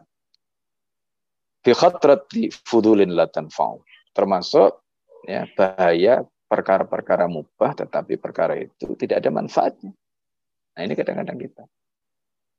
bi 1.61 1.71
khatrati 1.75 2.49
fudulin 2.63 3.11
la 3.11 3.27
tanfa'u. 3.27 3.83
Termasuk 4.15 4.81
ya 5.27 5.45
bahaya 5.53 6.23
perkara-perkara 6.47 7.27
mubah 7.27 7.75
tetapi 7.75 8.15
perkara 8.17 8.55
itu 8.55 8.95
tidak 8.95 9.21
ada 9.21 9.29
manfaatnya. 9.29 9.91
Nah 10.73 10.81
ini 10.81 10.93
kadang-kadang 10.95 11.37
kita 11.37 11.63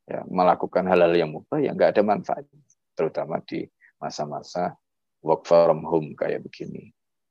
ya, 0.09 0.25
melakukan 0.27 0.89
hal-hal 0.89 1.13
yang 1.13 1.31
mubah 1.37 1.61
yang 1.61 1.77
nggak 1.77 1.93
ada 1.93 2.03
manfaatnya, 2.03 2.65
terutama 2.97 3.45
di 3.45 3.69
masa-masa 4.01 4.73
work 5.21 5.45
from 5.45 5.85
home 5.85 6.17
kayak 6.17 6.41
begini 6.41 6.89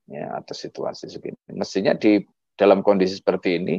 ya 0.07 0.37
atau 0.37 0.53
situasi 0.53 1.09
segini. 1.09 1.35
Mestinya 1.51 1.97
di 1.97 2.21
dalam 2.53 2.85
kondisi 2.85 3.17
seperti 3.17 3.49
ini 3.57 3.75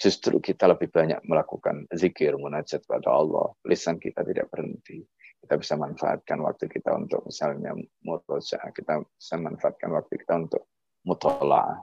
justru 0.00 0.42
kita 0.42 0.66
lebih 0.66 0.90
banyak 0.90 1.22
melakukan 1.28 1.86
zikir 1.94 2.34
munajat 2.34 2.82
pada 2.88 3.12
Allah. 3.12 3.54
Lisan 3.62 4.02
kita 4.02 4.26
tidak 4.26 4.50
berhenti. 4.50 5.04
Kita 5.42 5.58
bisa 5.58 5.74
manfaatkan 5.74 6.38
waktu 6.42 6.70
kita 6.70 6.90
untuk 6.94 7.26
misalnya 7.26 7.74
muroja 8.06 8.62
kita 8.74 9.02
bisa 9.02 9.34
manfaatkan 9.38 9.90
waktu 9.90 10.14
kita 10.22 10.38
untuk 10.38 10.70
mutola'ah. 11.02 11.82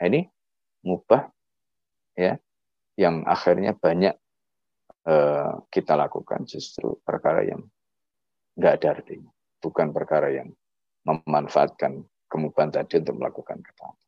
Nah, 0.00 0.06
ini 0.08 0.24
mubah 0.84 1.28
ya 2.16 2.40
yang 2.96 3.24
akhirnya 3.24 3.76
banyak 3.76 4.16
uh, 5.06 5.64
kita 5.72 5.94
lakukan 5.96 6.44
justru 6.44 6.98
perkara 7.04 7.46
yang 7.46 7.62
nggak 8.56 8.72
ada 8.82 8.88
artinya 9.00 9.30
bukan 9.60 9.92
perkara 9.92 10.32
yang 10.32 10.48
memanfaatkan 11.04 12.04
kemubahan 12.28 12.72
tadi 12.72 13.00
untuk 13.00 13.16
melakukan 13.20 13.60
ketaatan. 13.60 13.98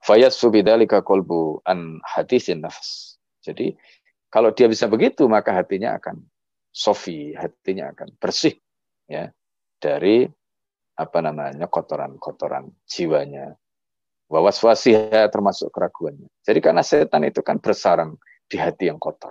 Fayat 0.00 0.32
subidalika 0.32 1.04
kolbu 1.04 1.60
an 1.66 2.00
hadisin 2.06 2.64
nafas. 2.64 3.20
Jadi 3.44 3.74
kalau 4.30 4.54
dia 4.54 4.70
bisa 4.70 4.86
begitu 4.86 5.26
maka 5.26 5.52
hatinya 5.52 5.98
akan 5.98 6.22
sofi, 6.70 7.34
hatinya 7.34 7.90
akan 7.92 8.08
bersih 8.16 8.54
ya 9.10 9.28
dari 9.82 10.24
apa 10.96 11.18
namanya 11.20 11.66
kotoran-kotoran 11.66 12.70
jiwanya. 12.86 13.56
Wawaswasiha 14.30 15.26
termasuk 15.26 15.74
keraguannya. 15.74 16.30
Jadi 16.46 16.62
karena 16.62 16.86
setan 16.86 17.26
itu 17.26 17.42
kan 17.42 17.58
bersarang 17.58 18.14
di 18.50 18.58
hati 18.58 18.90
yang 18.90 18.98
kotor 18.98 19.30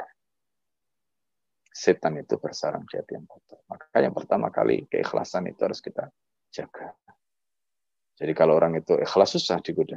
setan 1.80 2.20
itu 2.20 2.36
bersarang 2.36 2.84
di 2.84 2.99
hati 2.99 3.15
yang 3.15 3.24
kotor. 3.24 3.63
Maka 3.72 4.03
yang 4.03 4.11
pertama 4.11 4.51
kali 4.51 4.84
keikhlasan 4.91 5.47
itu 5.47 5.63
harus 5.63 5.80
kita 5.80 6.11
jaga. 6.51 6.91
Jadi 8.20 8.36
kalau 8.36 8.59
orang 8.59 8.76
itu 8.76 8.99
ikhlas 8.99 9.39
susah 9.39 9.63
digoda. 9.63 9.95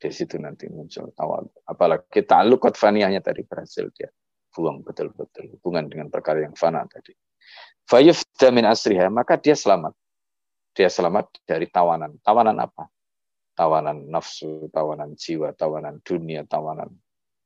Di 0.00 0.12
situ 0.12 0.36
nanti 0.36 0.68
muncul 0.68 1.16
tawal. 1.16 1.48
Apalagi 1.64 2.28
ta'alluqat 2.28 2.76
faniyahnya 2.76 3.24
tadi 3.24 3.40
berhasil 3.48 3.88
dia 3.96 4.12
buang 4.52 4.84
betul-betul 4.84 5.56
hubungan 5.56 5.88
dengan 5.88 6.12
perkara 6.12 6.44
yang 6.44 6.52
fana 6.52 6.84
tadi. 6.84 7.16
Fayufda 7.88 8.52
min 8.52 8.68
asriha, 8.68 9.08
maka 9.08 9.40
dia 9.40 9.56
selamat. 9.56 9.96
Dia 10.76 10.92
selamat 10.92 11.40
dari 11.48 11.72
tawanan. 11.72 12.20
Tawanan 12.20 12.58
apa? 12.60 12.84
Tawanan 13.56 14.12
nafsu, 14.12 14.68
tawanan 14.68 15.16
jiwa, 15.16 15.56
tawanan 15.56 16.04
dunia, 16.04 16.44
tawanan 16.44 16.90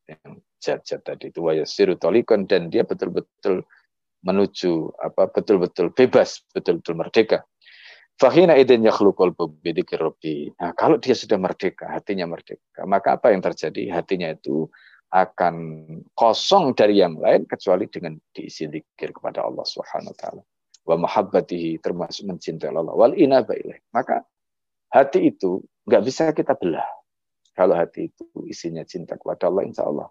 yang 0.08 0.40
zat-zat 0.60 1.04
tadi 1.04 1.28
itu 1.32 1.40
wayasiru 1.44 1.96
tolikon 2.00 2.48
dan 2.48 2.72
dia 2.72 2.84
betul-betul 2.84 3.64
menuju 4.24 4.96
apa 5.04 5.28
betul-betul 5.28 5.92
bebas, 5.92 6.40
betul-betul 6.56 6.96
merdeka. 6.96 7.44
Fahina 8.14 8.54
idin 8.54 8.86
yakhlukul 8.86 9.34
bidikir 9.60 9.98
robbi. 9.98 10.48
Nah, 10.62 10.70
kalau 10.78 11.02
dia 11.02 11.18
sudah 11.18 11.34
merdeka, 11.34 11.90
hatinya 11.90 12.30
merdeka, 12.30 12.86
maka 12.86 13.18
apa 13.18 13.34
yang 13.34 13.42
terjadi? 13.42 13.90
Hatinya 13.90 14.32
itu 14.32 14.70
akan 15.10 15.86
kosong 16.14 16.74
dari 16.74 17.02
yang 17.02 17.18
lain 17.18 17.46
kecuali 17.46 17.86
dengan 17.90 18.18
diisi 18.34 18.66
zikir 18.66 19.14
kepada 19.14 19.46
Allah 19.46 19.66
Subhanahu 19.66 20.10
wa 20.14 20.18
taala. 20.18 20.42
Wa 20.84 20.96
mahabbatihi 20.98 21.82
termasuk 21.82 22.28
mencintai 22.28 22.70
Allah 22.70 22.92
wal 22.94 23.14
inaba 23.14 23.54
Maka 23.94 24.26
hati 24.90 25.30
itu 25.34 25.62
nggak 25.86 26.02
bisa 26.02 26.30
kita 26.34 26.54
belah. 26.58 26.86
Kalau 27.54 27.78
hati 27.78 28.10
itu 28.10 28.26
isinya 28.50 28.82
cinta 28.82 29.14
kepada 29.14 29.46
Allah, 29.46 29.62
insya 29.62 29.86
Allah 29.86 30.10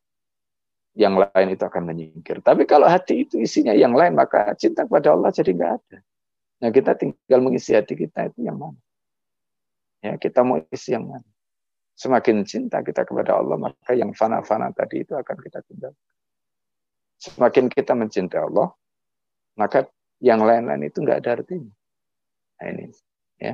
yang 0.94 1.18
lain 1.18 1.48
itu 1.50 1.64
akan 1.66 1.84
menyingkir. 1.90 2.40
Tapi 2.46 2.70
kalau 2.70 2.86
hati 2.86 3.26
itu 3.26 3.42
isinya 3.42 3.74
yang 3.74 3.98
lain, 3.98 4.14
maka 4.14 4.54
cinta 4.54 4.86
kepada 4.86 5.18
Allah 5.18 5.34
jadi 5.34 5.52
nggak 5.52 5.72
ada. 5.82 6.00
Nah 6.64 6.70
kita 6.70 6.94
tinggal 6.96 7.40
mengisi 7.42 7.74
hati 7.74 7.98
kita 7.98 8.30
itu 8.30 8.46
yang 8.46 8.62
mana? 8.62 8.80
Ya 10.06 10.16
kita 10.22 10.46
mau 10.46 10.62
isi 10.70 10.94
yang 10.94 11.10
mana? 11.10 11.26
Semakin 11.98 12.46
cinta 12.46 12.80
kita 12.86 13.04
kepada 13.04 13.38
Allah, 13.38 13.58
maka 13.58 13.92
yang 13.94 14.14
fana-fana 14.14 14.70
tadi 14.74 15.02
itu 15.04 15.14
akan 15.18 15.38
kita 15.42 15.60
tinggal. 15.66 15.94
Semakin 17.18 17.70
kita 17.70 17.94
mencintai 17.98 18.42
Allah, 18.42 18.74
maka 19.58 19.90
yang 20.22 20.42
lain-lain 20.46 20.90
itu 20.90 21.02
nggak 21.02 21.26
ada 21.26 21.42
artinya. 21.42 21.74
Nah 22.62 22.68
ini, 22.70 22.86
ya 23.42 23.54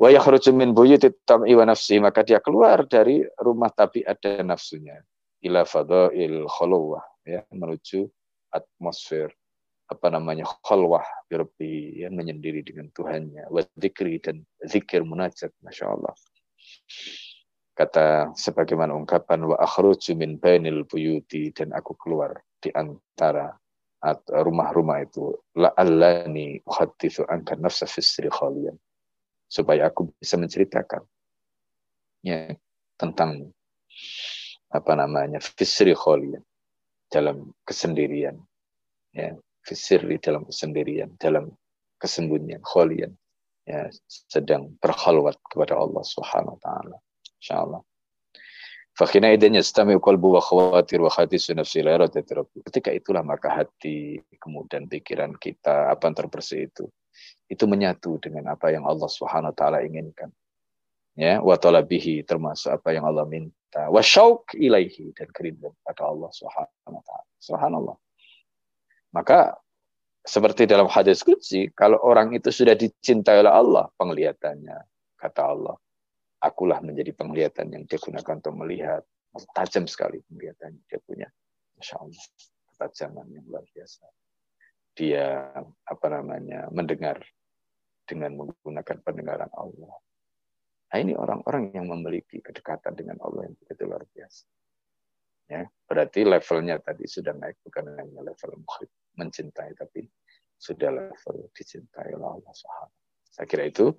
wa 0.00 0.08
yakhruju 0.08 0.56
min 0.56 0.72
buyuti 0.72 1.12
tam'i 1.28 1.52
wa 1.52 1.68
nafsi 1.68 2.00
maka 2.00 2.24
dia 2.24 2.40
keluar 2.40 2.88
dari 2.88 3.20
rumah 3.36 3.68
tapi 3.68 4.00
ada 4.00 4.40
nafsunya. 4.40 4.96
Ila 5.44 5.68
fadail 5.68 6.48
khulwah 6.48 7.04
ya 7.28 7.44
menuju 7.52 8.08
atmosfer 8.48 9.28
apa 9.90 10.06
namanya 10.08 10.48
khalwah 10.64 11.04
birbi 11.28 12.00
ya 12.00 12.08
menyendiri 12.08 12.64
dengan 12.64 12.88
Tuhannya. 12.96 13.52
Wa 13.52 13.60
dzikri 13.76 14.16
dan 14.24 14.40
zikir 14.64 15.04
munajat 15.04 15.52
Masya 15.60 15.92
Allah. 15.92 16.16
Kata 17.76 18.32
sebagaimana 18.36 18.96
ungkapan 18.96 19.52
wa 19.52 19.56
akhruju 19.60 20.16
min 20.16 20.40
bainil 20.40 20.88
buyuti 20.88 21.52
dan 21.52 21.76
aku 21.76 21.92
keluar 22.00 22.40
di 22.56 22.72
antara 22.72 23.52
rumah-rumah 24.32 25.04
itu. 25.04 25.36
La'allani 25.60 26.60
uhaddithu 26.64 27.28
anka 27.28 27.56
nafsa 27.60 27.84
fisri 27.84 28.32
khaliyan 28.32 28.80
supaya 29.50 29.90
aku 29.90 30.14
bisa 30.14 30.38
menceritakan 30.38 31.02
ya 32.22 32.54
tentang 32.94 33.50
apa 34.70 34.92
namanya 34.94 35.42
fisri 35.42 35.90
kholian 35.90 36.46
dalam 37.10 37.50
kesendirian 37.66 38.38
ya 39.10 39.34
fisri 39.66 40.22
dalam 40.22 40.46
kesendirian 40.46 41.10
dalam 41.18 41.50
kesembunyian 41.98 42.62
kholian 42.62 43.10
ya 43.66 43.90
sedang 44.06 44.78
berkhalwat 44.78 45.34
kepada 45.50 45.74
Allah 45.74 46.06
Subhanahu 46.06 46.54
wa 46.54 46.60
taala 46.62 46.96
insyaallah. 47.42 47.82
Fakhina 48.94 49.32
idin 49.32 49.56
yastami 49.56 49.96
qalbu 49.96 50.36
wa 50.36 50.42
khawatir 50.44 51.00
wa 51.00 51.08
khadisu 51.08 51.56
nafsi 51.56 51.80
la 51.80 51.96
Ketika 52.68 52.92
itulah 52.92 53.24
maka 53.24 53.48
hati, 53.48 54.20
kemudian 54.36 54.84
pikiran 54.90 55.32
kita, 55.40 55.88
apa 55.88 56.04
yang 56.04 56.16
terbersih 56.20 56.68
itu 56.68 56.84
itu 57.50 57.64
menyatu 57.66 58.18
dengan 58.22 58.54
apa 58.54 58.70
yang 58.70 58.86
Allah 58.86 59.10
Subhanahu 59.10 59.50
wa 59.50 59.56
taala 59.56 59.78
inginkan. 59.82 60.30
Ya, 61.18 61.42
wa 61.42 61.58
talabihi 61.58 62.22
termasuk 62.24 62.70
apa 62.70 62.94
yang 62.94 63.04
Allah 63.04 63.26
minta. 63.26 63.90
Wa 63.90 64.00
syauq 64.00 64.54
ilaihi 64.56 65.12
dan 65.12 65.28
kerinduan 65.34 65.74
pada 65.82 66.06
Allah 66.06 66.30
Subhanahu 66.32 66.96
wa 66.96 67.04
taala. 67.04 67.28
Subhanallah. 67.42 67.96
Maka 69.10 69.58
seperti 70.22 70.68
dalam 70.68 70.86
hadis 70.86 71.24
qudsi, 71.24 71.72
kalau 71.72 71.98
orang 72.04 72.36
itu 72.36 72.52
sudah 72.52 72.76
dicintai 72.76 73.40
oleh 73.40 73.50
Allah 73.50 73.88
penglihatannya, 73.96 74.78
kata 75.16 75.42
Allah, 75.42 75.76
akulah 76.44 76.78
menjadi 76.84 77.12
penglihatan 77.16 77.72
yang 77.72 77.84
dia 77.88 77.98
gunakan 77.98 78.38
untuk 78.38 78.54
melihat. 78.56 79.02
Tajam 79.54 79.86
sekali 79.86 80.18
penglihatannya 80.26 80.82
dia 80.90 81.00
punya. 81.06 81.28
Masya 81.78 81.96
Allah, 82.02 82.24
yang 83.30 83.46
luar 83.46 83.64
biasa. 83.70 84.19
Dia 85.00 85.56
apa 85.64 86.06
namanya 86.12 86.68
mendengar 86.68 87.24
dengan 88.04 88.36
menggunakan 88.36 89.00
pendengaran 89.00 89.48
Allah. 89.56 89.96
Nah 90.92 90.98
ini 91.00 91.16
orang-orang 91.16 91.72
yang 91.72 91.88
memiliki 91.88 92.44
kedekatan 92.44 92.92
dengan 92.92 93.16
Allah 93.24 93.48
yang 93.48 93.56
begitu 93.56 93.88
luar 93.88 94.04
biasa. 94.04 94.44
Ya, 95.50 95.66
berarti 95.88 96.22
levelnya 96.22 96.78
tadi 96.78 97.08
sudah 97.08 97.34
naik 97.34 97.58
bukan 97.64 97.96
hanya 97.96 98.22
level 98.22 98.60
mukhid, 98.60 98.86
mencintai, 99.18 99.74
tapi 99.74 100.06
sudah 100.54 100.92
level 100.94 101.48
dicintai 101.56 102.14
oleh 102.14 102.28
Allah 102.38 102.52
Subhanahu. 102.54 102.94
Saya 103.34 103.46
kira 103.50 103.64
itu 103.66 103.90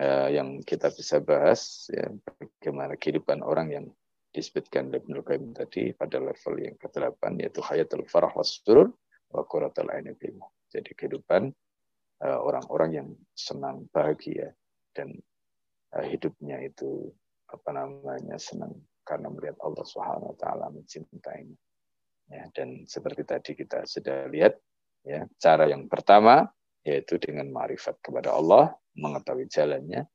uh, 0.00 0.28
yang 0.32 0.64
kita 0.64 0.88
bisa 0.94 1.20
bahas 1.20 1.92
ya, 1.92 2.08
bagaimana 2.08 2.96
kehidupan 2.96 3.44
orang 3.44 3.68
yang 3.68 3.86
disebutkan 4.32 4.92
Ibnu 4.92 5.24
Qayyim 5.24 5.56
tadi 5.56 5.92
pada 5.96 6.20
level 6.20 6.54
yang 6.60 6.76
ke-8 6.76 7.20
yaitu 7.40 7.60
hayatul 7.64 8.04
farah 8.08 8.32
was 8.36 8.60
surur 8.60 8.92
Jadi 10.66 10.90
kehidupan 10.94 11.50
uh, 12.22 12.40
orang-orang 12.42 12.90
yang 12.92 13.08
senang 13.32 13.86
bahagia 13.90 14.52
dan 14.92 15.14
uh, 15.94 16.04
hidupnya 16.04 16.62
itu 16.62 17.10
apa 17.46 17.70
namanya 17.70 18.36
senang 18.36 18.74
karena 19.06 19.30
melihat 19.30 19.54
Allah 19.62 19.84
Subhanahu 19.86 20.34
wa 20.34 20.36
taala 20.38 20.66
mencintainya. 20.74 21.54
Ya, 22.26 22.42
dan 22.50 22.82
seperti 22.90 23.22
tadi 23.22 23.54
kita 23.54 23.86
sudah 23.86 24.26
lihat 24.26 24.58
ya, 25.06 25.30
cara 25.38 25.70
yang 25.70 25.86
pertama 25.86 26.50
yaitu 26.82 27.18
dengan 27.22 27.50
marifat 27.50 27.98
kepada 28.02 28.34
Allah, 28.34 28.74
mengetahui 28.98 29.46
jalannya 29.46 30.06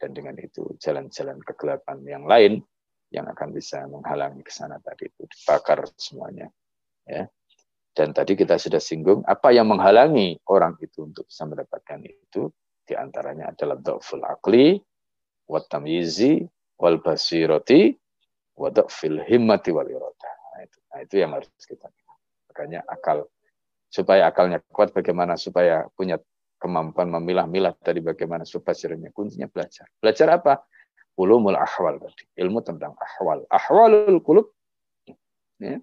dan 0.00 0.10
dengan 0.16 0.34
itu 0.40 0.74
jalan-jalan 0.82 1.38
kegelapan 1.46 2.02
yang 2.02 2.24
lain 2.26 2.58
yang 3.12 3.28
akan 3.28 3.54
bisa 3.54 3.84
menghalangi 3.86 4.42
ke 4.42 4.50
sana 4.50 4.80
tadi 4.80 5.06
itu 5.06 5.28
dibakar 5.28 5.84
semuanya 5.94 6.48
ya 7.06 7.28
dan 7.92 8.16
tadi 8.16 8.32
kita 8.36 8.56
sudah 8.56 8.80
singgung 8.80 9.20
apa 9.28 9.52
yang 9.52 9.68
menghalangi 9.68 10.40
orang 10.48 10.80
itu 10.80 11.04
untuk 11.04 11.28
bisa 11.28 11.44
mendapatkan 11.44 12.00
itu? 12.04 12.48
Di 12.82 12.96
antaranya 12.98 13.52
adalah 13.52 13.78
dhaful 13.78 14.24
akli 14.24 14.80
wa 15.46 15.60
tamyizi 15.60 16.42
wal 16.80 16.98
basirati 16.98 17.92
wa 18.58 18.68
dhafil 18.72 19.22
himmati 19.22 19.70
wal 19.70 19.86
iradah 19.86 20.34
nah 20.52 20.60
itu, 20.66 20.78
nah 20.92 20.98
itu 21.00 21.14
yang 21.20 21.30
harus 21.32 21.48
kita 21.62 21.88
makanya 22.50 22.84
akal 22.84 23.28
supaya 23.92 24.28
akalnya 24.28 24.60
kuat 24.72 24.92
bagaimana 24.96 25.36
supaya 25.36 25.84
punya 25.92 26.16
kemampuan 26.62 27.10
memilah-milah 27.10 27.74
tadi 27.82 27.98
bagaimana 27.98 28.46
supaya 28.46 28.94
kuncinya 29.10 29.50
belajar. 29.50 29.90
Belajar 29.98 30.38
apa? 30.38 30.62
Ulumul 31.18 31.58
ahwal 31.58 31.98
tadi, 31.98 32.24
ilmu 32.38 32.62
tentang 32.62 32.94
ahwal. 32.96 33.44
Ahwalul 33.50 34.22
kulub 34.22 34.48
ya, 35.60 35.82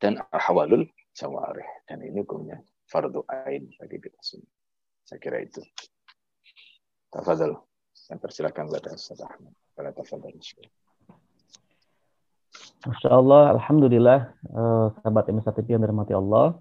dan 0.00 0.18
ahwalul 0.32 0.88
jawarih. 1.16 1.66
Dan 1.88 2.04
ini 2.04 2.20
hukumnya 2.20 2.60
fardu 2.92 3.24
ain 3.32 3.72
bagi 3.80 3.96
kita 3.98 4.20
semua. 4.20 4.52
Saya 5.08 5.18
kira 5.18 5.40
itu. 5.40 5.64
Tafadhal. 7.08 7.56
Saya 7.96 8.20
persilakan 8.20 8.68
kepada 8.68 8.92
Ustaz 8.92 9.24
Ahmad. 9.24 9.56
Pada 9.72 9.90
tafadhal. 9.96 10.36
Masya 12.86 13.08
Allah, 13.10 13.56
Alhamdulillah, 13.58 14.20
uh, 14.54 14.94
sahabat 15.00 15.26
MSATP 15.32 15.74
yang 15.74 15.82
dirahmati 15.82 16.14
Allah. 16.14 16.54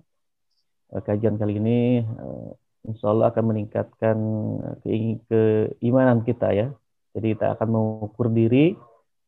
Uh, 0.89 1.01
kajian 1.03 1.37
kali 1.37 1.59
ini 1.59 2.01
uh, 2.01 2.49
insya 2.85 3.11
Allah 3.11 3.33
akan 3.33 3.43
meningkatkan 3.51 4.17
keimanan 4.85 6.21
kita 6.21 6.53
ya 6.53 6.67
jadi 7.17 7.33
kita 7.33 7.57
akan 7.57 7.67
mengukur 7.73 8.29
diri 8.29 8.77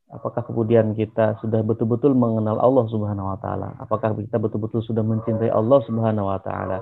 apakah 0.07 0.43
kemudian 0.47 0.95
kita 0.95 1.35
sudah 1.43 1.59
betul-betul 1.63 2.15
mengenal 2.15 2.59
Allah 2.63 2.85
Subhanahu 2.87 3.27
wa 3.35 3.37
taala? 3.39 3.75
Apakah 3.79 4.15
kita 4.15 4.39
betul-betul 4.39 4.79
sudah 4.83 5.03
mencintai 5.03 5.51
Allah 5.51 5.79
Subhanahu 5.83 6.31
wa 6.31 6.39
taala? 6.39 6.79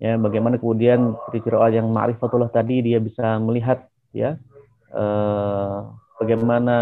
Ya, 0.00 0.16
bagaimana 0.16 0.56
kemudian 0.56 1.12
ciri-ciri 1.28 1.60
orang 1.60 1.84
yang 1.84 1.88
ma'rifatullah 1.92 2.48
tadi 2.48 2.80
dia 2.80 2.96
bisa 2.96 3.36
melihat 3.36 3.84
ya 4.16 4.40
eh, 4.96 5.76
bagaimana 6.16 6.76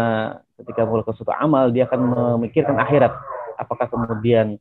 ketika 0.55 0.87
melakukan 0.87 1.19
suatu 1.19 1.35
amal 1.35 1.67
dia 1.67 1.83
akan 1.87 1.99
memikirkan 2.39 2.79
akhirat. 2.79 3.11
Apakah 3.59 3.91
kemudian 3.91 4.55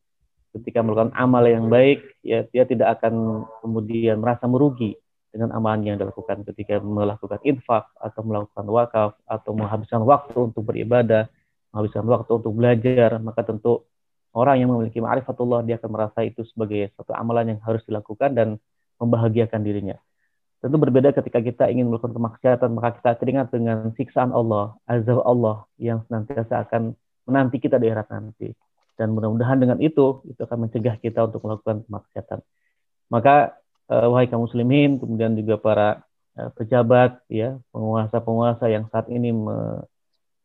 ketika 0.59 0.83
melakukan 0.83 1.15
amal 1.15 1.47
yang 1.47 1.71
baik 1.71 2.03
ya 2.27 2.43
dia 2.51 2.67
tidak 2.67 2.99
akan 2.99 3.47
kemudian 3.63 4.19
merasa 4.19 4.51
merugi 4.51 4.99
dengan 5.29 5.53
amalan 5.53 5.85
yang 5.85 5.97
dilakukan 6.01 6.43
ketika 6.49 6.81
melakukan 6.81 7.39
infak 7.45 7.89
atau 8.01 8.21
melakukan 8.25 8.67
wakaf 8.69 9.11
atau 9.29 9.51
menghabiskan 9.53 10.01
waktu 10.03 10.39
untuk 10.39 10.65
beribadah, 10.65 11.29
menghabiskan 11.71 12.05
waktu 12.09 12.31
untuk 12.33 12.53
belajar, 12.57 13.21
maka 13.21 13.45
tentu 13.45 13.85
orang 14.33 14.61
yang 14.61 14.73
memiliki 14.73 14.99
ma'rifatullah 15.05 15.65
dia 15.69 15.77
akan 15.77 15.91
merasa 15.93 16.25
itu 16.25 16.45
sebagai 16.49 16.93
satu 16.97 17.13
amalan 17.13 17.57
yang 17.57 17.61
harus 17.61 17.85
dilakukan 17.85 18.33
dan 18.33 18.49
membahagiakan 18.97 19.61
dirinya. 19.61 19.97
Tentu 20.59 20.75
berbeda 20.75 21.15
ketika 21.15 21.39
kita 21.39 21.65
ingin 21.71 21.87
melakukan 21.87 22.19
kemaksiatan, 22.19 22.69
maka 22.75 22.99
kita 22.99 23.11
teringat 23.15 23.55
dengan 23.55 23.95
siksaan 23.95 24.35
Allah, 24.35 24.75
azab 24.91 25.23
Allah 25.23 25.71
yang 25.79 26.03
senantiasa 26.11 26.67
akan 26.67 26.99
menanti 27.31 27.63
kita 27.63 27.79
di 27.79 27.87
akhirat 27.87 28.11
nanti. 28.11 28.51
Dan 28.99 29.15
mudah-mudahan 29.15 29.63
dengan 29.63 29.79
itu, 29.79 30.27
itu 30.27 30.41
akan 30.43 30.67
mencegah 30.67 30.99
kita 30.99 31.31
untuk 31.31 31.47
melakukan 31.47 31.87
kemaksiatan. 31.87 32.43
Maka 33.15 33.55
wahai 33.89 34.29
kaum 34.29 34.45
muslimin, 34.45 35.01
kemudian 35.01 35.33
juga 35.35 35.57
para 35.57 35.89
uh, 36.37 36.53
pejabat, 36.55 37.25
ya 37.33 37.57
penguasa-penguasa 37.73 38.69
yang 38.69 38.85
saat 38.93 39.09
ini 39.09 39.33
me, 39.33 39.83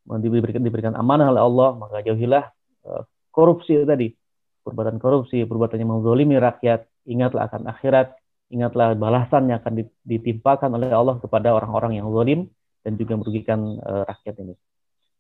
me, 0.08 0.16
diberikan, 0.24 0.64
diberikan 0.64 0.96
amanah 0.96 1.30
oleh 1.30 1.44
Allah, 1.44 1.70
maka 1.76 2.00
jauhilah 2.02 2.48
uh, 2.88 3.04
korupsi 3.36 3.84
tadi, 3.84 4.16
perbuatan 4.64 4.98
korupsi, 4.98 5.44
perbuatan 5.44 5.76
yang 5.76 5.92
menzolimi 6.00 6.40
rakyat, 6.40 6.88
ingatlah 7.04 7.52
akan 7.52 7.68
akhirat, 7.68 8.16
ingatlah 8.48 8.96
balasan 8.96 9.52
yang 9.52 9.60
akan 9.60 9.84
ditimpakan 10.08 10.72
oleh 10.80 10.94
Allah 10.94 11.20
kepada 11.20 11.52
orang-orang 11.52 12.00
yang 12.00 12.08
zalim 12.16 12.48
dan 12.84 12.96
juga 12.96 13.20
merugikan 13.20 13.80
uh, 13.84 14.08
rakyat 14.08 14.40
ini. 14.40 14.56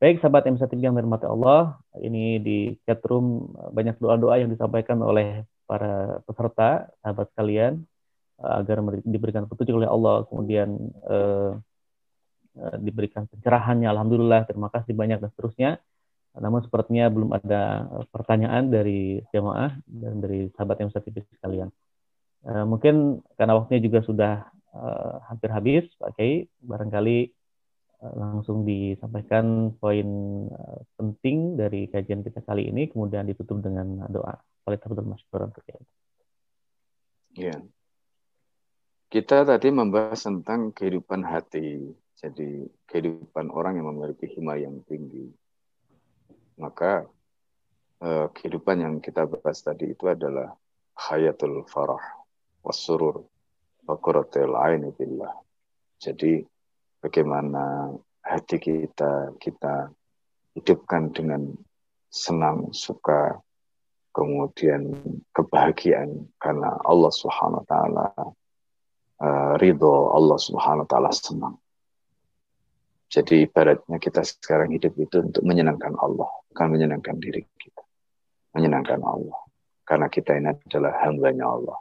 Baik 0.03 0.19
sahabat 0.19 0.43
M1 0.51 0.67
yang 0.83 0.99
dirahmati 0.99 1.23
Allah, 1.23 1.79
ini 2.03 2.35
di 2.43 2.75
chat 2.83 2.99
room 3.07 3.55
banyak 3.71 3.95
doa-doa 4.03 4.35
yang 4.35 4.51
disampaikan 4.51 4.99
oleh 4.99 5.47
para 5.63 6.19
peserta, 6.27 6.91
sahabat 6.99 7.31
sekalian. 7.31 7.87
Eh, 8.43 8.55
agar 8.59 8.83
diberikan 9.07 9.47
petunjuk 9.47 9.79
oleh 9.79 9.87
Allah, 9.87 10.27
kemudian 10.27 10.75
uh, 11.07 11.55
uh, 12.59 12.77
diberikan 12.83 13.23
pencerahannya, 13.31 13.87
alhamdulillah, 13.87 14.43
terima 14.43 14.67
kasih 14.67 14.91
banyak 14.91 15.23
dan 15.23 15.31
seterusnya. 15.31 15.71
Namun 16.35 16.59
sepertinya 16.67 17.07
belum 17.07 17.31
ada 17.39 17.87
pertanyaan 18.11 18.67
dari 18.67 19.23
jemaah 19.31 19.79
dan 19.87 20.19
dari 20.19 20.51
sahabat 20.59 20.75
yang 20.83 20.91
saya 20.91 21.07
sekalian. 21.07 21.71
Uh, 22.43 22.67
mungkin 22.67 23.23
karena 23.39 23.55
waktunya 23.55 23.79
juga 23.79 24.03
sudah 24.03 24.33
uh, 24.75 25.23
hampir 25.31 25.47
habis, 25.47 25.87
Pak 25.95 26.19
Kiai, 26.19 26.43
barangkali 26.67 27.31
uh, 28.03 28.13
langsung 28.19 28.67
disampaikan 28.67 29.71
poin 29.79 30.07
uh, 30.51 30.83
penting 30.99 31.55
dari 31.55 31.87
kajian 31.87 32.27
kita 32.27 32.43
kali 32.43 32.67
ini, 32.67 32.91
kemudian 32.91 33.23
ditutup 33.23 33.63
dengan 33.63 34.03
doa. 34.11 34.35
Kualitas 34.67 34.91
masyarakat. 34.91 35.79
Ya, 37.39 37.55
kita 39.13 39.45
tadi 39.45 39.69
membahas 39.69 40.25
tentang 40.25 40.73
kehidupan 40.73 41.21
hati, 41.21 41.85
jadi 42.17 42.65
kehidupan 42.89 43.53
orang 43.53 43.77
yang 43.77 43.93
memiliki 43.93 44.25
hima 44.25 44.57
yang 44.57 44.81
tinggi. 44.89 45.29
Maka 46.57 47.05
eh, 48.01 48.25
kehidupan 48.33 48.81
yang 48.81 48.95
kita 49.05 49.29
bahas 49.29 49.61
tadi 49.61 49.93
itu 49.93 50.09
adalah 50.09 50.57
hayatul 50.97 51.61
farah, 51.69 52.01
wasurur, 52.65 53.21
wakuratil 53.85 54.57
aini 54.57 54.89
billah. 54.97 55.37
Jadi 56.01 56.41
bagaimana 56.97 57.93
hati 58.25 58.57
kita 58.57 59.37
kita 59.37 59.93
hidupkan 60.57 61.13
dengan 61.13 61.53
senang, 62.09 62.73
suka, 62.73 63.37
kemudian 64.09 64.89
kebahagiaan 65.37 66.33
karena 66.41 66.81
Allah 66.81 67.13
Subhanahu 67.13 67.61
wa 67.61 67.69
taala 67.69 68.09
uh, 69.23 69.53
ridho 69.55 70.11
Allah 70.11 70.37
Subhanahu 70.37 70.83
wa 70.83 70.89
taala 70.89 71.11
senang. 71.15 71.55
Jadi 73.07 73.45
ibaratnya 73.45 74.01
kita 74.01 74.25
sekarang 74.25 74.73
hidup 74.73 74.97
itu 74.97 75.21
untuk 75.21 75.45
menyenangkan 75.45 75.93
Allah, 76.01 76.27
bukan 76.49 76.67
menyenangkan 76.73 77.15
diri 77.21 77.45
kita. 77.55 77.85
Menyenangkan 78.57 78.99
Allah. 79.05 79.37
Karena 79.85 80.09
kita 80.09 80.33
ini 80.33 80.49
adalah 80.49 80.97
hambanya 81.05 81.45
Allah. 81.45 81.77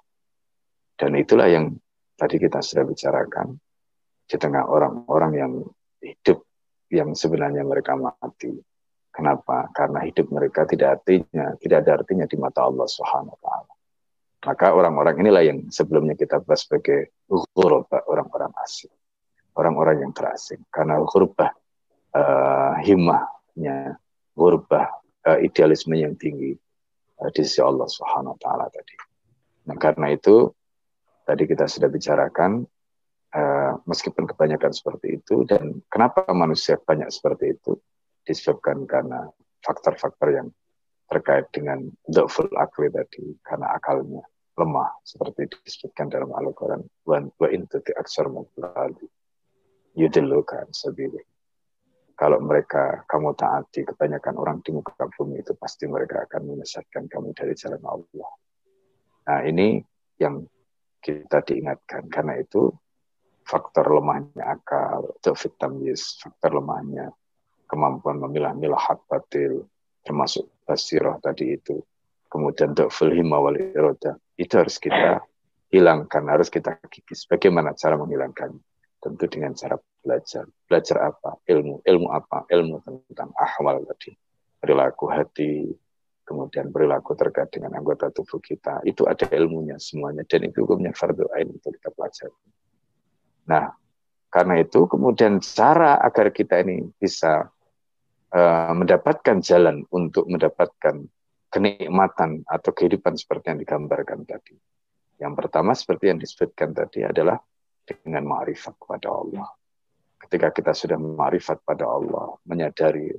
Dan 0.93 1.17
itulah 1.17 1.49
yang 1.49 1.73
tadi 2.21 2.37
kita 2.37 2.61
sudah 2.61 2.85
bicarakan 2.85 3.57
di 4.29 4.37
tengah 4.37 4.69
orang-orang 4.69 5.33
yang 5.35 5.53
hidup 6.05 6.45
yang 6.93 7.17
sebenarnya 7.17 7.65
mereka 7.65 7.97
mati. 7.97 8.53
Kenapa? 9.09 9.73
Karena 9.73 10.05
hidup 10.05 10.29
mereka 10.29 10.69
tidak 10.69 11.01
artinya, 11.01 11.57
tidak 11.57 11.85
ada 11.85 11.91
artinya 12.01 12.29
di 12.29 12.37
mata 12.37 12.65
Allah 12.65 12.85
Subhanahu 12.85 13.33
wa 13.33 13.41
taala. 13.41 13.73
Maka 14.43 14.75
orang-orang 14.75 15.23
inilah 15.23 15.43
yang 15.47 15.59
sebelumnya 15.71 16.19
kita 16.19 16.43
bahas 16.43 16.67
sebagai 16.67 17.15
ghurba, 17.31 18.03
orang-orang 18.11 18.51
asing. 18.67 18.91
Orang-orang 19.55 20.03
yang 20.03 20.11
terasing. 20.11 20.67
Karena 20.67 20.99
ghurba 20.99 21.55
uh, 22.11 22.75
himmahnya, 22.83 23.95
ghurba 24.35 24.91
uh, 25.31 25.39
idealisme 25.39 25.95
yang 25.95 26.19
tinggi 26.19 26.59
uh, 27.23 27.31
di 27.31 27.43
sisi 27.47 27.63
Allah 27.63 27.87
Subhanahu 27.87 28.35
taala 28.43 28.67
tadi. 28.67 28.99
Nah, 29.71 29.79
karena 29.79 30.11
itu 30.11 30.51
tadi 31.23 31.47
kita 31.47 31.71
sudah 31.71 31.87
bicarakan 31.87 32.67
uh, 33.31 33.73
meskipun 33.87 34.27
kebanyakan 34.27 34.75
seperti 34.75 35.23
itu 35.23 35.47
dan 35.47 35.79
kenapa 35.87 36.27
manusia 36.35 36.83
banyak 36.83 37.15
seperti 37.15 37.55
itu 37.55 37.79
disebabkan 38.27 38.91
karena 38.91 39.31
faktor-faktor 39.63 40.35
yang 40.35 40.49
terkait 41.07 41.47
dengan 41.55 41.87
dhaful 42.11 42.51
akli 42.59 42.91
tadi 42.91 43.37
karena 43.47 43.71
akalnya 43.77 44.25
lemah 44.59 44.91
seperti 45.03 45.49
disebutkan 45.49 46.13
dalam 46.13 46.31
Al-Quran 46.33 46.83
wa 47.09 47.49
in 47.49 47.65
tuti 47.67 47.93
aksar 47.97 48.29
mabulali 48.29 49.09
yudillukan 49.97 50.73
sabili 50.73 51.21
kalau 52.13 52.39
mereka 52.39 53.03
kamu 53.09 53.33
taati 53.35 53.89
kebanyakan 53.89 54.37
orang 54.37 54.59
di 54.61 54.71
muka 54.77 55.09
bumi 55.17 55.41
itu 55.41 55.57
pasti 55.57 55.89
mereka 55.89 56.29
akan 56.29 56.53
menyesatkan 56.53 57.09
kamu 57.09 57.33
dari 57.33 57.57
jalan 57.57 57.83
Allah 57.85 58.31
nah 59.29 59.41
ini 59.45 59.81
yang 60.21 60.45
kita 61.03 61.43
diingatkan 61.43 62.07
karena 62.07 62.39
itu 62.39 62.71
faktor 63.43 63.99
lemahnya 63.99 64.55
akal, 64.55 65.19
fit 65.35 65.55
tamyiz, 65.59 66.23
faktor 66.23 66.63
lemahnya 66.63 67.11
kemampuan 67.67 68.21
memilah-milah 68.21 68.79
hak 68.79 69.09
batil, 69.09 69.67
termasuk 70.05 70.45
basirah 70.69 71.17
tadi 71.25 71.57
itu. 71.57 71.81
Kemudian 72.33 72.73
dhaful 72.73 73.13
himma 73.13 73.37
wal 73.45 73.61
iroda. 73.61 74.17
Itu 74.41 74.57
harus 74.57 74.81
kita 74.81 75.21
hilangkan, 75.69 76.25
harus 76.33 76.49
kita 76.49 76.81
kikis. 76.89 77.29
Bagaimana 77.29 77.77
cara 77.77 78.01
menghilangkannya? 78.01 78.65
Tentu 79.05 79.29
dengan 79.29 79.53
cara 79.53 79.77
belajar. 80.01 80.49
Belajar 80.65 81.13
apa? 81.13 81.37
Ilmu. 81.45 81.85
Ilmu 81.85 82.09
apa? 82.09 82.49
Ilmu 82.49 82.81
tentang 82.81 83.37
ahwal 83.37 83.85
tadi. 83.85 84.17
Perilaku 84.57 85.13
hati, 85.13 85.77
kemudian 86.25 86.73
perilaku 86.73 87.13
terkait 87.13 87.53
dengan 87.53 87.77
anggota 87.77 88.09
tubuh 88.09 88.41
kita. 88.41 88.81
Itu 88.89 89.05
ada 89.05 89.29
ilmunya 89.29 89.77
semuanya. 89.77 90.25
Dan 90.25 90.49
itu 90.49 90.65
hukumnya 90.65 90.97
fardu 90.97 91.29
ain 91.37 91.53
untuk 91.53 91.77
kita 91.77 91.93
pelajari. 91.93 92.39
Nah, 93.53 93.77
karena 94.33 94.55
itu 94.57 94.89
kemudian 94.89 95.45
cara 95.45 96.01
agar 96.01 96.33
kita 96.33 96.65
ini 96.65 96.89
bisa 96.97 97.53
uh, 98.33 98.73
mendapatkan 98.73 99.45
jalan 99.45 99.85
untuk 99.93 100.25
mendapatkan 100.25 101.05
kenikmatan 101.53 102.41
atau 102.49 102.73
kehidupan 102.73 103.13
seperti 103.21 103.53
yang 103.53 103.61
digambarkan 103.61 104.25
tadi. 104.25 104.57
Yang 105.21 105.33
pertama 105.37 105.77
seperti 105.77 106.09
yang 106.09 106.19
disebutkan 106.19 106.73
tadi 106.73 107.05
adalah 107.05 107.37
dengan 107.85 108.25
ma'rifat 108.25 108.75
kepada 108.81 109.13
Allah. 109.13 109.49
Ketika 110.17 110.49
kita 110.49 110.73
sudah 110.73 110.97
ma'rifat 110.97 111.61
pada 111.61 111.85
Allah, 111.85 112.41
menyadari 112.49 113.13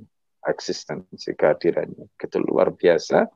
eksistensi 0.44 1.32
kehadirannya, 1.32 2.10
itu 2.10 2.38
luar 2.42 2.74
biasa, 2.74 3.30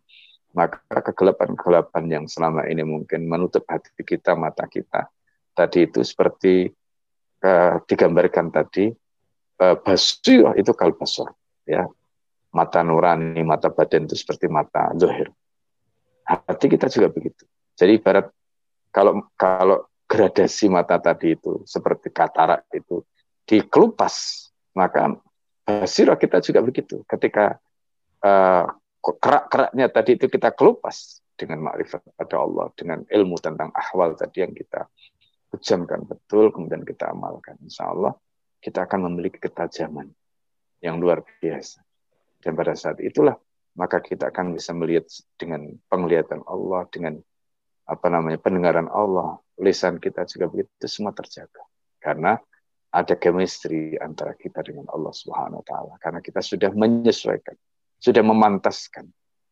maka 0.53 0.83
kegelapan-kegelapan 1.01 2.05
yang 2.11 2.25
selama 2.27 2.67
ini 2.67 2.83
mungkin 2.83 3.25
menutup 3.31 3.65
hati 3.71 4.03
kita, 4.03 4.35
mata 4.35 4.67
kita, 4.67 5.07
tadi 5.55 5.87
itu 5.87 6.03
seperti 6.03 6.69
uh, 7.47 7.81
digambarkan 7.87 8.51
tadi, 8.51 8.91
uh, 9.63 9.77
itu 10.59 10.73
kalbasor 10.75 11.33
ya 11.69 11.85
mata 12.59 12.83
nurani 12.83 13.39
mata 13.47 13.71
batin 13.71 14.11
itu 14.11 14.19
seperti 14.19 14.51
mata 14.51 14.91
zohir 14.99 15.31
hati 16.29 16.67
kita 16.69 16.93
juga 16.93 17.09
begitu. 17.09 17.49
Jadi 17.73 17.97
ibarat 17.97 18.29
kalau 18.93 19.25
kalau 19.33 19.89
gradasi 20.05 20.69
mata 20.69 21.01
tadi 21.01 21.33
itu 21.33 21.65
seperti 21.65 22.13
katarak 22.13 22.69
itu 22.77 23.01
dikelupas 23.49 24.49
maka 24.77 25.17
basirah 25.65 26.21
kita 26.21 26.45
juga 26.45 26.61
begitu. 26.61 27.01
Ketika 27.09 27.57
uh, 28.21 28.67
kerak-keraknya 29.01 29.89
tadi 29.89 30.21
itu 30.21 30.29
kita 30.29 30.53
kelupas 30.53 31.25
dengan 31.39 31.65
makrifat 31.71 32.05
pada 32.13 32.37
Allah 32.45 32.67
dengan 32.77 32.99
ilmu 33.09 33.37
tentang 33.41 33.73
ahwal 33.73 34.13
tadi 34.19 34.45
yang 34.45 34.53
kita 34.53 34.85
ujamkan 35.49 36.05
betul 36.05 36.53
kemudian 36.53 36.85
kita 36.85 37.09
amalkan 37.09 37.57
insya 37.65 37.89
Allah 37.89 38.13
kita 38.61 38.85
akan 38.85 39.09
memiliki 39.09 39.41
ketajaman 39.41 40.13
yang 40.85 41.01
luar 41.01 41.25
biasa. 41.41 41.88
Dan 42.39 42.55
pada 42.55 42.75
saat 42.79 43.03
itulah 43.03 43.35
maka 43.79 44.03
kita 44.03 44.35
akan 44.35 44.59
bisa 44.59 44.75
melihat 44.75 45.07
dengan 45.39 45.71
penglihatan 45.87 46.43
Allah, 46.51 46.83
dengan 46.91 47.15
apa 47.87 48.07
namanya 48.11 48.43
pendengaran 48.43 48.91
Allah, 48.91 49.39
lisan 49.63 50.03
kita 50.03 50.27
juga 50.27 50.51
begitu 50.51 50.91
semua 50.91 51.15
terjaga. 51.15 51.63
Karena 52.03 52.35
ada 52.89 53.15
chemistry 53.15 53.95
antara 54.01 54.33
kita 54.35 54.65
dengan 54.65 54.89
Allah 54.91 55.13
Subhanahu 55.13 55.61
wa 55.61 55.67
taala 55.67 55.95
karena 56.01 56.25
kita 56.25 56.41
sudah 56.41 56.73
menyesuaikan, 56.73 57.55
sudah 58.01 58.25
memantaskan 58.25 59.07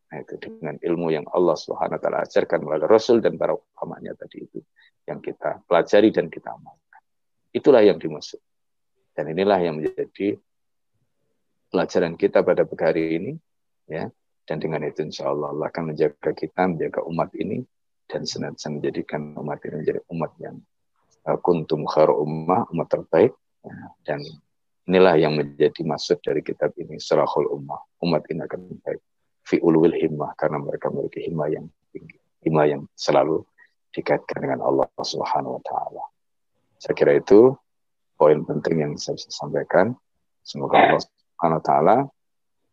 nah, 0.09 0.19
itu 0.25 0.35
dengan 0.41 0.81
ilmu 0.81 1.13
yang 1.13 1.27
Allah 1.31 1.55
Subhanahu 1.55 2.01
wa 2.01 2.03
taala 2.03 2.19
ajarkan 2.25 2.65
melalui 2.65 2.89
Rasul 2.89 3.21
dan 3.21 3.37
para 3.37 3.53
ulamanya 3.53 4.17
tadi 4.17 4.49
itu 4.49 4.65
yang 5.05 5.21
kita 5.21 5.63
pelajari 5.69 6.11
dan 6.11 6.33
kita 6.33 6.51
amalkan. 6.51 7.03
Itulah 7.53 7.85
yang 7.85 8.01
dimaksud. 8.01 8.41
Dan 9.17 9.33
inilah 9.33 9.57
yang 9.65 9.81
menjadi 9.81 10.37
pelajaran 11.71 12.15
kita 12.15 12.43
pada 12.47 12.63
pagi 12.63 12.85
hari 12.85 13.05
ini 13.19 13.33
ya 13.91 14.07
dan 14.47 14.57
dengan 14.63 14.87
itu 14.87 15.03
insya 15.03 15.31
Allah 15.31 15.51
Allah 15.51 15.67
akan 15.71 15.95
menjaga 15.95 16.31
kita 16.33 16.63
menjaga 16.71 17.01
umat 17.07 17.31
ini 17.35 17.63
dan 18.07 18.23
senantiasa 18.23 18.71
menjadikan 18.71 19.35
umat 19.39 19.59
ini 19.67 19.75
menjadi 19.83 20.01
umat 20.15 20.33
yang 20.39 20.57
uh, 21.27 21.39
kuntum 21.43 21.83
khair 21.91 22.11
ummah 22.11 22.71
umat 22.71 22.87
terbaik 22.87 23.35
ya, 23.67 23.75
dan 24.07 24.23
inilah 24.87 25.19
yang 25.19 25.35
menjadi 25.35 25.83
maksud 25.83 26.23
dari 26.23 26.47
kitab 26.47 26.71
ini 26.79 27.03
Salahul 27.03 27.51
Ummah 27.51 27.83
umat 28.07 28.23
ini 28.31 28.47
akan 28.47 28.79
baik 28.87 29.03
fi 29.43 29.59
ulul 29.59 29.95
himmah 29.95 30.35
karena 30.39 30.63
mereka 30.63 30.91
memiliki 30.95 31.27
himmah 31.27 31.51
yang 31.51 31.67
tinggi 31.91 32.19
himmah 32.47 32.67
yang 32.71 32.83
selalu 32.95 33.43
dikaitkan 33.91 34.39
dengan 34.39 34.63
Allah 34.63 34.87
Subhanahu 35.03 35.59
wa 35.59 35.63
taala. 35.67 36.05
Saya 36.79 36.95
kira 36.95 37.19
itu 37.19 37.59
poin 38.15 38.39
penting 38.47 38.87
yang 38.87 38.93
saya 38.95 39.19
bisa 39.19 39.35
sampaikan. 39.35 39.99
Semoga 40.47 40.79
Allah 40.79 41.03
Subhanahu 41.37 41.61
taala 41.61 41.97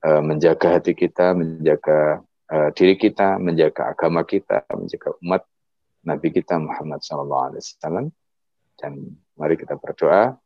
uh, 0.07 0.21
menjaga 0.23 0.79
hati 0.79 0.95
kita, 0.95 1.35
menjaga 1.35 2.23
uh, 2.47 2.71
diri 2.71 2.95
kita, 2.95 3.35
menjaga 3.35 3.91
agama 3.91 4.23
kita, 4.23 4.63
menjaga 4.71 5.19
umat 5.19 5.43
Nabi 6.07 6.31
kita 6.31 6.63
Muhammad 6.63 7.03
SAW. 7.03 8.07
Dan 8.79 9.19
mari 9.35 9.59
kita 9.59 9.75
berdoa 9.75 10.39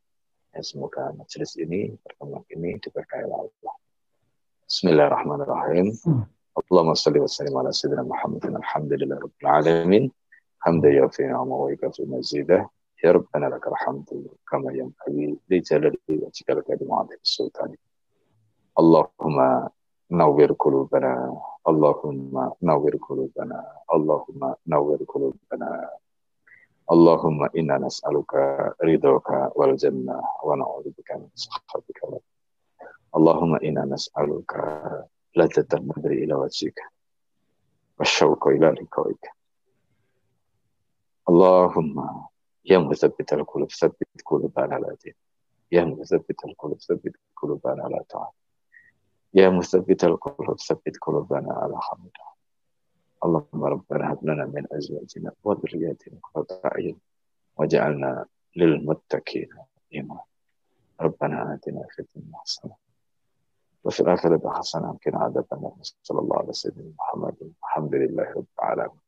ya 0.50 0.62
semoga 0.66 1.14
majelis 1.14 1.62
ini 1.62 1.94
pertemuan 2.02 2.42
ini 2.50 2.82
diberkahi 2.82 3.30
Allah. 3.30 3.76
Bismillahirrahmanirrahim. 4.66 5.94
Allahumma 6.58 6.98
salli 6.98 7.22
wa 7.22 7.30
sallim 7.30 7.54
ala 7.54 7.70
sayyidina 7.70 8.02
Muhammadin 8.02 8.58
alhamdulillah 8.58 9.18
rabbil 9.22 9.46
alamin. 9.46 10.04
Hamda 10.66 10.90
ya 10.90 11.06
fi 11.14 11.30
ni'ma 11.30 11.54
wa 11.54 11.70
ikafi 11.70 12.02
mazidah. 12.10 12.66
Ya 12.98 13.14
Rabbana 13.14 13.54
lakal 13.54 13.78
hamdu 13.78 14.26
kama 14.50 14.74
yanbaghi 14.74 15.38
li 15.38 15.58
jalali 15.62 16.02
wajhika 16.18 16.58
al-karim 16.58 16.90
wa 16.90 17.06
اللهم 18.80 19.38
نور 20.12 20.52
قلوبنا 20.54 21.14
اللهم 21.70 22.34
نور 22.62 22.94
قلوبنا 23.10 23.60
اللهم 23.94 24.56
نور 24.68 25.00
قلوبنا. 25.14 25.90
اللهم 26.92 27.40
إنا 27.58 27.78
نسألك 27.78 28.34
رضاك 28.84 29.30
والجنة 29.58 30.22
ونعوذ 30.44 30.88
بك 30.98 31.12
من 31.12 31.30
سخطك. 31.36 32.00
اللهم 33.16 33.56
إنا 33.56 33.84
نسألك 33.86 34.52
لذة 35.36 35.72
النظر 35.74 36.12
إلى 36.12 36.34
وجهك 36.34 36.80
والشوق 38.00 38.48
إلى 38.48 38.68
لقائك. 38.70 39.26
اللهم 41.30 41.96
يا 42.66 42.78
مثبت 42.78 43.34
القلوب 43.34 43.72
ثبت 43.72 44.22
قلوبنا 44.26 44.76
على 44.76 44.96
دينك. 45.04 45.18
يا 45.72 45.84
مثبت 45.84 46.46
القلوب 46.46 46.80
ثبت 46.80 47.16
قلوبنا 47.42 47.84
على 47.84 48.04
طاعتك. 48.10 48.47
يا 49.38 49.50
مثبت 49.50 50.04
القلوب 50.04 50.60
ثبت 50.60 50.98
قلوبنا 51.02 51.54
على 51.54 51.78
حمده 51.82 52.28
اللهم 53.26 53.64
ربنا 53.64 54.14
هب 54.14 54.26
لنا 54.26 54.46
من 54.46 54.66
أزواجنا 54.72 55.32
وذرياتنا 55.44 56.20
قرة 56.34 56.62
أعين 56.66 56.98
وجعلنا 57.58 58.26
للمتقين 58.56 59.50
إماما. 59.96 60.22
ربنا 61.02 61.54
آتنا 61.54 61.86
في 61.90 62.00
الدنيا 62.00 62.38
حسنة 62.38 62.76
وفي 63.84 64.00
الآخرة 64.00 64.54
حسنة 64.54 64.92
وقنا 64.92 65.20
عذاب 65.24 65.46
صلى 66.04 66.20
الله 66.20 66.38
على 66.38 66.54
سيدنا 66.54 66.92
محمد. 67.00 67.36
الحمد 67.64 67.96
لله 67.96 68.24
رب 68.24 68.46
العالمين. 68.60 69.07